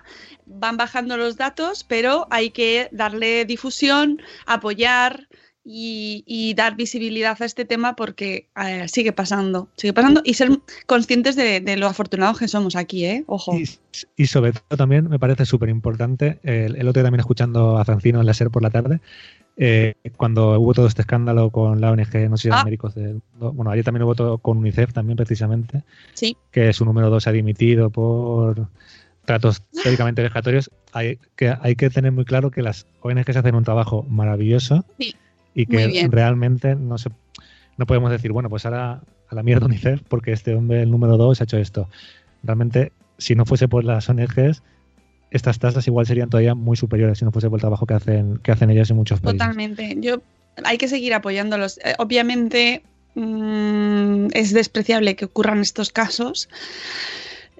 van 0.45 0.77
bajando 0.77 1.17
los 1.17 1.37
datos, 1.37 1.83
pero 1.85 2.27
hay 2.31 2.51
que 2.51 2.89
darle 2.93 3.45
difusión, 3.47 4.21
apoyar 4.45 5.29
y, 5.65 6.23
y 6.27 6.55
dar 6.55 6.77
visibilidad 6.77 7.37
a 7.41 7.45
este 7.45 7.65
tema 7.65 7.97
porque 7.97 8.49
eh, 8.62 8.87
sigue 8.89 9.12
pasando, 9.12 9.69
sigue 9.77 9.93
pasando 9.93 10.21
y 10.25 10.35
ser 10.35 10.51
conscientes 10.87 11.35
de, 11.35 11.61
de 11.61 11.77
lo 11.77 11.89
afortunados 11.89 12.39
que 12.39 12.47
somos 12.49 12.77
aquí, 12.77 13.05
¿eh? 13.05 13.25
Ojo. 13.27 13.57
Y, 13.59 13.69
y 14.17 14.27
sobre 14.27 14.53
todo 14.53 14.77
también 14.77 15.09
me 15.09 15.19
parece 15.19 15.45
súper 15.45 15.69
importante, 15.71 16.39
el, 16.45 16.77
el 16.77 16.87
otro 16.89 17.01
día 17.01 17.07
también 17.07 17.21
escuchando 17.21 17.79
a 17.79 17.85
Francino 17.85 18.20
en 18.20 18.27
la 18.27 18.35
SER 18.35 18.51
por 18.51 18.62
la 18.62 18.70
tarde, 18.70 19.01
eh, 19.57 19.95
cuando 20.17 20.59
hubo 20.61 20.75
todo 20.75 20.87
este 20.87 21.03
escándalo 21.03 21.51
con 21.51 21.81
la 21.81 21.91
ONG, 21.91 22.29
no 22.29 22.37
sé 22.37 22.51
Ah. 22.53 22.63
médicos 22.65 22.95
del 22.95 23.23
mundo, 23.33 23.53
bueno, 23.53 23.71
ayer 23.71 23.85
también 23.85 24.03
hubo 24.03 24.15
todo 24.15 24.39
con 24.39 24.59
UNICEF 24.59 24.93
también 24.93 25.17
precisamente, 25.17 25.83
Sí, 26.15 26.37
que 26.51 26.73
su 26.73 26.85
número 26.85 27.09
2 27.11 27.23
se 27.23 27.31
ha 27.31 27.33
dimitido 27.33 27.91
por 27.91 28.69
tratos 29.25 29.63
teóricamente 29.83 30.23
vejatorios. 30.23 30.71
Hay 30.93 31.19
que, 31.35 31.55
hay 31.61 31.75
que 31.75 31.91
tener 31.91 32.13
muy 32.13 32.25
claro 32.25 32.51
que 32.51 32.63
las 32.63 32.87
ONGs 33.03 33.37
hacen 33.37 33.55
un 33.55 33.65
trabajo 33.65 34.05
maravilloso 34.09 34.85
Sí, 34.99 35.15
y 35.55 35.67
que 35.67 36.07
realmente 36.11 36.77
no 36.77 36.99
se 36.99 37.11
no 37.79 37.87
podemos 37.87 38.11
decir, 38.11 38.33
bueno, 38.33 38.49
pues 38.49 38.65
ahora 38.65 39.01
a 39.29 39.35
la 39.35 39.43
mierda 39.43 39.67
UNICEF 39.67 40.03
porque 40.09 40.33
este 40.33 40.55
hombre, 40.55 40.83
el 40.83 40.91
número 40.91 41.17
2, 41.17 41.41
ha 41.41 41.45
hecho 41.45 41.59
esto. 41.59 41.89
Realmente, 42.43 42.93
si 43.19 43.35
no 43.35 43.45
fuese 43.45 43.69
por 43.69 43.85
las 43.85 44.09
ONGs, 44.09 44.63
estas 45.31 45.59
tasas 45.59 45.87
igual 45.87 46.07
serían 46.07 46.31
todavía 46.31 46.55
muy 46.55 46.77
superiores 46.77 47.18
si 47.18 47.24
no 47.24 47.33
fuese 47.33 47.49
por 47.49 47.59
el 47.59 47.61
trabajo 47.61 47.87
que 47.87 47.95
hacen, 47.95 48.39
que 48.39 48.53
hacen 48.53 48.70
ellas 48.70 48.91
en 48.91 48.97
muchos 48.97 49.20
países. 49.20 49.39
Totalmente. 49.39 49.97
Yo 49.99 50.22
hay 50.64 50.79
que 50.79 50.89
seguir 50.89 51.14
apoyándolos. 51.14 51.79
Eh, 51.79 51.95
obviamente 51.99 52.83
mmm, 53.14 54.29
es 54.33 54.53
despreciable 54.53 55.16
que 55.16 55.24
ocurran 55.24 55.61
estos 55.61 55.91
casos 55.91 56.49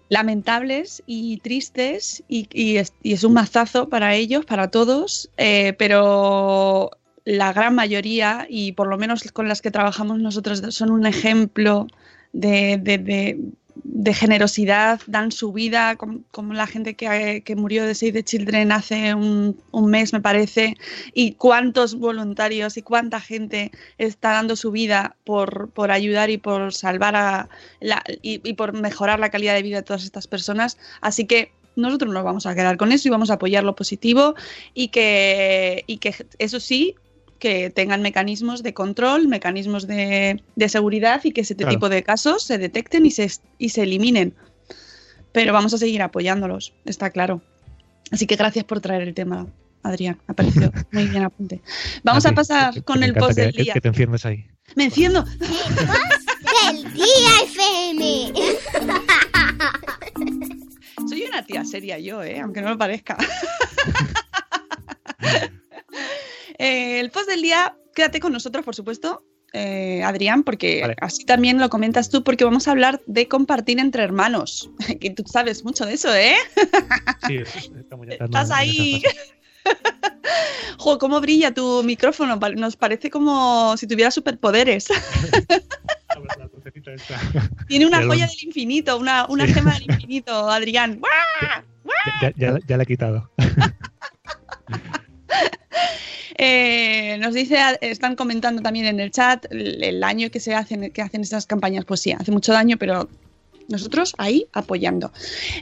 lamentables 0.09 1.03
y 1.07 1.39
tristes 1.39 2.23
y, 2.29 2.49
y, 2.53 2.77
es, 2.77 2.93
y, 3.03 3.13
es, 3.15 3.25
un 3.25 3.33
mazazo 3.33 3.89
para 3.89 4.15
ellos, 4.15 4.45
para 4.45 4.71
todos, 4.71 5.31
eh, 5.37 5.75
pero 5.79 6.91
la 7.25 7.53
gran 7.53 7.75
mayoría 7.75 8.47
y 8.49 8.73
por 8.73 8.87
lo 8.87 8.99
menos 8.99 9.25
con 9.33 9.49
las 9.49 9.61
que 9.61 9.73
trabajamos 9.73 10.21
nosotros 10.21 10.63
son 10.71 10.91
un 10.91 11.07
ejemplo 11.07 11.89
de, 12.33 12.79
de, 12.81 12.99
de, 12.99 13.41
de 13.89 14.13
generosidad, 14.13 15.01
dan 15.07 15.31
su 15.31 15.53
vida, 15.53 15.97
como, 15.97 16.21
como 16.31 16.55
la 16.55 16.67
gente 16.67 16.95
que, 16.95 17.43
que, 17.45 17.57
murió 17.57 17.85
de 17.85 17.95
Save 17.95 18.13
the 18.13 18.25
Children 18.25 18.73
hace 18.73 19.15
un, 19.15 19.61
un, 19.71 19.91
mes, 19.91 20.13
me 20.13 20.21
parece, 20.21 20.77
y 21.15 21.33
cuántos 21.33 21.95
voluntarios 21.95 22.77
y 22.77 22.83
cuánta 22.83 23.21
gente 23.21 23.71
está 23.99 24.33
dando 24.33 24.57
su 24.57 24.71
vida 24.71 25.17
por, 25.25 25.71
por 25.71 25.91
ayudar 25.91 26.31
y 26.31 26.39
por 26.39 26.75
salvar 26.75 27.15
a 27.17 27.49
la, 27.81 28.03
y, 28.23 28.41
y 28.49 28.55
por 28.55 28.73
mejorar 28.73 29.21
la 29.21 29.31
calidad 29.31 29.55
de 29.55 29.63
vida 29.63 29.77
de 29.77 29.83
todas 29.83 30.05
estas 30.05 30.27
personas. 30.27 30.79
Así 31.01 31.27
que 31.27 31.53
nosotros 31.77 32.13
nos 32.13 32.25
vamos 32.25 32.47
a 32.47 32.55
quedar 32.55 32.77
con 32.77 32.91
eso 32.91 33.07
y 33.07 33.11
vamos 33.11 33.31
a 33.31 33.35
apoyar 33.35 33.63
lo 33.63 33.77
positivo 33.77 34.35
y 34.75 34.89
que, 34.89 35.85
y 35.87 35.99
que 35.99 36.15
eso 36.39 36.59
sí, 36.59 36.97
que 37.39 37.71
tengan 37.71 38.03
mecanismos 38.03 38.63
de 38.63 38.75
control, 38.75 39.29
mecanismos 39.29 39.87
de, 39.87 40.43
de 40.55 40.69
seguridad 40.69 41.21
y 41.25 41.33
que 41.33 41.43
ese 41.43 41.57
claro. 41.57 41.73
tipo 41.73 41.89
de 41.89 42.03
casos 42.03 42.43
se 42.43 42.59
detecten 42.59 43.07
y 43.07 43.11
se, 43.11 43.31
y 43.59 43.71
se 43.71 43.83
eliminen. 43.83 44.35
Pero 45.33 45.53
vamos 45.53 45.75
a 45.75 45.79
seguir 45.79 46.03
apoyándolos, 46.03 46.73
está 46.85 47.11
claro. 47.11 47.43
Así 48.11 48.27
que 48.27 48.37
gracias 48.37 48.65
por 48.65 48.81
traer 48.81 49.03
el 49.03 49.15
tema, 49.15 49.47
Adrián. 49.83 50.19
Ha 50.27 50.35
parecido 50.35 50.73
muy 50.93 51.07
bien 51.09 51.25
apunte. 51.25 51.61
Vamos 52.03 52.25
a, 52.27 52.31
a 52.31 52.33
pasar 52.33 52.75
que, 52.75 52.83
con 52.83 53.01
que 53.01 53.07
el 53.07 53.15
post 53.15 53.37
del 53.37 53.53
que, 53.53 53.63
día. 53.65 53.75
Que 53.75 53.81
te 53.81 53.89
enciendes 53.89 54.25
ahí. 54.25 54.47
Me 54.75 54.85
enciendo. 54.85 55.25
del 55.25 56.93
día 56.93 57.31
FM. 57.45 58.33
Soy 61.09 61.23
una 61.23 61.45
tía 61.45 61.65
seria 61.65 61.99
yo, 61.99 62.23
¿eh? 62.23 62.41
aunque 62.41 62.63
no 62.63 62.71
lo 62.71 62.79
parezca. 62.79 63.17
Eh, 66.59 67.01
el 67.01 67.11
post 67.11 67.29
del 67.29 67.43
día, 67.43 67.77
quédate 67.95 68.21
con 68.21 68.33
nosotros, 68.33 68.65
por 68.65 68.75
supuesto, 68.75 69.25
eh, 69.53 70.03
Adrián, 70.03 70.43
porque 70.43 70.81
vale. 70.83 70.97
así 71.01 71.25
también 71.25 71.59
lo 71.59 71.71
comentas 71.71 72.11
tú, 72.11 72.23
porque 72.23 72.45
vamos 72.45 72.69
a 72.69 72.73
hablar 72.73 73.03
de 73.07 73.29
compartir 73.29 73.79
entre 73.79 74.03
hermanos. 74.03 74.71
Que 75.01 75.11
tú 75.11 75.25
sabes 75.27 75.65
mucho 75.65 75.87
de 75.87 75.95
eso, 75.95 76.15
¿eh? 76.15 76.37
Sí, 77.27 77.39
estamos 77.79 78.07
ya 78.07 78.25
Estás 78.25 78.51
ahí. 78.51 79.03
Jo, 80.79 80.99
cómo 80.99 81.21
brilla 81.21 81.53
tu 81.53 81.83
micrófono. 81.83 82.37
Nos 82.37 82.77
parece 82.77 83.11
como 83.11 83.77
si 83.77 83.89
tuviera 83.89 84.11
superpoderes. 84.11 84.87
Tiene 87.69 87.87
una 87.87 88.05
joya 88.05 88.27
del 88.27 88.45
infinito, 88.45 88.97
una, 88.97 89.27
una 89.29 89.47
sí. 89.47 89.55
gema 89.55 89.75
del 89.75 89.91
infinito, 89.91 90.49
Adrián. 90.49 91.01
Ya, 92.23 92.33
ya, 92.37 92.59
ya 92.67 92.77
la 92.77 92.83
he 92.85 92.87
quitado. 92.87 93.31
Eh, 96.39 97.17
nos 97.19 97.35
dice, 97.35 97.59
están 97.81 98.17
comentando 98.17 98.63
también 98.63 98.87
en 98.87 99.01
el 99.01 99.11
chat 99.11 99.47
el, 99.51 99.83
el, 99.83 100.05
año 100.05 100.31
que 100.31 100.41
se 100.41 100.55
hacen, 100.55 100.91
que 100.93 101.03
hacen 101.03 101.23
estas 101.23 101.47
campañas. 101.47 101.85
Pues 101.85 102.01
sí, 102.01 102.13
hace 102.13 102.31
mucho 102.31 102.53
daño, 102.53 102.77
pero 102.77 103.09
nosotros 103.69 104.15
ahí 104.19 104.47
apoyando. 104.53 105.13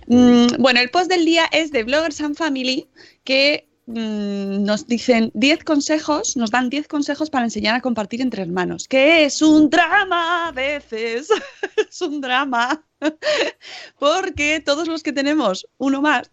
Mm, 0.07 0.47
bueno, 0.59 0.81
el 0.81 0.91
post 0.91 1.11
del 1.11 1.25
día 1.25 1.47
es 1.53 1.73
de 1.73 1.85
Bloggers 1.85 2.21
and 2.21 2.37
Family 2.37 2.89
que 3.25 3.67
mm, 3.87 4.65
nos 4.65 4.87
dicen 4.87 5.31
10 5.35 5.65
consejos, 5.65 6.37
nos 6.37 6.51
dan 6.51 6.71
10 6.71 6.89
consejos 6.89 7.31
para 7.31 7.45
enseñar 7.45 7.75
a 7.75 7.81
compartir 7.81 8.21
entre 8.21 8.43
hermanos, 8.43 8.89
que 8.89 9.25
es 9.25 9.43
un 9.43 9.71
drama 9.71 10.49
a 10.49 10.53
veces, 10.53 11.29
es 11.77 12.01
un 12.03 12.21
drama. 12.21 12.85
Porque 13.99 14.61
todos 14.65 14.89
los 14.89 15.03
que 15.03 15.13
tenemos 15.13 15.67
uno 15.79 16.01
más, 16.01 16.31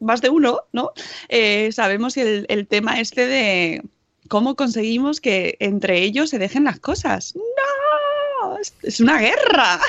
más 0.00 0.20
de 0.20 0.30
uno, 0.30 0.60
¿no? 0.72 0.92
Eh, 1.28 1.70
sabemos 1.72 2.16
el, 2.16 2.66
tema 2.68 3.00
este 3.00 3.26
de 3.26 3.82
cómo 4.28 4.54
conseguimos 4.54 5.20
que 5.20 5.56
entre 5.60 6.02
ellos 6.02 6.30
se 6.30 6.38
dejen 6.38 6.64
las 6.64 6.78
cosas. 6.80 7.34
¡No! 7.34 8.58
Es 8.82 9.00
una 9.00 9.18
guerra. 9.18 9.80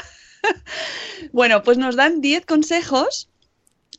bueno, 1.32 1.64
pues 1.64 1.78
nos 1.78 1.96
dan 1.96 2.22
10 2.22 2.46
consejos 2.46 3.30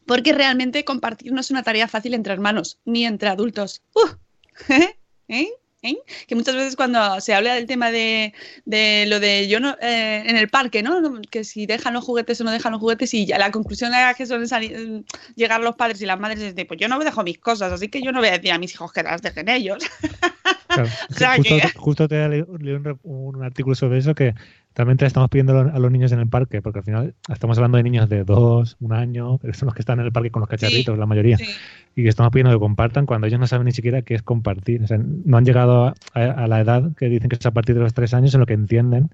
porque 0.08 0.32
realmente 0.32 0.84
compartir 0.84 1.32
no 1.32 1.40
es 1.40 1.50
una 1.50 1.62
tarea 1.62 1.86
fácil 1.86 2.14
entre 2.14 2.32
hermanos, 2.32 2.78
ni 2.86 3.04
entre 3.04 3.28
adultos. 3.28 3.82
¿eh? 4.70 4.96
¿Eh? 5.28 5.48
¿Eh? 5.82 5.96
que 6.26 6.34
muchas 6.34 6.56
veces 6.56 6.74
cuando 6.74 7.20
se 7.20 7.34
habla 7.34 7.54
del 7.54 7.66
tema 7.66 7.92
de, 7.92 8.34
de 8.64 9.04
lo 9.06 9.20
de 9.20 9.46
yo 9.46 9.60
no 9.60 9.76
eh, 9.80 10.24
en 10.26 10.36
el 10.36 10.48
parque, 10.48 10.82
¿no? 10.82 11.20
Que 11.30 11.44
si 11.44 11.66
dejan 11.66 11.94
los 11.94 12.04
juguetes 12.04 12.40
o 12.40 12.44
no 12.44 12.50
dejan 12.50 12.72
los 12.72 12.80
juguetes 12.80 13.14
y 13.14 13.26
ya 13.26 13.38
la 13.38 13.52
conclusión 13.52 13.92
es 13.94 14.16
que 14.16 14.26
suelen 14.26 14.48
salir, 14.48 15.04
llegar 15.36 15.60
los 15.60 15.76
padres 15.76 16.02
y 16.02 16.06
las 16.06 16.18
madres 16.18 16.40
es 16.40 16.56
de 16.56 16.64
pues 16.64 16.80
yo 16.80 16.88
no 16.88 16.98
dejo 16.98 17.22
mis 17.22 17.38
cosas, 17.38 17.70
así 17.70 17.88
que 17.88 18.02
yo 18.02 18.10
no 18.10 18.18
voy 18.18 18.28
a 18.28 18.32
decir 18.32 18.50
a 18.50 18.58
mis 18.58 18.74
hijos 18.74 18.92
que 18.92 19.04
las 19.04 19.22
dejen 19.22 19.48
ellos. 19.48 19.78
Claro. 20.68 20.88
o 21.10 21.14
sea 21.14 21.36
justo, 21.36 21.56
que... 21.56 21.78
justo, 21.78 22.08
te 22.08 22.28
leí 22.28 22.44
un, 22.46 22.98
un, 23.02 23.42
artículo 23.42 23.74
sobre 23.74 23.98
eso 23.98 24.14
que 24.14 24.34
realmente 24.74 25.06
estamos 25.06 25.28
pidiendo 25.28 25.58
a 25.58 25.78
los 25.78 25.90
niños 25.90 26.12
en 26.12 26.20
el 26.20 26.28
parque, 26.28 26.62
porque 26.62 26.80
al 26.80 26.84
final 26.84 27.14
estamos 27.28 27.58
hablando 27.58 27.78
de 27.78 27.82
niños 27.82 28.08
de 28.08 28.22
dos, 28.24 28.76
un 28.80 28.92
año, 28.92 29.38
pero 29.38 29.54
son 29.54 29.66
los 29.66 29.74
que 29.74 29.82
están 29.82 29.98
en 29.98 30.06
el 30.06 30.12
parque 30.12 30.30
con 30.30 30.40
los 30.40 30.48
cacharritos, 30.48 30.94
sí, 30.94 31.00
la 31.00 31.06
mayoría, 31.06 31.36
sí. 31.36 31.46
y 31.96 32.02
que 32.02 32.08
estamos 32.08 32.30
pidiendo 32.30 32.52
que 32.52 32.60
compartan 32.60 33.06
cuando 33.06 33.26
ellos 33.26 33.40
no 33.40 33.46
saben 33.46 33.64
ni 33.64 33.72
siquiera 33.72 34.02
qué 34.02 34.14
es 34.14 34.22
compartir. 34.22 34.82
O 34.82 34.86
sea, 34.86 34.98
no 34.98 35.36
han 35.36 35.44
llegado 35.44 35.86
a, 35.86 35.94
a, 36.14 36.46
la 36.46 36.60
edad 36.60 36.94
que 36.96 37.08
dicen 37.08 37.28
que 37.28 37.36
es 37.36 37.46
a 37.46 37.50
partir 37.50 37.74
de 37.74 37.80
los 37.80 37.94
tres 37.94 38.14
años 38.14 38.34
en 38.34 38.40
lo 38.40 38.46
que 38.46 38.54
entienden 38.54 39.10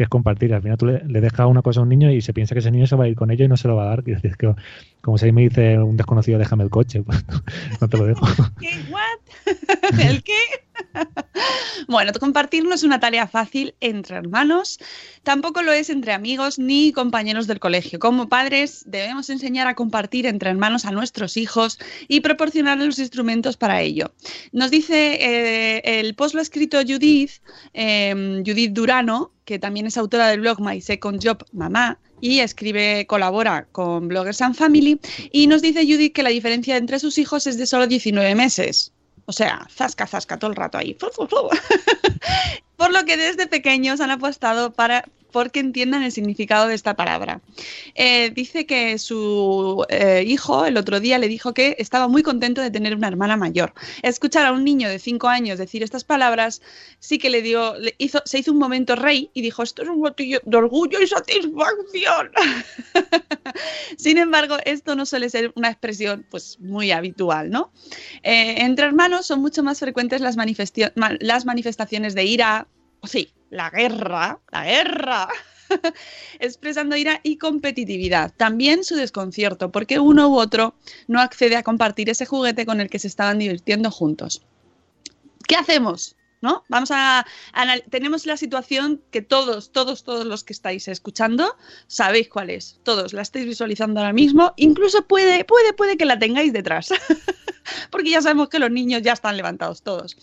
que 0.00 0.04
es 0.04 0.08
compartir. 0.08 0.54
Al 0.54 0.62
final 0.62 0.78
tú 0.78 0.86
le, 0.86 1.04
le, 1.04 1.20
dejas 1.20 1.46
una 1.46 1.62
cosa 1.62 1.80
a 1.80 1.82
un 1.82 1.88
niño 1.88 2.10
y 2.10 2.20
se 2.20 2.32
piensa 2.32 2.54
que 2.54 2.60
ese 2.60 2.70
niño 2.70 2.86
se 2.86 2.96
va 2.96 3.04
a 3.04 3.08
ir 3.08 3.16
con 3.16 3.30
ello 3.30 3.44
y 3.44 3.48
no 3.48 3.56
se 3.56 3.68
lo 3.68 3.76
va 3.76 3.84
a 3.84 3.86
dar. 3.88 4.02
Es 4.06 4.36
que, 4.36 4.54
como 5.02 5.18
si 5.18 5.26
ahí 5.26 5.32
me 5.32 5.42
dice 5.42 5.78
un 5.78 5.96
desconocido, 5.96 6.38
déjame 6.38 6.64
el 6.64 6.70
coche, 6.70 7.02
pues 7.06 7.22
no, 7.28 7.42
no 7.80 7.88
te 7.88 7.98
lo 7.98 8.06
dejo. 8.06 8.26
¿Qué? 8.58 8.70
¿What? 8.90 10.00
¿El 10.00 10.22
qué? 10.22 10.38
Bueno, 11.88 12.12
compartir 12.20 12.64
no 12.64 12.74
es 12.74 12.82
una 12.82 13.00
tarea 13.00 13.26
fácil 13.26 13.74
entre 13.80 14.16
hermanos, 14.16 14.78
tampoco 15.22 15.62
lo 15.62 15.72
es 15.72 15.90
entre 15.90 16.12
amigos 16.12 16.58
ni 16.58 16.92
compañeros 16.92 17.46
del 17.46 17.58
colegio. 17.58 17.98
Como 17.98 18.28
padres 18.28 18.84
debemos 18.86 19.30
enseñar 19.30 19.66
a 19.66 19.74
compartir 19.74 20.26
entre 20.26 20.50
hermanos 20.50 20.84
a 20.84 20.90
nuestros 20.90 21.36
hijos 21.36 21.78
y 22.06 22.20
proporcionarles 22.20 22.86
los 22.86 22.98
instrumentos 22.98 23.56
para 23.56 23.80
ello. 23.80 24.12
Nos 24.52 24.70
dice 24.70 25.18
eh, 25.20 26.00
el 26.00 26.14
post 26.14 26.34
lo 26.34 26.40
ha 26.40 26.42
escrito 26.42 26.78
Judith, 26.86 27.32
eh, 27.74 28.42
Judith 28.44 28.72
Durano, 28.72 29.32
que 29.44 29.58
también 29.58 29.86
es 29.86 29.96
autora 29.96 30.28
del 30.28 30.40
blog 30.40 30.60
My 30.60 30.80
Second 30.80 31.20
Job 31.22 31.44
Mamá, 31.52 31.98
y 32.20 32.40
escribe, 32.40 33.06
colabora 33.06 33.66
con 33.72 34.08
Bloggers 34.08 34.42
and 34.42 34.54
Family, 34.54 35.00
y 35.32 35.46
nos 35.46 35.62
dice 35.62 35.84
Judith 35.84 36.12
que 36.12 36.22
la 36.22 36.30
diferencia 36.30 36.76
entre 36.76 36.98
sus 36.98 37.18
hijos 37.18 37.46
es 37.46 37.56
de 37.56 37.66
solo 37.66 37.86
19 37.86 38.34
meses. 38.34 38.92
O 39.30 39.32
sea, 39.32 39.64
zasca, 39.70 40.08
zasca 40.08 40.40
todo 40.40 40.50
el 40.50 40.56
rato 40.56 40.76
ahí. 40.76 40.98
Por 42.76 42.92
lo 42.92 43.04
que 43.04 43.16
desde 43.16 43.46
pequeños 43.46 44.00
han 44.00 44.10
apostado 44.10 44.72
para 44.72 45.04
porque 45.30 45.60
entiendan 45.60 46.02
el 46.02 46.12
significado 46.12 46.68
de 46.68 46.74
esta 46.74 46.94
palabra. 46.94 47.40
Eh, 47.94 48.30
dice 48.30 48.66
que 48.66 48.98
su 48.98 49.84
eh, 49.88 50.24
hijo 50.26 50.66
el 50.66 50.76
otro 50.76 51.00
día 51.00 51.18
le 51.18 51.28
dijo 51.28 51.54
que 51.54 51.76
estaba 51.78 52.08
muy 52.08 52.22
contento 52.22 52.60
de 52.60 52.70
tener 52.70 52.94
una 52.94 53.08
hermana 53.08 53.36
mayor. 53.36 53.72
Escuchar 54.02 54.46
a 54.46 54.52
un 54.52 54.64
niño 54.64 54.88
de 54.88 54.98
5 54.98 55.28
años 55.28 55.58
decir 55.58 55.82
estas 55.82 56.04
palabras 56.04 56.62
sí 56.98 57.18
que 57.18 57.30
le 57.30 57.42
dio, 57.42 57.74
hizo, 57.98 58.20
se 58.24 58.38
hizo 58.38 58.52
un 58.52 58.58
momento 58.58 58.96
rey 58.96 59.30
y 59.34 59.42
dijo, 59.42 59.62
esto 59.62 59.82
es 59.82 59.88
un 59.88 60.00
motillo 60.00 60.40
de 60.44 60.56
orgullo 60.56 61.00
y 61.00 61.06
satisfacción. 61.06 62.30
Sin 63.96 64.18
embargo, 64.18 64.56
esto 64.64 64.94
no 64.94 65.06
suele 65.06 65.30
ser 65.30 65.52
una 65.54 65.68
expresión 65.68 66.26
pues, 66.30 66.58
muy 66.60 66.90
habitual, 66.90 67.50
¿no? 67.50 67.72
Eh, 68.22 68.56
entre 68.58 68.86
hermanos 68.86 69.26
son 69.26 69.40
mucho 69.40 69.62
más 69.62 69.80
frecuentes 69.80 70.20
las 70.20 70.36
manifestaciones 70.36 72.14
de 72.14 72.24
ira, 72.24 72.66
sí, 73.04 73.32
la 73.50 73.70
guerra, 73.70 74.40
la 74.50 74.64
guerra, 74.64 75.28
expresando 76.38 76.96
ira 76.96 77.20
y 77.22 77.36
competitividad. 77.36 78.32
También 78.36 78.84
su 78.84 78.96
desconcierto, 78.96 79.70
porque 79.70 79.98
uno 79.98 80.28
u 80.28 80.38
otro 80.38 80.74
no 81.08 81.20
accede 81.20 81.56
a 81.56 81.62
compartir 81.62 82.10
ese 82.10 82.26
juguete 82.26 82.66
con 82.66 82.80
el 82.80 82.90
que 82.90 82.98
se 82.98 83.08
estaban 83.08 83.38
divirtiendo 83.38 83.90
juntos. 83.90 84.42
¿Qué 85.46 85.56
hacemos? 85.56 86.16
¿No? 86.42 86.64
Vamos 86.68 86.90
a, 86.90 87.26
a, 87.52 87.78
tenemos 87.90 88.24
la 88.24 88.38
situación 88.38 89.02
que 89.10 89.20
todos, 89.20 89.72
todos, 89.72 90.04
todos 90.04 90.24
los 90.24 90.42
que 90.42 90.54
estáis 90.54 90.88
escuchando 90.88 91.56
sabéis 91.86 92.30
cuál 92.30 92.48
es. 92.48 92.80
Todos 92.82 93.12
la 93.12 93.22
estáis 93.22 93.44
visualizando 93.44 94.00
ahora 94.00 94.14
mismo. 94.14 94.54
Incluso 94.56 95.06
puede, 95.06 95.44
puede, 95.44 95.74
puede 95.74 95.98
que 95.98 96.06
la 96.06 96.18
tengáis 96.18 96.52
detrás. 96.52 96.88
Porque 97.90 98.10
ya 98.10 98.22
sabemos 98.22 98.48
que 98.48 98.58
los 98.58 98.70
niños 98.70 99.02
ya 99.02 99.12
están 99.12 99.36
levantados 99.36 99.82
todos. 99.82 100.16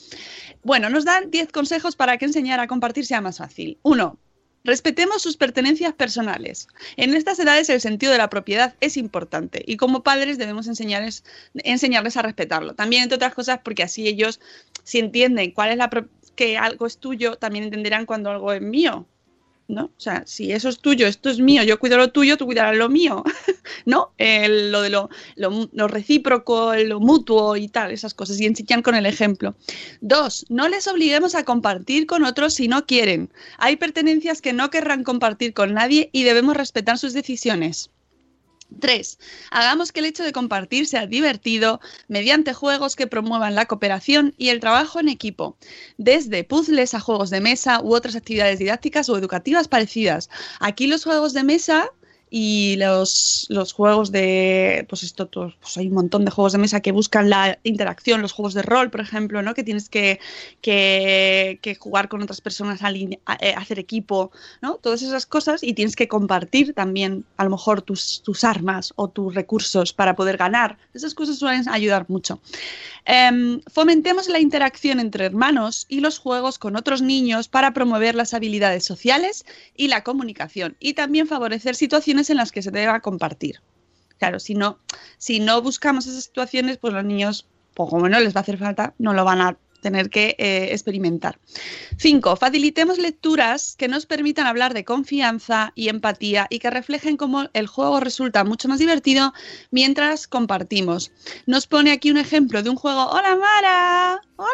Bueno, 0.63 0.89
nos 0.89 1.05
dan 1.05 1.29
10 1.29 1.51
consejos 1.51 1.95
para 1.95 2.17
que 2.17 2.25
enseñar 2.25 2.59
a 2.59 2.67
compartir 2.67 3.05
sea 3.05 3.21
más 3.21 3.37
fácil. 3.37 3.77
Uno, 3.83 4.17
Respetemos 4.63 5.21
sus 5.21 5.37
pertenencias 5.37 5.93
personales. 5.93 6.67
En 6.97 7.13
estas 7.13 7.39
edades 7.39 7.69
el 7.69 7.79
sentido 7.79 8.11
de 8.11 8.17
la 8.17 8.29
propiedad 8.29 8.75
es 8.81 8.97
importante 8.97 9.63
y 9.65 9.77
como 9.77 10.03
padres 10.03 10.37
debemos 10.37 10.67
enseñarles, 10.67 11.23
enseñarles 11.53 12.17
a 12.17 12.21
respetarlo. 12.21 12.75
También, 12.75 13.03
entre 13.03 13.15
otras 13.15 13.33
cosas, 13.33 13.59
porque 13.63 13.83
así 13.83 14.07
ellos, 14.07 14.39
si 14.83 14.99
entienden 14.99 15.51
cuál 15.51 15.71
es 15.71 15.77
la 15.77 15.89
que 16.35 16.57
algo 16.57 16.85
es 16.85 16.97
tuyo, 16.97 17.35
también 17.37 17.65
entenderán 17.65 18.05
cuando 18.05 18.29
algo 18.29 18.51
es 18.53 18.61
mío. 18.61 19.07
¿No? 19.67 19.85
O 19.85 19.99
sea, 19.99 20.23
si 20.25 20.51
eso 20.51 20.69
es 20.69 20.79
tuyo, 20.79 21.07
esto 21.07 21.29
es 21.29 21.39
mío, 21.39 21.63
yo 21.63 21.79
cuido 21.79 21.97
lo 21.97 22.11
tuyo, 22.11 22.37
tú 22.37 22.45
cuidarás 22.45 22.75
lo 22.77 22.89
mío, 22.89 23.23
¿no? 23.85 24.11
lo 24.17 24.81
de 24.81 24.89
lo, 24.89 25.09
lo, 25.35 25.87
recíproco, 25.87 26.73
lo 26.75 26.99
mutuo 26.99 27.57
y 27.57 27.67
tal, 27.67 27.91
esas 27.91 28.13
cosas, 28.13 28.39
y 28.39 28.45
enseñan 28.45 28.81
con 28.81 28.95
el 28.95 29.05
ejemplo. 29.05 29.55
Dos, 30.01 30.45
no 30.49 30.67
les 30.69 30.87
obliguemos 30.87 31.35
a 31.35 31.43
compartir 31.43 32.07
con 32.07 32.23
otros 32.23 32.53
si 32.53 32.67
no 32.67 32.85
quieren. 32.85 33.29
Hay 33.57 33.75
pertenencias 33.75 34.41
que 34.41 34.53
no 34.53 34.69
querrán 34.69 35.03
compartir 35.03 35.53
con 35.53 35.73
nadie 35.73 36.09
y 36.11 36.23
debemos 36.23 36.55
respetar 36.55 36.97
sus 36.97 37.13
decisiones. 37.13 37.89
3. 38.79 39.19
Hagamos 39.51 39.91
que 39.91 39.99
el 39.99 40.05
hecho 40.05 40.23
de 40.23 40.33
compartir 40.33 40.87
sea 40.87 41.07
divertido 41.07 41.79
mediante 42.07 42.53
juegos 42.53 42.95
que 42.95 43.07
promuevan 43.07 43.55
la 43.55 43.65
cooperación 43.65 44.33
y 44.37 44.49
el 44.49 44.59
trabajo 44.59 44.99
en 44.99 45.09
equipo, 45.09 45.57
desde 45.97 46.43
puzzles 46.43 46.93
a 46.93 46.99
juegos 46.99 47.29
de 47.29 47.41
mesa 47.41 47.81
u 47.81 47.93
otras 47.93 48.15
actividades 48.15 48.59
didácticas 48.59 49.09
o 49.09 49.17
educativas 49.17 49.67
parecidas. 49.67 50.29
Aquí 50.59 50.87
los 50.87 51.03
juegos 51.03 51.33
de 51.33 51.43
mesa 51.43 51.89
y 52.29 52.75
los, 52.77 53.45
los 53.49 53.71
juegos 53.71 54.11
de, 54.11 54.85
pues 54.89 55.03
esto, 55.03 55.29
pues 55.29 55.77
hay 55.77 55.87
un 55.87 55.93
montón 55.93 56.25
de 56.25 56.31
juegos 56.31 56.51
de 56.51 56.57
mesa 56.57 56.81
que 56.81 56.91
buscan 56.91 57.29
la 57.29 57.57
interacción, 57.63 58.21
los 58.21 58.33
juegos 58.33 58.53
de 58.53 58.63
rol, 58.63 58.89
por 58.89 58.99
ejemplo, 58.99 59.41
¿no? 59.41 59.53
Que 59.53 59.63
tienes 59.63 59.87
que, 59.87 60.19
que, 60.61 61.77
jugar 61.79 62.09
con 62.09 62.21
otras 62.21 62.41
personas, 62.41 62.81
eh, 62.81 63.53
hacer 63.55 63.79
equipo, 63.79 64.31
¿no? 64.61 64.75
Todas 64.75 65.01
esas 65.01 65.25
cosas 65.25 65.63
y 65.63 65.73
tienes 65.73 65.95
que 65.95 66.07
compartir 66.07 66.73
también 66.73 67.23
a 67.37 67.43
lo 67.45 67.51
mejor 67.51 67.81
tus, 67.81 68.21
tus 68.23 68.43
armas 68.43 68.93
o 68.95 69.07
tus 69.07 69.33
recursos 69.33 69.93
para 69.93 70.15
poder 70.15 70.37
ganar. 70.37 70.77
Esas 70.93 71.13
cosas 71.13 71.37
suelen 71.37 71.67
ayudar 71.69 72.05
mucho. 72.09 72.41
Em, 73.05 73.61
fomentemos 73.71 74.27
la 74.27 74.39
interacción 74.39 74.99
entre 74.99 75.25
hermanos 75.25 75.85
y 75.87 76.01
los 76.01 76.19
juegos 76.19 76.59
con 76.59 76.75
otros 76.75 77.01
niños 77.01 77.47
para 77.47 77.73
promover 77.73 78.15
las 78.15 78.33
habilidades 78.33 78.83
sociales 78.83 79.45
y 79.77 79.87
la 79.87 80.03
comunicación 80.03 80.75
y 80.81 80.93
también 80.93 81.25
favorecer 81.25 81.75
situaciones 81.75 82.16
en 82.29 82.37
las 82.37 82.51
que 82.51 82.61
se 82.61 82.71
deba 82.71 82.99
compartir. 82.99 83.61
Claro, 84.17 84.39
si 84.39 84.55
no, 84.55 84.79
si 85.17 85.39
no 85.39 85.61
buscamos 85.61 86.07
esas 86.07 86.23
situaciones, 86.23 86.77
pues 86.77 86.93
los 86.93 87.05
niños, 87.05 87.47
pues 87.73 87.89
como 87.89 88.09
no 88.09 88.19
les 88.19 88.35
va 88.35 88.39
a 88.39 88.41
hacer 88.41 88.57
falta, 88.57 88.93
no 88.97 89.13
lo 89.13 89.23
van 89.23 89.41
a 89.41 89.57
tener 89.81 90.09
que 90.09 90.35
eh, 90.37 90.69
experimentar. 90.71 91.39
5. 91.97 92.35
Facilitemos 92.35 92.97
lecturas 92.97 93.75
que 93.77 93.87
nos 93.87 94.05
permitan 94.05 94.47
hablar 94.47 94.73
de 94.73 94.83
confianza 94.83 95.71
y 95.75 95.89
empatía 95.89 96.47
y 96.49 96.59
que 96.59 96.69
reflejen 96.69 97.15
cómo 97.15 97.49
el 97.53 97.67
juego 97.67 97.99
resulta 97.99 98.43
mucho 98.43 98.67
más 98.67 98.79
divertido 98.79 99.33
mientras 99.71 100.27
compartimos. 100.27 101.11
Nos 101.45 101.67
pone 101.67 101.91
aquí 101.91 102.11
un 102.11 102.17
ejemplo 102.17 102.63
de 102.63 102.69
un 102.69 102.75
juego. 102.75 103.05
Hola 103.07 103.35
Mara. 103.35 104.21
Hola. 104.35 104.51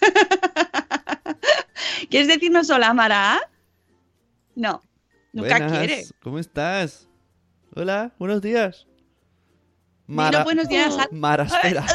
¿Quieres 2.10 2.28
decirnos 2.28 2.70
hola 2.70 2.94
Mara? 2.94 3.40
No, 4.54 4.82
nunca 5.32 5.66
quiere. 5.66 6.04
¿Cómo 6.22 6.38
estás? 6.38 7.08
Hola, 7.74 8.12
buenos 8.18 8.42
días. 8.42 8.86
Mara, 10.06 10.42
buenos 10.42 10.68
días. 10.68 10.96
Mara, 11.12 11.44
espera. 11.44 11.86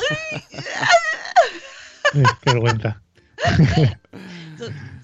Qué 2.42 2.52
vergüenza. 2.54 3.02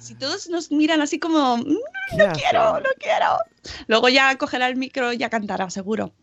Si 0.01 0.15
todos 0.15 0.49
nos 0.49 0.71
miran 0.71 0.99
así 0.99 1.19
como, 1.19 1.57
mm, 1.57 1.77
no 2.17 2.31
quiero, 2.33 2.79
no 2.79 2.89
quiero. 2.97 3.37
Luego 3.85 4.09
ya 4.09 4.35
cogerá 4.35 4.67
el 4.67 4.75
micro 4.75 5.13
y 5.13 5.17
ya 5.17 5.29
cantará, 5.29 5.69
seguro. 5.69 6.15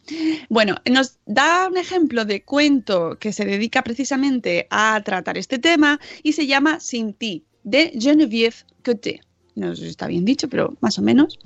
Bueno, 0.48 0.74
nos 0.90 1.18
da 1.26 1.68
un 1.68 1.76
ejemplo 1.76 2.24
de 2.24 2.42
cuento 2.42 3.16
que 3.20 3.32
se 3.32 3.44
dedica 3.44 3.82
precisamente 3.82 4.66
a 4.70 5.00
tratar 5.04 5.38
este 5.38 5.60
tema 5.60 6.00
y 6.24 6.32
se 6.32 6.48
llama 6.48 6.80
Sin 6.80 7.14
ti, 7.14 7.46
de 7.62 7.92
Geneviève 7.94 8.64
Coté 8.84 9.20
no 9.58 9.74
sé 9.76 9.82
si 9.82 9.88
está 9.88 10.06
bien 10.06 10.24
dicho, 10.24 10.48
pero 10.48 10.74
más 10.80 10.98
o 10.98 11.02
menos. 11.02 11.38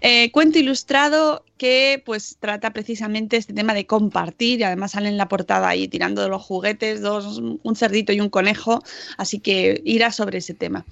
Eh, 0.00 0.30
cuento 0.32 0.58
ilustrado 0.58 1.44
que 1.60 2.02
pues 2.06 2.38
trata 2.40 2.72
precisamente 2.72 3.36
este 3.36 3.52
tema 3.52 3.74
de 3.74 3.84
compartir 3.84 4.60
y 4.60 4.62
además 4.62 4.92
sale 4.92 5.10
en 5.10 5.18
la 5.18 5.28
portada 5.28 5.68
ahí 5.68 5.88
tirando 5.88 6.22
de 6.22 6.30
los 6.30 6.40
juguetes, 6.40 7.02
dos, 7.02 7.36
un 7.36 7.76
cerdito 7.76 8.14
y 8.14 8.20
un 8.22 8.30
conejo, 8.30 8.82
así 9.18 9.40
que 9.40 9.82
irá 9.84 10.10
sobre 10.10 10.38
ese 10.38 10.54
tema. 10.54 10.86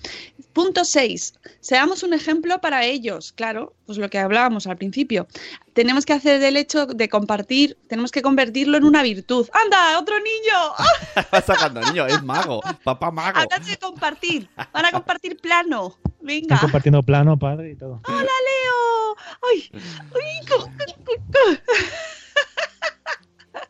Punto 0.53 0.85
6. 0.85 1.33
Seamos 1.61 2.03
un 2.03 2.13
ejemplo 2.13 2.61
para 2.61 2.85
ellos, 2.85 3.33
claro, 3.33 3.73
pues 3.87 3.97
lo 3.97 4.11
que 4.11 4.19
hablábamos 4.19 4.67
al 4.67 4.77
principio. 4.77 5.27
Tenemos 5.73 6.05
que 6.05 6.13
hacer 6.13 6.39
del 6.39 6.59
hecho 6.59 6.85
de 6.85 7.09
compartir, 7.09 7.79
tenemos 7.89 8.11
que 8.11 8.21
convertirlo 8.21 8.77
en 8.77 8.85
una 8.85 9.03
virtud. 9.03 9.49
¡Anda, 9.55 9.99
otro 9.99 10.17
niño! 10.19 11.25
Va 11.35 11.41
sacando 11.41 11.81
niño, 11.81 12.07
es 12.07 12.23
mago, 12.23 12.61
papá 12.85 13.11
mago. 13.11 13.39
Hablan 13.39 13.65
de 13.65 13.79
compartir, 13.79 14.51
van 14.75 14.85
a 14.85 14.93
compartir 14.93 15.39
plano. 15.39 15.97
Venga. 16.21 16.57
Están 16.57 16.59
compartiendo 16.59 17.03
plano, 17.03 17.39
padre 17.39 17.71
y 17.71 17.77
todo. 17.77 18.03
¡Hola, 18.07 18.19
Leo! 18.21 19.17
¡Ay! 19.51 19.71
¡Ay! 19.73 20.47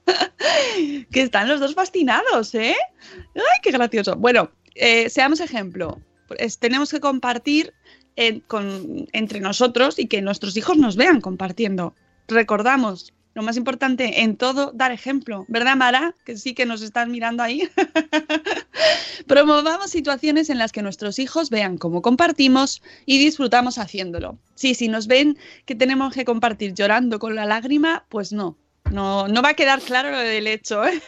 que 1.10 1.22
están 1.22 1.48
los 1.48 1.60
dos 1.60 1.74
fascinados, 1.74 2.54
¿eh? 2.54 2.76
¡Ay, 3.34 3.60
qué 3.62 3.70
gracioso! 3.70 4.16
Bueno, 4.16 4.50
eh, 4.74 5.08
seamos 5.10 5.40
ejemplo. 5.40 6.00
tenemos 6.60 6.90
que 6.90 7.00
compartir 7.00 7.72
entre 8.16 9.40
nosotros 9.40 9.98
y 9.98 10.06
que 10.06 10.20
nuestros 10.22 10.56
hijos 10.56 10.76
nos 10.76 10.96
vean 10.96 11.20
compartiendo. 11.20 11.94
Recordamos, 12.26 13.14
lo 13.38 13.44
más 13.44 13.56
importante 13.56 14.22
en 14.22 14.36
todo, 14.36 14.72
dar 14.74 14.90
ejemplo, 14.90 15.44
¿verdad, 15.46 15.76
Mara? 15.76 16.12
Que 16.24 16.36
sí 16.36 16.54
que 16.54 16.66
nos 16.66 16.82
están 16.82 17.12
mirando 17.12 17.44
ahí. 17.44 17.68
Promovamos 19.28 19.92
situaciones 19.92 20.50
en 20.50 20.58
las 20.58 20.72
que 20.72 20.82
nuestros 20.82 21.20
hijos 21.20 21.48
vean 21.48 21.78
cómo 21.78 22.02
compartimos 22.02 22.82
y 23.06 23.20
disfrutamos 23.20 23.78
haciéndolo. 23.78 24.38
Sí, 24.56 24.74
si 24.74 24.88
nos 24.88 25.06
ven 25.06 25.38
que 25.66 25.76
tenemos 25.76 26.14
que 26.14 26.24
compartir 26.24 26.74
llorando 26.74 27.20
con 27.20 27.36
la 27.36 27.46
lágrima, 27.46 28.06
pues 28.08 28.32
no. 28.32 28.58
No, 28.90 29.28
no 29.28 29.40
va 29.40 29.50
a 29.50 29.54
quedar 29.54 29.80
claro 29.82 30.10
lo 30.10 30.18
del 30.18 30.48
hecho. 30.48 30.84
¿eh? 30.84 31.00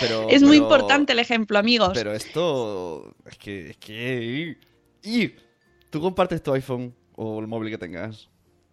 es 0.30 0.42
muy 0.42 0.56
importante 0.56 1.12
el 1.12 1.20
ejemplo, 1.20 1.60
amigos. 1.60 1.92
Pero 1.94 2.12
esto. 2.12 3.14
Es 3.24 3.38
que. 3.38 3.70
Es 3.70 3.76
que. 3.76 4.58
Y, 5.04 5.32
¿Tú 5.90 6.00
compartes 6.00 6.42
tu 6.42 6.52
iPhone 6.52 6.92
o 7.14 7.38
el 7.38 7.46
móvil 7.46 7.70
que 7.70 7.78
tengas? 7.78 8.32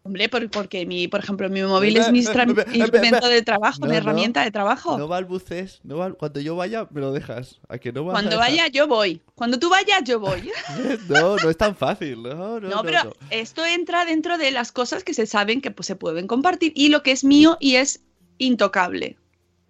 Hombre, 0.09 0.27
porque 0.27 0.87
mi, 0.87 1.07
por 1.07 1.19
ejemplo, 1.19 1.47
mi 1.49 1.61
móvil 1.61 1.95
es 1.97 2.11
mi 2.11 2.17
instrumento 2.17 3.27
de 3.27 3.43
trabajo, 3.43 3.85
mi 3.85 3.95
herramienta 3.95 4.43
de 4.43 4.49
trabajo. 4.49 4.97
No 4.97 5.07
balbuces, 5.07 5.81
no 5.83 6.15
cuando 6.15 6.39
yo 6.39 6.55
vaya 6.55 6.87
me 6.89 6.99
lo 6.99 7.11
dejas. 7.11 7.59
¿A 7.69 7.77
que 7.77 7.91
no 7.91 8.03
cuando 8.05 8.39
vaya 8.39 8.65
yo 8.69 8.87
voy. 8.87 9.21
Cuando 9.35 9.59
tú 9.59 9.69
vayas 9.69 10.03
yo 10.05 10.19
voy. 10.19 10.49
no, 11.09 11.35
no 11.35 11.49
es 11.51 11.57
tan 11.57 11.75
fácil. 11.75 12.23
No, 12.23 12.59
no, 12.59 12.69
no 12.69 12.81
pero 12.81 13.15
esto 13.29 13.63
entra 13.63 14.03
dentro 14.03 14.39
de 14.39 14.49
las 14.49 14.71
cosas 14.71 15.03
que 15.03 15.13
se 15.13 15.27
saben 15.27 15.61
que 15.61 15.69
pues, 15.69 15.85
se 15.85 15.95
pueden 15.95 16.25
compartir 16.25 16.73
y 16.75 16.89
lo 16.89 17.03
que 17.03 17.11
es 17.11 17.23
mío 17.23 17.57
y 17.59 17.75
es 17.75 18.01
intocable 18.39 19.15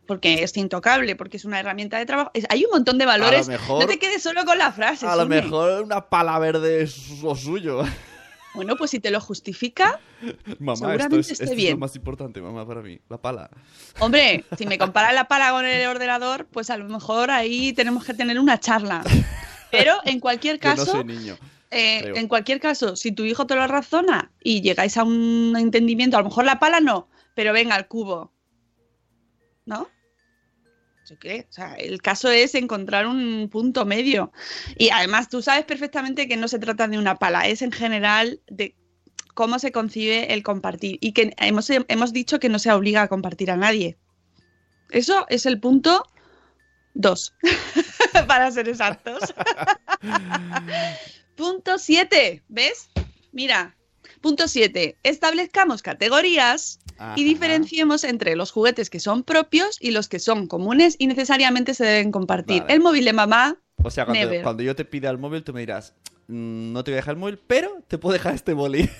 porque 0.07 0.41
es 0.41 0.55
intocable, 0.55 1.15
porque 1.15 1.37
es 1.37 1.45
una 1.45 1.59
herramienta 1.59 1.99
de 1.99 2.05
trabajo. 2.05 2.31
hay 2.49 2.63
un 2.63 2.71
montón 2.71 2.97
de 2.97 3.05
valores. 3.05 3.47
no 3.47 3.85
te 3.85 3.99
quedes 3.99 4.23
solo 4.23 4.45
con 4.45 4.57
la 4.57 4.71
frase. 4.71 5.05
A 5.05 5.17
lo 5.17 5.27
mejor 5.27 5.83
una 5.83 6.09
pala 6.09 6.39
verde 6.39 6.81
es 6.81 7.21
lo 7.21 7.35
suyo. 7.35 7.83
Bueno, 8.59 8.75
pues 8.75 8.91
si 8.91 8.99
te 8.99 9.09
lo 9.09 9.21
justifica, 9.21 10.01
mamá, 10.59 10.75
seguramente 10.75 11.31
esto 11.31 11.45
es, 11.45 11.55
bien. 11.55 11.75
lo 11.75 11.77
más 11.77 11.95
importante, 11.95 12.41
mamá, 12.41 12.67
para 12.67 12.81
mí, 12.81 12.99
la 13.07 13.17
pala. 13.17 13.49
Hombre, 13.99 14.43
si 14.57 14.65
me 14.65 14.77
comparas 14.77 15.13
la 15.13 15.29
pala 15.29 15.51
con 15.51 15.65
el 15.65 15.87
ordenador, 15.87 16.45
pues 16.45 16.69
a 16.69 16.75
lo 16.75 16.83
mejor 16.89 17.31
ahí 17.31 17.71
tenemos 17.71 18.03
que 18.03 18.13
tener 18.13 18.37
una 18.37 18.59
charla. 18.59 19.01
Pero 19.71 19.93
en 20.03 20.19
cualquier 20.19 20.59
caso, 20.59 20.83
no 20.83 20.91
soy 20.91 21.05
niño. 21.05 21.37
Eh, 21.71 22.11
en 22.15 22.27
cualquier 22.27 22.59
caso, 22.59 22.97
si 22.97 23.13
tu 23.13 23.23
hijo 23.23 23.47
te 23.47 23.55
lo 23.55 23.65
razona 23.65 24.29
y 24.43 24.59
llegáis 24.59 24.97
a 24.97 25.05
un 25.05 25.55
entendimiento, 25.57 26.17
a 26.17 26.19
lo 26.19 26.27
mejor 26.27 26.43
la 26.43 26.59
pala 26.59 26.81
no, 26.81 27.07
pero 27.35 27.53
venga, 27.53 27.77
el 27.77 27.87
cubo. 27.87 28.33
¿No? 29.65 29.87
O 31.15 31.51
sea, 31.53 31.73
el 31.75 32.01
caso 32.01 32.29
es 32.29 32.55
encontrar 32.55 33.07
un 33.07 33.49
punto 33.51 33.85
medio. 33.85 34.31
Y 34.77 34.89
además 34.89 35.29
tú 35.29 35.41
sabes 35.41 35.65
perfectamente 35.65 36.27
que 36.27 36.37
no 36.37 36.47
se 36.47 36.59
trata 36.59 36.87
de 36.87 36.97
una 36.97 37.15
pala, 37.15 37.47
es 37.47 37.61
en 37.61 37.71
general 37.71 38.41
de 38.47 38.75
cómo 39.33 39.59
se 39.59 39.71
concibe 39.71 40.33
el 40.33 40.43
compartir. 40.43 40.97
Y 41.01 41.13
que 41.13 41.33
hemos, 41.37 41.69
hemos 41.69 42.13
dicho 42.13 42.39
que 42.39 42.49
no 42.49 42.59
se 42.59 42.71
obliga 42.71 43.01
a 43.03 43.07
compartir 43.07 43.51
a 43.51 43.57
nadie. 43.57 43.97
Eso 44.89 45.25
es 45.29 45.45
el 45.45 45.59
punto 45.59 46.05
dos, 46.93 47.33
para 48.27 48.51
ser 48.51 48.67
exactos. 48.67 49.33
punto 51.35 51.77
siete, 51.77 52.43
¿ves? 52.49 52.89
Mira, 53.31 53.75
punto 54.21 54.47
siete, 54.47 54.97
establezcamos 55.03 55.81
categorías 55.81 56.79
y 57.15 57.23
diferenciemos 57.23 58.03
entre 58.03 58.35
los 58.35 58.51
juguetes 58.51 58.89
que 58.89 58.99
son 58.99 59.23
propios 59.23 59.77
y 59.79 59.91
los 59.91 60.07
que 60.09 60.19
son 60.19 60.47
comunes 60.47 60.95
y 60.99 61.07
necesariamente 61.07 61.73
se 61.73 61.85
deben 61.85 62.11
compartir. 62.11 62.63
El 62.67 62.81
móvil 62.81 63.05
de 63.05 63.13
mamá. 63.13 63.57
O 63.83 63.89
sea, 63.89 64.05
cuando, 64.05 64.61
yo 64.63 64.75
te 64.75 64.83
pida 64.85 65.09
el 65.09 65.17
móvil, 65.17 65.43
tú 65.43 65.53
me 65.53 65.61
dirás, 65.61 65.93
mm, 66.27 66.73
no 66.73 66.83
te 66.83 66.91
voy 66.91 66.95
a 66.95 67.01
dejar 67.01 67.13
el 67.13 67.19
móvil, 67.19 67.39
pero 67.47 67.81
te 67.87 67.97
puedo 67.97 68.13
dejar 68.13 68.35
este 68.35 68.53
boli. 68.53 68.89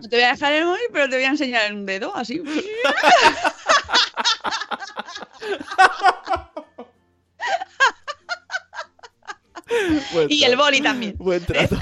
No 0.00 0.08
te 0.08 0.14
voy 0.14 0.24
a 0.26 0.30
dejar 0.30 0.52
el 0.52 0.64
móvil, 0.64 0.80
pero 0.92 1.08
te 1.08 1.16
voy 1.16 1.24
a 1.24 1.30
enseñar 1.30 1.74
un 1.74 1.84
dedo, 1.84 2.14
así. 2.14 2.40
Buen 10.12 10.26
y 10.30 10.44
el 10.44 10.56
boli 10.56 10.80
también. 10.80 11.14
Buen 11.18 11.44
trato. 11.44 11.76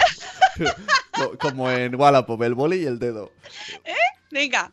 Co- 1.13 1.39
Como 1.39 1.71
en 1.71 1.95
Wallapop, 1.95 2.43
el 2.43 2.55
boli 2.55 2.83
y 2.83 2.87
el 2.87 2.99
dedo. 2.99 3.33
Venga. 4.37 4.71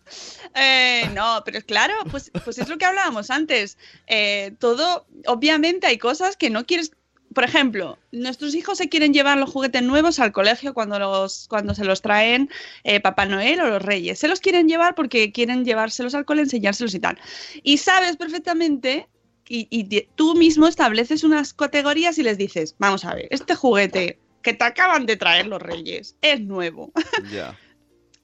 Eh, 0.56 1.10
no, 1.14 1.42
pero 1.46 1.58
es 1.58 1.64
claro, 1.64 1.94
pues, 2.12 2.30
pues 2.44 2.58
es 2.58 2.68
lo 2.68 2.78
que 2.78 2.84
hablábamos 2.84 3.30
antes. 3.30 3.78
Eh, 4.08 4.52
todo, 4.60 5.06
obviamente 5.26 5.88
hay 5.88 5.98
cosas 5.98 6.36
que 6.36 6.50
no 6.50 6.66
quieres. 6.66 6.92
Por 7.34 7.46
ejemplo, 7.46 7.98
nuestros 8.12 8.56
hijos 8.56 8.78
se 8.78 8.90
quieren 8.90 9.14
llevar 9.14 9.38
los 9.38 9.50
juguetes 9.50 9.82
nuevos 9.82 10.20
al 10.20 10.34
colegio 10.34 10.74
cuando, 10.74 11.00
los, 11.00 11.48
cuando 11.48 11.74
se 11.76 11.86
los 11.86 12.02
traen 12.02 12.50
eh, 12.84 13.00
Papá 13.00 13.26
Noel 13.26 13.62
o 13.62 13.70
los 13.70 13.82
Reyes. 13.82 14.20
Se 14.20 14.28
los 14.28 14.42
quieren 14.42 14.68
llevar 14.68 14.96
porque 14.96 15.32
quieren 15.32 15.64
llevárselos 15.64 16.14
al 16.14 16.26
cole, 16.26 16.42
enseñárselos 16.42 16.94
y 16.94 17.00
tal. 17.00 17.18
Y 17.64 17.78
sabes 17.78 18.18
perfectamente 18.18 19.08
y, 19.48 20.08
tú 20.16 20.36
mismo 20.36 20.68
estableces 20.68 21.24
unas 21.24 21.54
categorías 21.54 22.18
y 22.18 22.24
les 22.24 22.38
dices, 22.38 22.76
vamos 22.80 23.06
a 23.06 23.16
ver, 23.16 23.28
este 23.30 23.56
juguete 23.56 24.20
que 24.42 24.54
te 24.54 24.66
acaban 24.66 25.06
de 25.06 25.16
traer 25.16 25.48
los 25.48 25.62
Reyes 25.62 26.18
es 26.22 26.42
nuevo 26.42 26.92
Ya. 27.32 27.58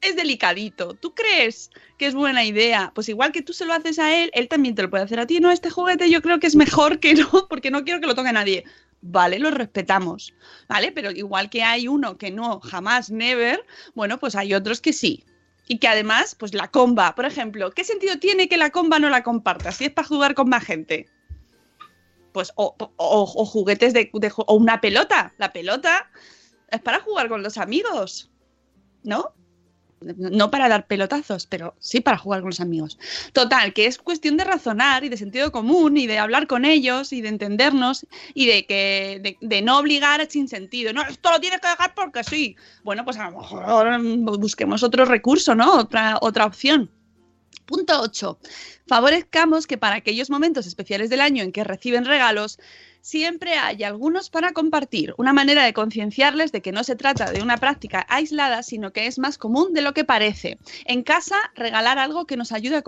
es 0.00 0.16
delicadito. 0.16 0.94
¿Tú 0.94 1.14
crees 1.14 1.70
que 1.98 2.06
es 2.06 2.14
buena 2.14 2.44
idea? 2.44 2.92
Pues 2.94 3.08
igual 3.08 3.32
que 3.32 3.42
tú 3.42 3.52
se 3.52 3.64
lo 3.64 3.72
haces 3.72 3.98
a 3.98 4.14
él, 4.14 4.30
él 4.34 4.48
también 4.48 4.74
te 4.74 4.82
lo 4.82 4.90
puede 4.90 5.04
hacer 5.04 5.20
a 5.20 5.26
ti. 5.26 5.40
No, 5.40 5.50
este 5.50 5.70
juguete 5.70 6.10
yo 6.10 6.22
creo 6.22 6.40
que 6.40 6.46
es 6.46 6.56
mejor 6.56 7.00
que 7.00 7.14
no, 7.14 7.28
porque 7.48 7.70
no 7.70 7.84
quiero 7.84 8.00
que 8.00 8.06
lo 8.06 8.14
toque 8.14 8.32
nadie. 8.32 8.64
Vale, 9.02 9.38
lo 9.38 9.50
respetamos, 9.50 10.34
¿vale? 10.68 10.92
Pero 10.92 11.10
igual 11.10 11.48
que 11.48 11.62
hay 11.62 11.88
uno 11.88 12.18
que 12.18 12.30
no, 12.30 12.60
jamás, 12.60 13.10
never, 13.10 13.64
bueno, 13.94 14.18
pues 14.18 14.36
hay 14.36 14.52
otros 14.52 14.80
que 14.80 14.92
sí. 14.92 15.24
Y 15.66 15.78
que 15.78 15.88
además, 15.88 16.34
pues 16.34 16.52
la 16.52 16.68
comba, 16.68 17.14
por 17.14 17.24
ejemplo, 17.24 17.70
¿qué 17.70 17.84
sentido 17.84 18.18
tiene 18.18 18.48
que 18.48 18.56
la 18.56 18.70
comba 18.70 18.98
no 18.98 19.08
la 19.08 19.22
compartas 19.22 19.76
si 19.76 19.86
es 19.86 19.92
para 19.92 20.08
jugar 20.08 20.34
con 20.34 20.48
más 20.48 20.64
gente? 20.64 21.08
Pues, 22.32 22.52
o, 22.56 22.74
juguetes 23.26 23.94
de, 23.94 24.10
o 24.12 24.54
una 24.54 24.80
pelota. 24.80 25.32
La 25.38 25.52
pelota 25.52 26.10
es 26.68 26.80
para 26.80 27.00
jugar 27.00 27.28
con 27.28 27.42
los 27.42 27.56
amigos, 27.56 28.30
¿no? 29.02 29.34
No 30.00 30.50
para 30.50 30.68
dar 30.68 30.86
pelotazos, 30.86 31.46
pero 31.46 31.74
sí 31.78 32.00
para 32.00 32.16
jugar 32.16 32.40
con 32.40 32.50
los 32.50 32.60
amigos. 32.60 32.98
Total, 33.32 33.74
que 33.74 33.86
es 33.86 33.98
cuestión 33.98 34.38
de 34.38 34.44
razonar 34.44 35.04
y 35.04 35.10
de 35.10 35.18
sentido 35.18 35.52
común 35.52 35.96
y 35.98 36.06
de 36.06 36.18
hablar 36.18 36.46
con 36.46 36.64
ellos 36.64 37.12
y 37.12 37.20
de 37.20 37.28
entendernos 37.28 38.06
y 38.32 38.46
de 38.46 38.64
que 38.64 39.36
de, 39.40 39.62
no 39.62 39.78
obligar 39.78 40.26
sin 40.30 40.48
sentido. 40.48 40.94
No, 40.94 41.02
esto 41.02 41.30
lo 41.30 41.40
tienes 41.40 41.60
que 41.60 41.68
dejar 41.68 41.94
porque 41.94 42.24
sí. 42.24 42.56
Bueno, 42.82 43.04
pues 43.04 43.18
a 43.18 43.30
lo 43.30 43.40
mejor 43.40 44.38
busquemos 44.38 44.82
otro 44.82 45.04
recurso, 45.04 45.54
¿no? 45.54 45.78
Otra, 45.78 46.16
otra 46.22 46.46
opción. 46.46 46.90
Punto 47.66 48.00
8. 48.00 48.38
Favorezcamos 48.88 49.66
que 49.68 49.78
para 49.78 49.96
aquellos 49.96 50.30
momentos 50.30 50.66
especiales 50.66 51.08
del 51.10 51.20
año 51.20 51.44
en 51.44 51.52
que 51.52 51.62
reciben 51.62 52.04
regalos, 52.04 52.58
siempre 53.00 53.54
hay 53.54 53.82
algunos 53.82 54.30
para 54.30 54.52
compartir, 54.52 55.14
una 55.18 55.32
manera 55.32 55.64
de 55.64 55.72
concienciarles 55.72 56.52
de 56.52 56.60
que 56.60 56.72
no 56.72 56.84
se 56.84 56.96
trata 56.96 57.30
de 57.30 57.42
una 57.42 57.58
práctica 57.58 58.06
aislada, 58.08 58.62
sino 58.62 58.92
que 58.92 59.06
es 59.06 59.18
más 59.18 59.38
común 59.38 59.72
de 59.72 59.82
lo 59.82 59.94
que 59.94 60.04
parece. 60.04 60.58
En 60.84 61.02
casa, 61.02 61.36
regalar 61.54 61.98
algo 61.98 62.26
que 62.26 62.36
nos 62.36 62.52
ayude 62.52 62.82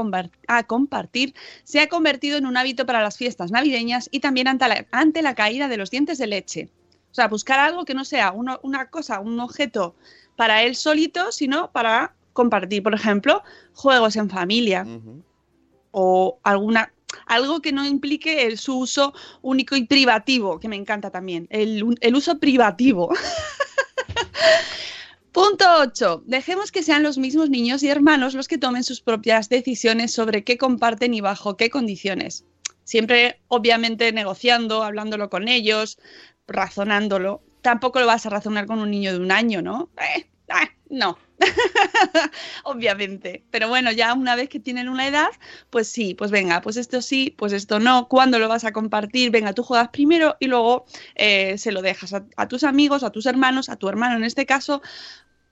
a, 0.48 0.62
compartir 0.64 1.34
se 1.64 1.80
ha 1.80 1.88
convertido 1.88 2.38
en 2.38 2.46
un 2.46 2.56
hábito 2.56 2.86
para 2.86 3.02
las 3.02 3.16
fiestas 3.16 3.50
navideñas 3.50 4.08
y 4.12 4.20
también 4.20 4.48
ante 4.48 4.68
la, 4.68 4.86
ante 4.90 5.22
la 5.22 5.34
caída 5.34 5.68
de 5.68 5.76
los 5.76 5.90
dientes 5.90 6.18
de 6.18 6.26
leche. 6.26 6.68
O 7.10 7.14
sea, 7.14 7.28
buscar 7.28 7.58
algo 7.58 7.84
que 7.84 7.94
no 7.94 8.04
sea 8.04 8.32
uno- 8.32 8.58
una 8.62 8.88
cosa, 8.88 9.20
un 9.20 9.38
objeto 9.40 9.94
para 10.36 10.62
él 10.62 10.76
solito, 10.76 11.30
sino 11.30 11.70
para 11.70 12.14
compartir. 12.32 12.82
Por 12.82 12.94
ejemplo, 12.94 13.42
juegos 13.74 14.16
en 14.16 14.30
familia 14.30 14.86
o 15.90 16.38
alguna 16.42 16.92
algo 17.26 17.60
que 17.60 17.72
no 17.72 17.84
implique 17.84 18.46
el, 18.46 18.58
su 18.58 18.78
uso 18.78 19.12
único 19.42 19.76
y 19.76 19.84
privativo, 19.84 20.60
que 20.60 20.68
me 20.68 20.76
encanta 20.76 21.10
también, 21.10 21.46
el, 21.50 21.96
el 22.00 22.14
uso 22.14 22.38
privativo. 22.38 23.12
Punto 25.32 25.64
8. 25.78 26.24
Dejemos 26.26 26.70
que 26.70 26.82
sean 26.82 27.02
los 27.02 27.16
mismos 27.16 27.48
niños 27.48 27.82
y 27.82 27.88
hermanos 27.88 28.34
los 28.34 28.48
que 28.48 28.58
tomen 28.58 28.84
sus 28.84 29.00
propias 29.00 29.48
decisiones 29.48 30.12
sobre 30.12 30.44
qué 30.44 30.58
comparten 30.58 31.14
y 31.14 31.22
bajo 31.22 31.56
qué 31.56 31.70
condiciones. 31.70 32.44
Siempre, 32.84 33.40
obviamente, 33.48 34.12
negociando, 34.12 34.82
hablándolo 34.82 35.30
con 35.30 35.48
ellos, 35.48 35.98
razonándolo. 36.46 37.42
Tampoco 37.62 38.00
lo 38.00 38.06
vas 38.06 38.26
a 38.26 38.30
razonar 38.30 38.66
con 38.66 38.78
un 38.78 38.90
niño 38.90 39.12
de 39.12 39.20
un 39.20 39.32
año, 39.32 39.62
¿no? 39.62 39.88
Eh, 40.16 40.26
ah, 40.50 40.68
no. 40.90 41.16
obviamente. 42.64 43.44
Pero 43.50 43.68
bueno, 43.68 43.92
ya 43.92 44.14
una 44.14 44.36
vez 44.36 44.48
que 44.48 44.60
tienen 44.60 44.88
una 44.88 45.06
edad, 45.06 45.28
pues 45.70 45.88
sí, 45.88 46.14
pues 46.14 46.30
venga, 46.30 46.60
pues 46.60 46.76
esto 46.76 47.02
sí, 47.02 47.34
pues 47.36 47.52
esto 47.52 47.78
no. 47.80 48.08
¿Cuándo 48.08 48.38
lo 48.38 48.48
vas 48.48 48.64
a 48.64 48.72
compartir? 48.72 49.30
Venga, 49.30 49.52
tú 49.52 49.62
juegas 49.62 49.88
primero 49.88 50.36
y 50.40 50.46
luego 50.46 50.84
eh, 51.14 51.58
se 51.58 51.72
lo 51.72 51.82
dejas 51.82 52.14
a, 52.14 52.48
tus 52.48 52.64
amigos, 52.64 53.02
a 53.02 53.10
tus 53.10 53.26
hermanos, 53.26 53.68
a 53.68 53.76
tu 53.76 53.88
hermano 53.88 54.16
en 54.16 54.24
este 54.24 54.46
caso. 54.46 54.82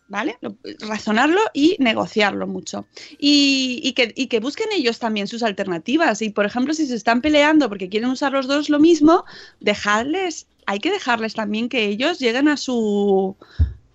¿Vale? 0.09 0.39
Lo- 0.41 0.57
razonarlo 0.81 1.41
y 1.55 1.77
negociarlo 1.79 2.47
mucho. 2.49 2.89
Y, 3.19 3.81
y 3.85 3.93
que, 3.93 4.13
y 4.17 4.27
que 4.27 4.41
busquen 4.41 4.69
ellos 4.73 4.99
también 4.99 5.29
sus 5.29 5.43
alternativas. 5.45 6.21
Y, 6.23 6.31
por 6.31 6.47
ejemplo, 6.47 6.75
si 6.75 6.87
se 6.87 6.97
están 6.97 7.21
peleando 7.23 7.69
porque 7.69 7.89
quieren 7.89 8.11
usar 8.11 8.33
los 8.33 8.49
dos 8.49 8.71
lo 8.71 8.81
mismo, 8.81 9.25
dejarles, 9.61 10.49
hay 10.67 10.81
que 10.81 10.91
dejarles 10.91 11.35
también 11.35 11.69
que 11.69 11.85
ellos 11.87 12.19
lleguen 12.19 12.49
a 12.49 12.57
su, 12.57 13.37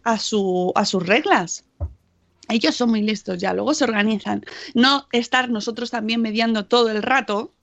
a 0.03 0.19
su, 0.19 0.71
a 0.75 0.85
sus 0.85 1.05
reglas. 1.05 1.64
Ellos 2.49 2.75
son 2.75 2.89
muy 2.89 3.01
listos 3.01 3.39
ya, 3.39 3.53
luego 3.53 3.73
se 3.73 3.83
organizan. 3.83 4.43
No 4.73 5.07
estar 5.11 5.49
nosotros 5.49 5.91
también 5.91 6.21
mediando 6.21 6.65
todo 6.65 6.89
el 6.89 7.01
rato 7.01 7.53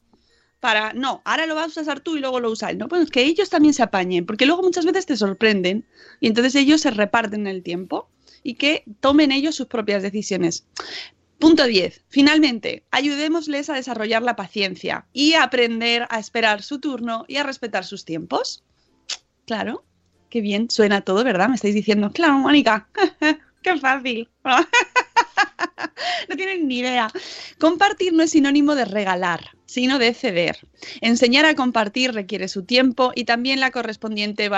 para, 0.61 0.93
no, 0.93 1.23
ahora 1.25 1.47
lo 1.47 1.57
vas 1.57 1.77
a 1.77 1.81
usar 1.81 2.01
tú 2.01 2.17
y 2.17 2.21
luego 2.21 2.39
lo 2.39 2.51
usa 2.51 2.71
él. 2.71 2.79
No, 2.79 2.89
pues 2.89 3.11
que 3.11 3.25
ellos 3.25 3.51
también 3.51 3.75
se 3.75 3.83
apañen, 3.83 4.27
porque 4.27 4.47
luego 4.47 4.63
muchas 4.63 4.87
veces 4.87 5.07
te 5.07 5.17
sorprenden 5.17 5.85
y 6.21 6.29
entonces 6.29 6.55
ellos 6.55 6.81
se 6.81 6.93
reparten 6.93 7.47
el 7.47 7.63
tiempo 7.63 8.09
y 8.43 8.55
que 8.55 8.85
tomen 9.01 9.33
ellos 9.33 9.57
sus 9.57 9.67
propias 9.67 10.03
decisiones. 10.03 10.67
Punto 11.39 11.65
10. 11.65 12.05
Finalmente, 12.09 12.85
ayudémosles 12.93 13.69
a 13.69 13.75
desarrollar 13.75 14.23
la 14.23 14.37
paciencia 14.37 15.07
y 15.13 15.35
aprender 15.35 16.07
a 16.09 16.21
esperar 16.21 16.63
su 16.63 16.79
turno 16.79 17.25
y 17.27 17.39
a 17.39 17.43
respetar 17.43 17.85
sus 17.85 18.05
tiempos. 18.05 18.63
Claro, 19.45 19.85
qué 20.31 20.41
bien 20.41 20.71
suena 20.71 21.01
todo, 21.01 21.25
¿verdad? 21.25 21.49
Me 21.49 21.57
estáis 21.57 21.75
diciendo, 21.75 22.13
claro, 22.13 22.39
Mónica, 22.39 22.89
qué 23.63 23.79
fácil. 23.79 24.29
no 26.29 26.37
tienen 26.37 26.69
ni 26.69 26.79
idea. 26.79 27.11
Compartir 27.59 28.13
no 28.13 28.23
es 28.23 28.31
sinónimo 28.31 28.75
de 28.75 28.85
regalar, 28.85 29.51
sino 29.67 29.99
de 29.99 30.15
ceder. 30.15 30.59
Enseñar 31.01 31.45
a 31.47 31.55
compartir 31.55 32.13
requiere 32.13 32.49
su 32.49 32.65
tiempo 32.65 33.13
y 33.15 33.25
también 33.25 33.61
la 33.61 33.71
correspondiente 33.71 34.51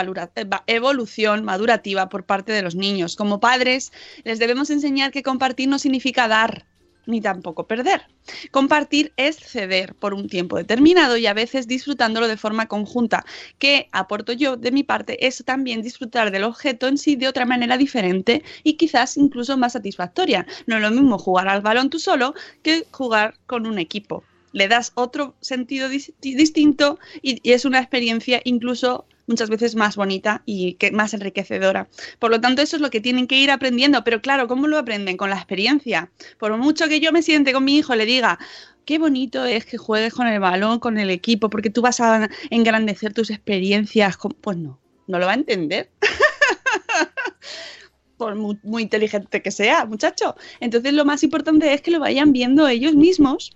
evolución 0.67 1.45
madurativa 1.45 2.09
por 2.09 2.25
parte 2.25 2.53
de 2.53 2.63
los 2.63 2.75
niños. 2.75 3.17
Como 3.17 3.41
padres, 3.41 3.93
les 4.25 4.39
debemos 4.39 4.71
enseñar 4.71 5.13
que 5.13 5.23
compartir 5.23 5.69
no 5.69 5.79
significa 5.79 6.29
dar, 6.29 6.67
ni 7.07 7.21
tampoco 7.21 7.67
perder. 7.67 8.03
Compartir 8.51 9.13
es 9.17 9.37
ceder 9.37 9.95
por 9.95 10.15
un 10.15 10.29
tiempo 10.29 10.57
determinado 10.57 11.17
y 11.17 11.27
a 11.27 11.35
veces 11.35 11.67
disfrutándolo 11.67 12.29
de 12.29 12.37
forma 12.37 12.67
conjunta. 12.67 13.25
Que 13.59 13.89
aporto 13.93 14.33
yo 14.33 14.57
de 14.57 14.73
mi 14.73 14.83
parte 14.83 15.27
es 15.27 15.43
también 15.45 15.83
disfrutar 15.83 16.31
del 16.31 16.45
objeto 16.45 16.89
en 16.89 16.99
sí 16.99 17.17
de 17.17 17.29
otra 17.29 17.45
manera 17.45 17.77
diferente 17.77 18.43
y 18.63 18.75
quizás 18.75 19.17
incluso 19.17 19.57
más 19.57 19.73
satisfactoria. 19.75 20.47
No 20.67 20.77
es 20.77 20.83
lo 20.83 20.91
mismo 20.91 21.19
jugar 21.19 21.49
al 21.49 21.63
balón 21.63 21.91
tú 21.91 21.99
solo 21.99 22.35
que 22.63 22.87
jugar 22.91 23.35
con 23.47 23.67
un 23.67 23.79
equipo. 23.79 24.25
Le 24.53 24.69
das 24.69 24.93
otro 24.95 25.35
sentido 25.41 25.89
dis- 25.89 26.15
distinto 26.21 26.99
y 27.23 27.41
es 27.51 27.65
una 27.65 27.81
experiencia 27.81 28.41
incluso 28.45 29.05
muchas 29.27 29.51
veces 29.51 29.75
más 29.75 29.97
bonita 29.97 30.43
y 30.47 30.75
que 30.75 30.91
más 30.91 31.15
enriquecedora. 31.15 31.89
Por 32.19 32.31
lo 32.31 32.41
tanto, 32.41 32.63
eso 32.63 32.77
es 32.77 32.83
lo 32.83 32.91
que 32.91 33.01
tienen 33.01 33.27
que 33.27 33.39
ir 33.39 33.51
aprendiendo. 33.51 34.05
Pero 34.05 34.21
claro, 34.21 34.49
¿cómo 34.49 34.67
lo 34.67 34.79
aprenden? 34.79 35.17
Con 35.17 35.31
la 35.31 35.37
experiencia. 35.37 36.11
Por 36.39 36.57
mucho 36.57 36.89
que 36.89 37.01
yo 37.01 37.13
me 37.13 37.23
siente 37.23 37.53
con 37.53 37.65
mi 37.65 37.77
hijo 37.77 37.95
le 37.95 38.07
diga, 38.07 38.39
qué 38.85 38.99
bonito 38.99 39.45
es 39.45 39.65
que 39.65 39.79
juegues 39.79 40.15
con 40.15 40.27
el 40.27 40.41
balón, 40.41 40.79
con 40.79 40.99
el 40.99 41.11
equipo, 41.11 41.51
porque 41.51 41.71
tú 41.71 41.83
vas 41.83 42.01
a 42.01 42.29
engrandecer 42.51 43.13
tus 43.13 43.31
experiencias. 43.31 44.17
con-". 44.17 44.37
Pues 44.41 44.57
no, 44.57 44.81
no 45.07 45.19
lo 45.19 45.27
va 45.27 45.33
a 45.33 45.37
entender. 45.37 45.91
Por 48.17 48.37
muy 48.37 48.83
inteligente 48.83 49.43
que 49.43 49.51
sea, 49.51 49.85
muchacho. 49.87 50.37
Entonces, 50.61 50.93
lo 50.93 51.05
más 51.05 51.25
importante 51.25 51.75
es 51.75 51.83
que 51.83 51.91
lo 51.91 51.99
vayan 51.99 52.33
viendo 52.33 52.69
ellos 52.69 52.95
mismos 52.95 53.51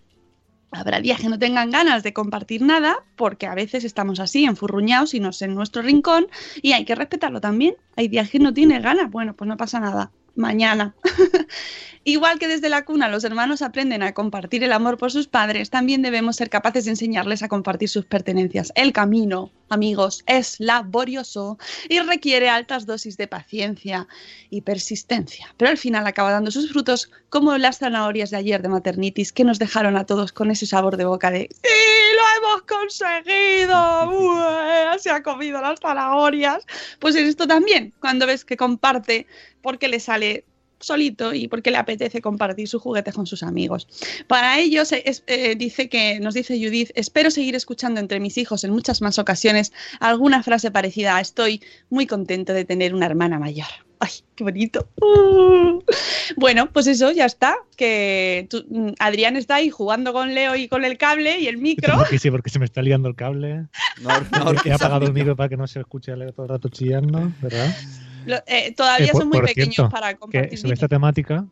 Habrá 0.71 1.01
días 1.01 1.21
que 1.21 1.29
no 1.29 1.39
tengan 1.39 1.71
ganas 1.71 2.03
de 2.03 2.13
compartir 2.13 2.63
nada, 2.63 3.05
porque 3.17 3.47
a 3.47 3.55
veces 3.55 3.85
estamos 3.85 4.21
así, 4.21 4.45
enfurruñados 4.45 5.15
y 5.15 5.21
nos 5.21 5.41
en 5.41 5.55
nuestro 5.55 5.83
rincón, 5.83 6.27
y 6.61 6.73
hay 6.73 6.85
que 6.85 6.95
respetarlo 6.95 7.41
también. 7.41 7.77
Hay 7.97 8.09
días 8.09 8.29
que 8.31 8.39
no 8.39 8.53
tienes 8.53 8.83
ganas, 8.83 9.11
bueno, 9.11 9.35
pues 9.35 9.49
no 9.49 9.57
pasa 9.57 9.81
nada. 9.81 10.11
Mañana. 10.35 10.95
Igual 12.09 12.39
que 12.39 12.49
desde 12.49 12.71
la 12.71 12.87
cuna 12.87 13.11
los 13.11 13.23
hermanos 13.25 13.61
aprenden 13.61 14.03
a 14.03 14.15
compartir 14.15 14.65
el 14.65 14.73
amor 14.73 14.97
por 14.97 15.13
sus 15.13 15.29
padres, 15.29 15.69
también 15.69 16.01
debemos 16.01 16.37
ser 16.37 16.49
capaces 16.49 16.87
de 16.87 16.93
enseñarles 16.93 17.43
a 17.43 17.49
compartir 17.49 17.91
sus 17.91 18.07
pertenencias, 18.07 18.73
el 18.77 18.95
camino, 18.95 19.51
amigos, 19.69 20.25
es 20.25 20.59
laborioso 20.59 21.59
y 21.87 21.99
requiere 21.99 22.49
altas 22.49 22.87
dosis 22.87 23.19
de 23.19 23.27
paciencia 23.27 24.09
y 24.49 24.63
persistencia. 24.63 25.55
Pero 25.59 25.71
al 25.71 25.77
final 25.77 26.07
acaba 26.07 26.31
dando 26.31 26.51
sus 26.51 26.73
frutos 26.73 27.11
como 27.29 27.59
las 27.59 27.77
zanahorias 27.77 28.31
de 28.31 28.39
ayer 28.39 28.63
de 28.63 28.71
maternitis 28.71 29.31
que 29.31 29.45
nos 29.45 29.59
dejaron 29.59 29.99
a 29.99 30.07
todos 30.07 30.33
con 30.33 30.51
ese 30.51 30.65
sabor 30.65 30.97
de 30.97 31.05
boca 31.05 31.31
de 31.31 31.51
¡Sí, 31.63 31.69
lo 32.17 32.49
hemos 32.49 32.63
conseguido! 32.63 34.11
¡Ué! 34.11 34.99
Se 34.99 35.11
ha 35.11 35.23
comido 35.23 35.61
las 35.61 35.79
zanahorias. 35.79 36.65
Pues 37.01 37.17
en 37.17 37.27
esto 37.27 37.47
también, 37.47 37.93
cuando 38.01 38.27
ves 38.27 38.47
que 38.47 38.57
comparte 38.57 39.27
porque 39.61 39.89
le 39.89 40.01
sale 40.01 40.47
solito 40.81 41.35
y 41.35 41.49
porque 41.49 41.71
le 41.71 41.79
apetece 41.79 42.21
compartir 42.21 42.69
sus 42.69 42.83
juguetes 42.83 43.15
con 43.15 43.27
sus 43.27 43.43
amigos. 43.43 43.89
Para 44.27 44.59
ellos, 44.59 44.93
eh, 44.93 45.55
dice 45.57 45.89
que, 45.89 46.21
nos 46.21 46.35
dice 46.35 46.59
Judith, 46.59 46.91
espero 46.95 47.31
seguir 47.31 47.55
escuchando 47.55 48.01
entre 48.01 48.21
mis 48.21 48.39
hijos 48.39 48.65
en 48.65 48.73
muchas 48.73 49.01
más 49.01 49.19
ocasiones 49.19 49.73
alguna 50.01 50.43
frase 50.43 50.71
parecida 50.71 51.17
a 51.17 51.21
estoy 51.21 51.63
muy 51.91 52.07
contento 52.07 52.53
de 52.53 52.65
tener 52.65 52.95
una 52.95 53.07
hermana 53.07 53.39
mayor. 53.39 53.69
¡Ay, 54.01 54.11
qué 54.37 54.45
bonito! 54.45 54.89
Uh. 55.01 55.83
Bueno, 56.37 56.71
pues 56.73 56.87
eso, 56.87 57.11
ya 57.11 57.25
está. 57.25 57.57
Que 57.77 58.49
mm, 58.71 58.91
Adrián 59.01 59.37
está 59.37 59.57
ahí 59.57 59.71
jugando 59.71 60.13
con 60.13 60.35
Leo 60.35 60.55
y 60.55 60.69
con 60.69 60.85
el 60.85 60.97
cable 60.99 61.41
y 61.41 61.49
el 61.49 61.59
micro. 61.59 61.95
sí, 62.19 62.31
porque 62.31 62.51
se 62.51 62.59
me 62.61 62.65
está 62.65 62.81
liando 62.81 63.09
el 63.09 63.17
cable. 63.17 63.67
No, 64.01 64.11
no, 64.39 64.53
He 64.65 64.73
apagado 64.73 65.07
el 65.07 65.13
micro 65.13 65.35
para 65.35 65.49
que 65.49 65.57
no 65.57 65.67
se 65.67 65.81
escuche 65.81 66.13
a 66.13 66.17
Leo 66.17 66.33
todo 66.33 66.45
el 66.45 66.51
rato 66.51 66.69
chillando, 66.69 67.33
¿verdad? 67.43 67.75
Eh, 68.47 68.75
todavía 68.77 69.07
eh, 69.07 69.13
son 69.13 69.29
muy 69.29 69.41
pequeños 69.41 69.91
para 69.91 70.15
compartir. 70.17 70.51
Que 70.51 70.57
sobre 70.57 70.75
esta 70.75 70.89
temática, 70.89 71.47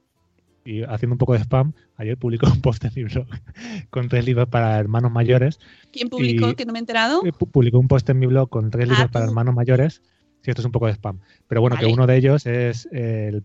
y 0.65 0.83
haciendo 0.83 1.15
un 1.15 1.19
poco 1.19 1.35
de 1.35 1.41
spam, 1.41 1.73
ayer 1.97 2.17
publicó 2.17 2.47
un 2.49 2.61
post 2.61 2.85
en 2.85 2.93
mi 2.95 3.05
blog 3.05 3.27
con 3.91 4.09
tres 4.09 4.25
libros 4.25 4.49
para 4.49 4.79
hermanos 4.79 5.13
mayores. 5.13 5.59
¿Quién 5.93 6.09
publicó? 6.09 6.55
que 6.55 6.67
no 6.67 6.73
me 6.73 6.79
he 6.79 6.81
enterado. 6.81 7.23
Eh, 7.25 7.33
publicó 7.33 7.79
un 7.79 7.89
post 7.89 8.09
en 8.11 8.19
mi 8.19 8.27
blog 8.27 8.51
con 8.51 8.71
tres 8.71 8.89
ah, 8.89 8.93
libros 8.93 9.11
para 9.11 9.27
hermanos 9.27 9.55
mayores. 9.55 10.03
Sí, 10.43 10.51
esto 10.51 10.63
es 10.63 10.67
un 10.67 10.73
poco 10.73 10.87
de 10.87 10.93
spam. 10.93 11.21
Pero 11.49 11.61
bueno, 11.61 11.77
que 11.77 11.87
uno 11.87 12.07
de 12.07 12.17
ellos 12.17 12.47
es 12.47 12.89
el, 12.93 13.43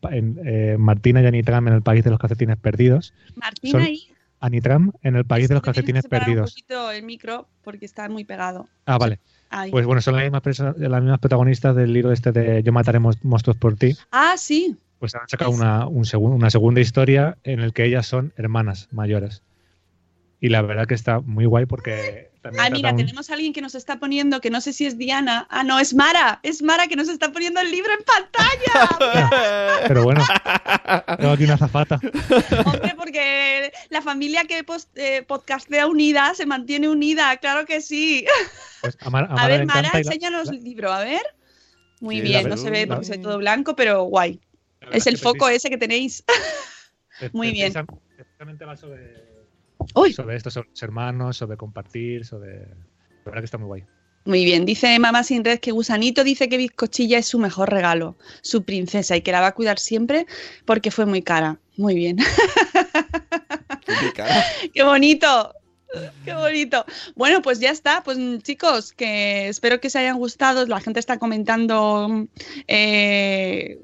Martina 0.78 1.22
y 1.22 1.26
Anitram 1.26 1.68
en 1.68 1.74
el 1.74 1.82
país 1.82 2.04
de 2.04 2.12
los 2.12 2.20
calcetines 2.20 2.58
perdidos. 2.58 3.14
Martina 3.36 3.90
y. 3.90 4.12
Anitram 4.40 4.92
en 5.04 5.16
el 5.16 5.26
país 5.26 5.48
de 5.48 5.54
los 5.54 5.64
calcetines 5.64 6.08
perdidos. 6.08 6.50
Un 6.50 6.54
poquito 6.54 6.92
el 6.92 7.04
micro 7.04 7.48
porque 7.64 7.86
está 7.86 8.10
muy 8.10 8.26
pegado. 8.26 8.68
Ah, 8.86 8.98
vale. 8.98 9.20
Pues 9.70 9.86
bueno, 9.86 10.02
son 10.02 10.16
las 10.16 10.24
mismas, 10.24 10.60
las 10.78 11.02
mismas 11.02 11.20
protagonistas 11.20 11.76
del 11.76 11.92
libro 11.92 12.12
este 12.12 12.32
de 12.32 12.64
Yo 12.64 12.72
mataré 12.72 13.00
monstruos 13.00 13.58
por 13.58 13.76
ti. 13.76 13.96
Ah, 14.12 14.36
sí. 14.38 14.78
Pues 15.00 15.14
han 15.16 15.28
sacado 15.28 15.52
una, 15.52 15.88
un 15.88 16.06
una 16.14 16.50
segunda 16.50 16.80
historia 16.80 17.38
en 17.44 17.62
la 17.62 17.72
que 17.72 17.86
ellas 17.86 18.06
son 18.06 18.34
hermanas 18.38 18.88
mayores. 18.92 19.44
Y 20.40 20.50
la 20.50 20.62
verdad 20.62 20.88
que 20.88 20.94
está 20.94 21.20
muy 21.20 21.46
guay 21.46 21.66
porque 21.66 22.31
ah, 22.44 22.70
mira, 22.70 22.96
tenemos 22.96 23.30
a 23.30 23.34
alguien 23.34 23.54
que 23.54 23.62
nos 23.62 23.76
está 23.76 24.00
poniendo, 24.00 24.42
que 24.42 24.50
no 24.50 24.62
sé 24.62 24.74
si 24.74 24.86
es 24.86 24.98
Diana. 24.98 25.48
Ah, 25.50 25.64
no, 25.64 25.80
es 25.80 25.94
Mara. 25.94 26.40
Es 26.44 26.62
Mara 26.62 26.88
que 26.88 26.96
nos 26.96 27.10
está 27.10 27.32
poniendo 27.32 27.60
el 27.60 27.72
libro 27.72 27.92
en 27.94 28.04
pantalla. 28.04 29.80
Pero 29.88 30.04
bueno, 30.04 30.24
tengo 31.18 31.32
aquí 31.32 31.44
una 31.44 31.58
zafata. 31.58 32.00
Hombre, 32.66 32.94
porque 32.98 33.72
la 33.90 34.02
familia 34.02 34.46
que 34.46 34.66
eh, 34.96 35.24
podcastea 35.24 35.88
unida 35.88 36.34
se 36.34 36.46
mantiene 36.46 36.90
unida, 36.90 37.38
claro 37.38 37.66
que 37.66 37.82
sí. 37.82 38.26
Pues 38.82 38.98
a, 39.00 39.48
ver, 39.48 39.66
Mara, 39.66 39.92
enséñanos 39.94 40.50
el 40.50 40.64
libro, 40.64 40.92
a 40.92 41.04
ver. 41.04 41.22
Muy 42.00 42.22
bien, 42.22 42.50
no 42.50 42.58
se 42.58 42.72
ve 42.72 42.88
porque 42.88 43.06
se 43.06 43.18
ve 43.18 43.24
todo 43.24 43.38
blanco, 43.38 43.76
pero 43.76 44.04
guay. 44.04 44.40
Es 44.92 45.06
el 45.06 45.18
foco 45.18 45.48
ese 45.48 45.70
que 45.70 45.78
tenéis. 45.78 46.24
Muy 47.34 47.52
bien. 47.52 47.68
Exactamente 47.68 48.66
va 48.66 48.76
sobre 48.76 49.31
sobre 50.14 50.36
esto, 50.36 50.52
sobre 50.52 50.70
los 50.70 50.84
hermanos, 50.84 51.38
sobre 51.38 51.58
compartir, 51.58 52.26
sobre. 52.26 52.60
La 52.60 53.26
verdad 53.26 53.42
que 53.42 53.46
está 53.46 53.58
muy 53.58 53.68
guay. 53.68 53.84
Muy 54.24 54.46
bien, 54.46 54.66
dice 54.66 55.00
Mamá 55.00 55.24
Sin 55.24 55.44
Red 55.44 55.60
que 55.60 55.72
Gusanito 55.72 56.24
dice 56.24 56.48
que 56.48 56.58
Bizcochilla 56.58 57.18
es 57.18 57.26
su 57.26 57.40
mejor 57.40 57.72
regalo, 57.72 58.18
su 58.42 58.64
princesa, 58.64 59.16
y 59.16 59.22
que 59.22 59.32
la 59.32 59.42
va 59.42 59.48
a 59.48 59.56
cuidar 59.56 59.80
siempre 59.80 60.28
porque 60.66 60.92
fue 60.92 61.08
muy 61.08 61.24
cara. 61.24 61.60
Muy 61.78 61.96
bien. 61.96 62.18
Qué 64.74 64.84
bonito. 64.84 65.54
Qué 66.24 66.34
bonito. 66.34 66.86
Bueno, 67.16 67.42
pues 67.42 67.60
ya 67.60 67.72
está. 67.72 68.02
Pues 68.04 68.18
chicos, 68.44 68.94
que 68.94 69.50
espero 69.50 69.82
que 69.82 69.88
os 69.88 69.96
hayan 69.96 70.18
gustado. 70.18 70.66
La 70.66 70.80
gente 70.80 71.00
está 71.00 71.18
comentando 71.18 72.28
eh, 72.68 73.80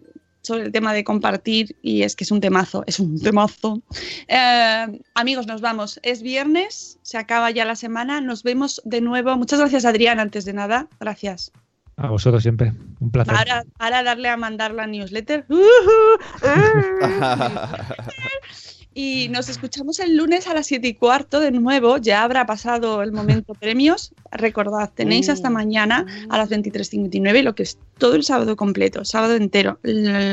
sobre 0.47 0.63
el 0.63 0.71
tema 0.71 0.93
de 0.93 1.03
compartir 1.03 1.75
y 1.81 2.01
es 2.01 2.15
que 2.15 2.23
es 2.23 2.31
un 2.31 2.41
temazo, 2.41 2.83
es 2.87 2.99
un 2.99 3.19
temazo. 3.21 3.81
Eh, 4.27 5.01
amigos, 5.13 5.45
nos 5.45 5.61
vamos. 5.61 5.99
Es 6.03 6.21
viernes, 6.21 6.97
se 7.03 7.17
acaba 7.17 7.51
ya 7.51 7.65
la 7.65 7.75
semana, 7.75 8.21
nos 8.21 8.43
vemos 8.43 8.81
de 8.85 9.01
nuevo. 9.01 9.37
Muchas 9.37 9.59
gracias 9.59 9.85
Adrián, 9.85 10.19
antes 10.19 10.45
de 10.45 10.53
nada. 10.53 10.87
Gracias. 10.99 11.51
A 11.97 12.09
vosotros 12.09 12.43
siempre, 12.43 12.73
un 12.99 13.11
placer. 13.11 13.35
Ahora, 13.79 14.03
darle 14.03 14.29
a 14.29 14.37
mandar 14.37 14.73
la 14.73 14.87
newsletter. 14.87 15.45
Y 18.99 19.29
nos 19.29 19.47
escuchamos 19.47 19.99
el 19.99 20.17
lunes 20.17 20.47
a 20.47 20.55
las 20.55 20.65
7 20.65 20.87
y 20.87 20.95
cuarto 20.95 21.39
de 21.39 21.51
nuevo. 21.51 21.97
Ya 21.99 22.23
habrá 22.23 22.47
pasado 22.47 23.03
el 23.03 23.11
momento 23.11 23.53
premios. 23.59 24.11
Recordad, 24.31 24.89
tenéis 24.91 25.29
hasta 25.29 25.51
mañana 25.51 26.07
a 26.29 26.37
las 26.39 26.49
23.59, 26.49 27.43
lo 27.43 27.53
que 27.53 27.61
es 27.61 27.77
todo 27.97 28.15
el 28.15 28.23
sábado 28.23 28.55
completo, 28.55 29.05
sábado 29.05 29.35
entero, 29.35 29.79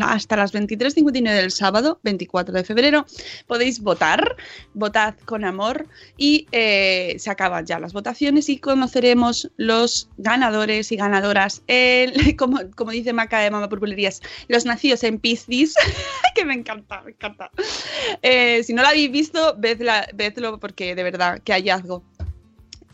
hasta 0.03 0.37
las 0.37 0.53
23.59 0.53 1.23
del 1.35 1.51
sábado, 1.51 2.01
24 2.03 2.55
de 2.55 2.65
febrero. 2.65 3.07
Podéis 3.47 3.81
votar, 3.81 4.37
votad 4.75 5.15
con 5.25 5.45
amor 5.45 5.87
y 6.17 6.47
eh, 6.53 7.17
se 7.19 7.31
acaban 7.31 7.67
ya 7.67 7.79
las 7.79 7.93
votaciones 7.93 8.49
y 8.49 8.59
conoceremos 8.59 9.51
los 9.57 10.09
ganadores 10.19 10.93
y 10.93 10.97
ganadoras, 10.97 11.63
como, 12.39 12.61
como 12.75 12.91
dice 12.91 13.13
Maca 13.13 13.41
de 13.41 13.51
Mama 13.51 13.69
Purpulerías, 13.69 14.21
los 14.49 14.65
nacidos 14.65 15.03
en 15.05 15.19
Piscis, 15.19 15.75
que 16.35 16.45
me 16.45 16.55
encanta, 16.55 17.03
me 17.03 17.13
encanta. 17.13 17.51
Eh, 18.23 18.63
si 18.65 18.73
no 18.73 18.83
la 18.83 18.91
habéis 18.91 19.11
visto, 19.11 19.55
vedla, 19.59 20.09
vedlo 20.15 20.59
porque 20.59 20.95
de 20.95 21.03
verdad, 21.03 21.41
qué 21.45 21.53
hallazgo. 21.53 22.03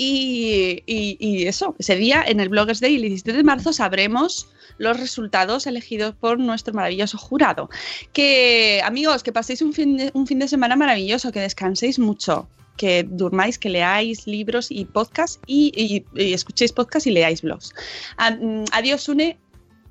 Y, 0.03 0.83
y, 0.87 1.47
eso, 1.47 1.77
ese 1.79 1.95
día 1.95 2.25
en 2.27 2.41
el 2.41 2.49
Bloggers 2.49 2.81
Day, 2.81 2.97
el 2.97 3.03
17 3.03 3.37
de 3.37 3.45
marzo, 3.45 3.71
sabremos 3.75 4.49
los 4.79 4.99
resultados 4.99 5.67
elegidos 5.67 6.15
por 6.15 6.39
nuestro 6.39 6.73
maravilloso 6.73 7.19
jurado. 7.19 7.69
Que, 8.15 8.81
amigos, 8.83 9.23
que 9.23 9.31
paséis 9.31 9.61
un 9.61 9.75
fin 9.75 9.99
de, 9.99 10.11
un 10.15 10.27
fin 10.27 10.39
de 10.39 10.49
semana 10.49 10.75
maravilloso, 10.75 11.33
que 11.33 11.41
descanséis 11.41 11.99
mucho, 11.99 12.49
que 12.79 13.03
durmáis, 13.03 13.59
que 13.59 13.69
leáis 13.69 14.27
libros 14.27 14.71
y 14.71 14.87
podcasts 14.87 15.39
y, 15.47 16.03
escuchéis 16.15 16.73
podcasts 16.73 17.07
y 17.07 17.11
leáis 17.11 17.43
blogs. 17.43 17.75
Adiós, 18.73 19.07
Une. 19.07 19.39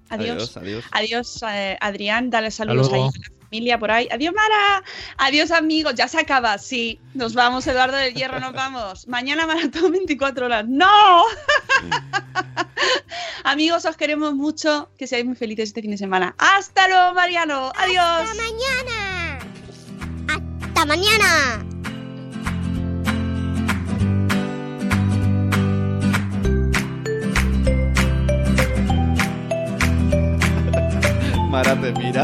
Adiós. 0.10 0.58
Adiós, 0.58 0.88
adiós. 0.92 1.44
Eh, 1.44 1.78
Adrián. 1.82 2.32
Dale 2.32 2.50
saludos 2.50 2.92
ahí 2.92 3.39
familia 3.50 3.80
por 3.80 3.92
ahí. 3.92 4.08
Adiós, 4.12 4.34
Mara. 4.34 4.84
Adiós, 5.18 5.52
amigos. 5.52 5.96
Ya 5.96 6.08
se 6.08 6.20
acaba. 6.20 6.58
Sí, 6.58 7.00
nos 7.14 7.34
vamos, 7.34 7.66
Eduardo 7.68 7.98
del 7.98 8.14
Hierro, 8.14 8.40
nos 8.40 8.54
vamos. 8.54 9.08
Mañana 9.08 9.48
maratón 9.48 9.92
24 10.06 10.46
horas. 10.46 10.66
¡No! 10.68 11.24
amigos, 13.44 13.86
os 13.86 13.98
queremos 13.98 14.34
mucho. 14.36 14.90
Que 14.98 15.08
seáis 15.08 15.26
muy 15.26 15.36
felices 15.36 15.70
este 15.70 15.82
fin 15.82 15.92
de 15.92 15.98
semana. 15.98 16.36
Hasta 16.38 16.88
luego, 16.88 17.14
Mariano. 17.14 17.72
Adiós. 17.76 18.30
Hasta 18.30 18.36
mañana. 18.36 19.40
Hasta 20.28 20.86
mañana. 20.86 21.66
Mara 31.50 31.76
te 31.82 31.92
mira. 31.94 32.24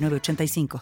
906985. 0.01 0.79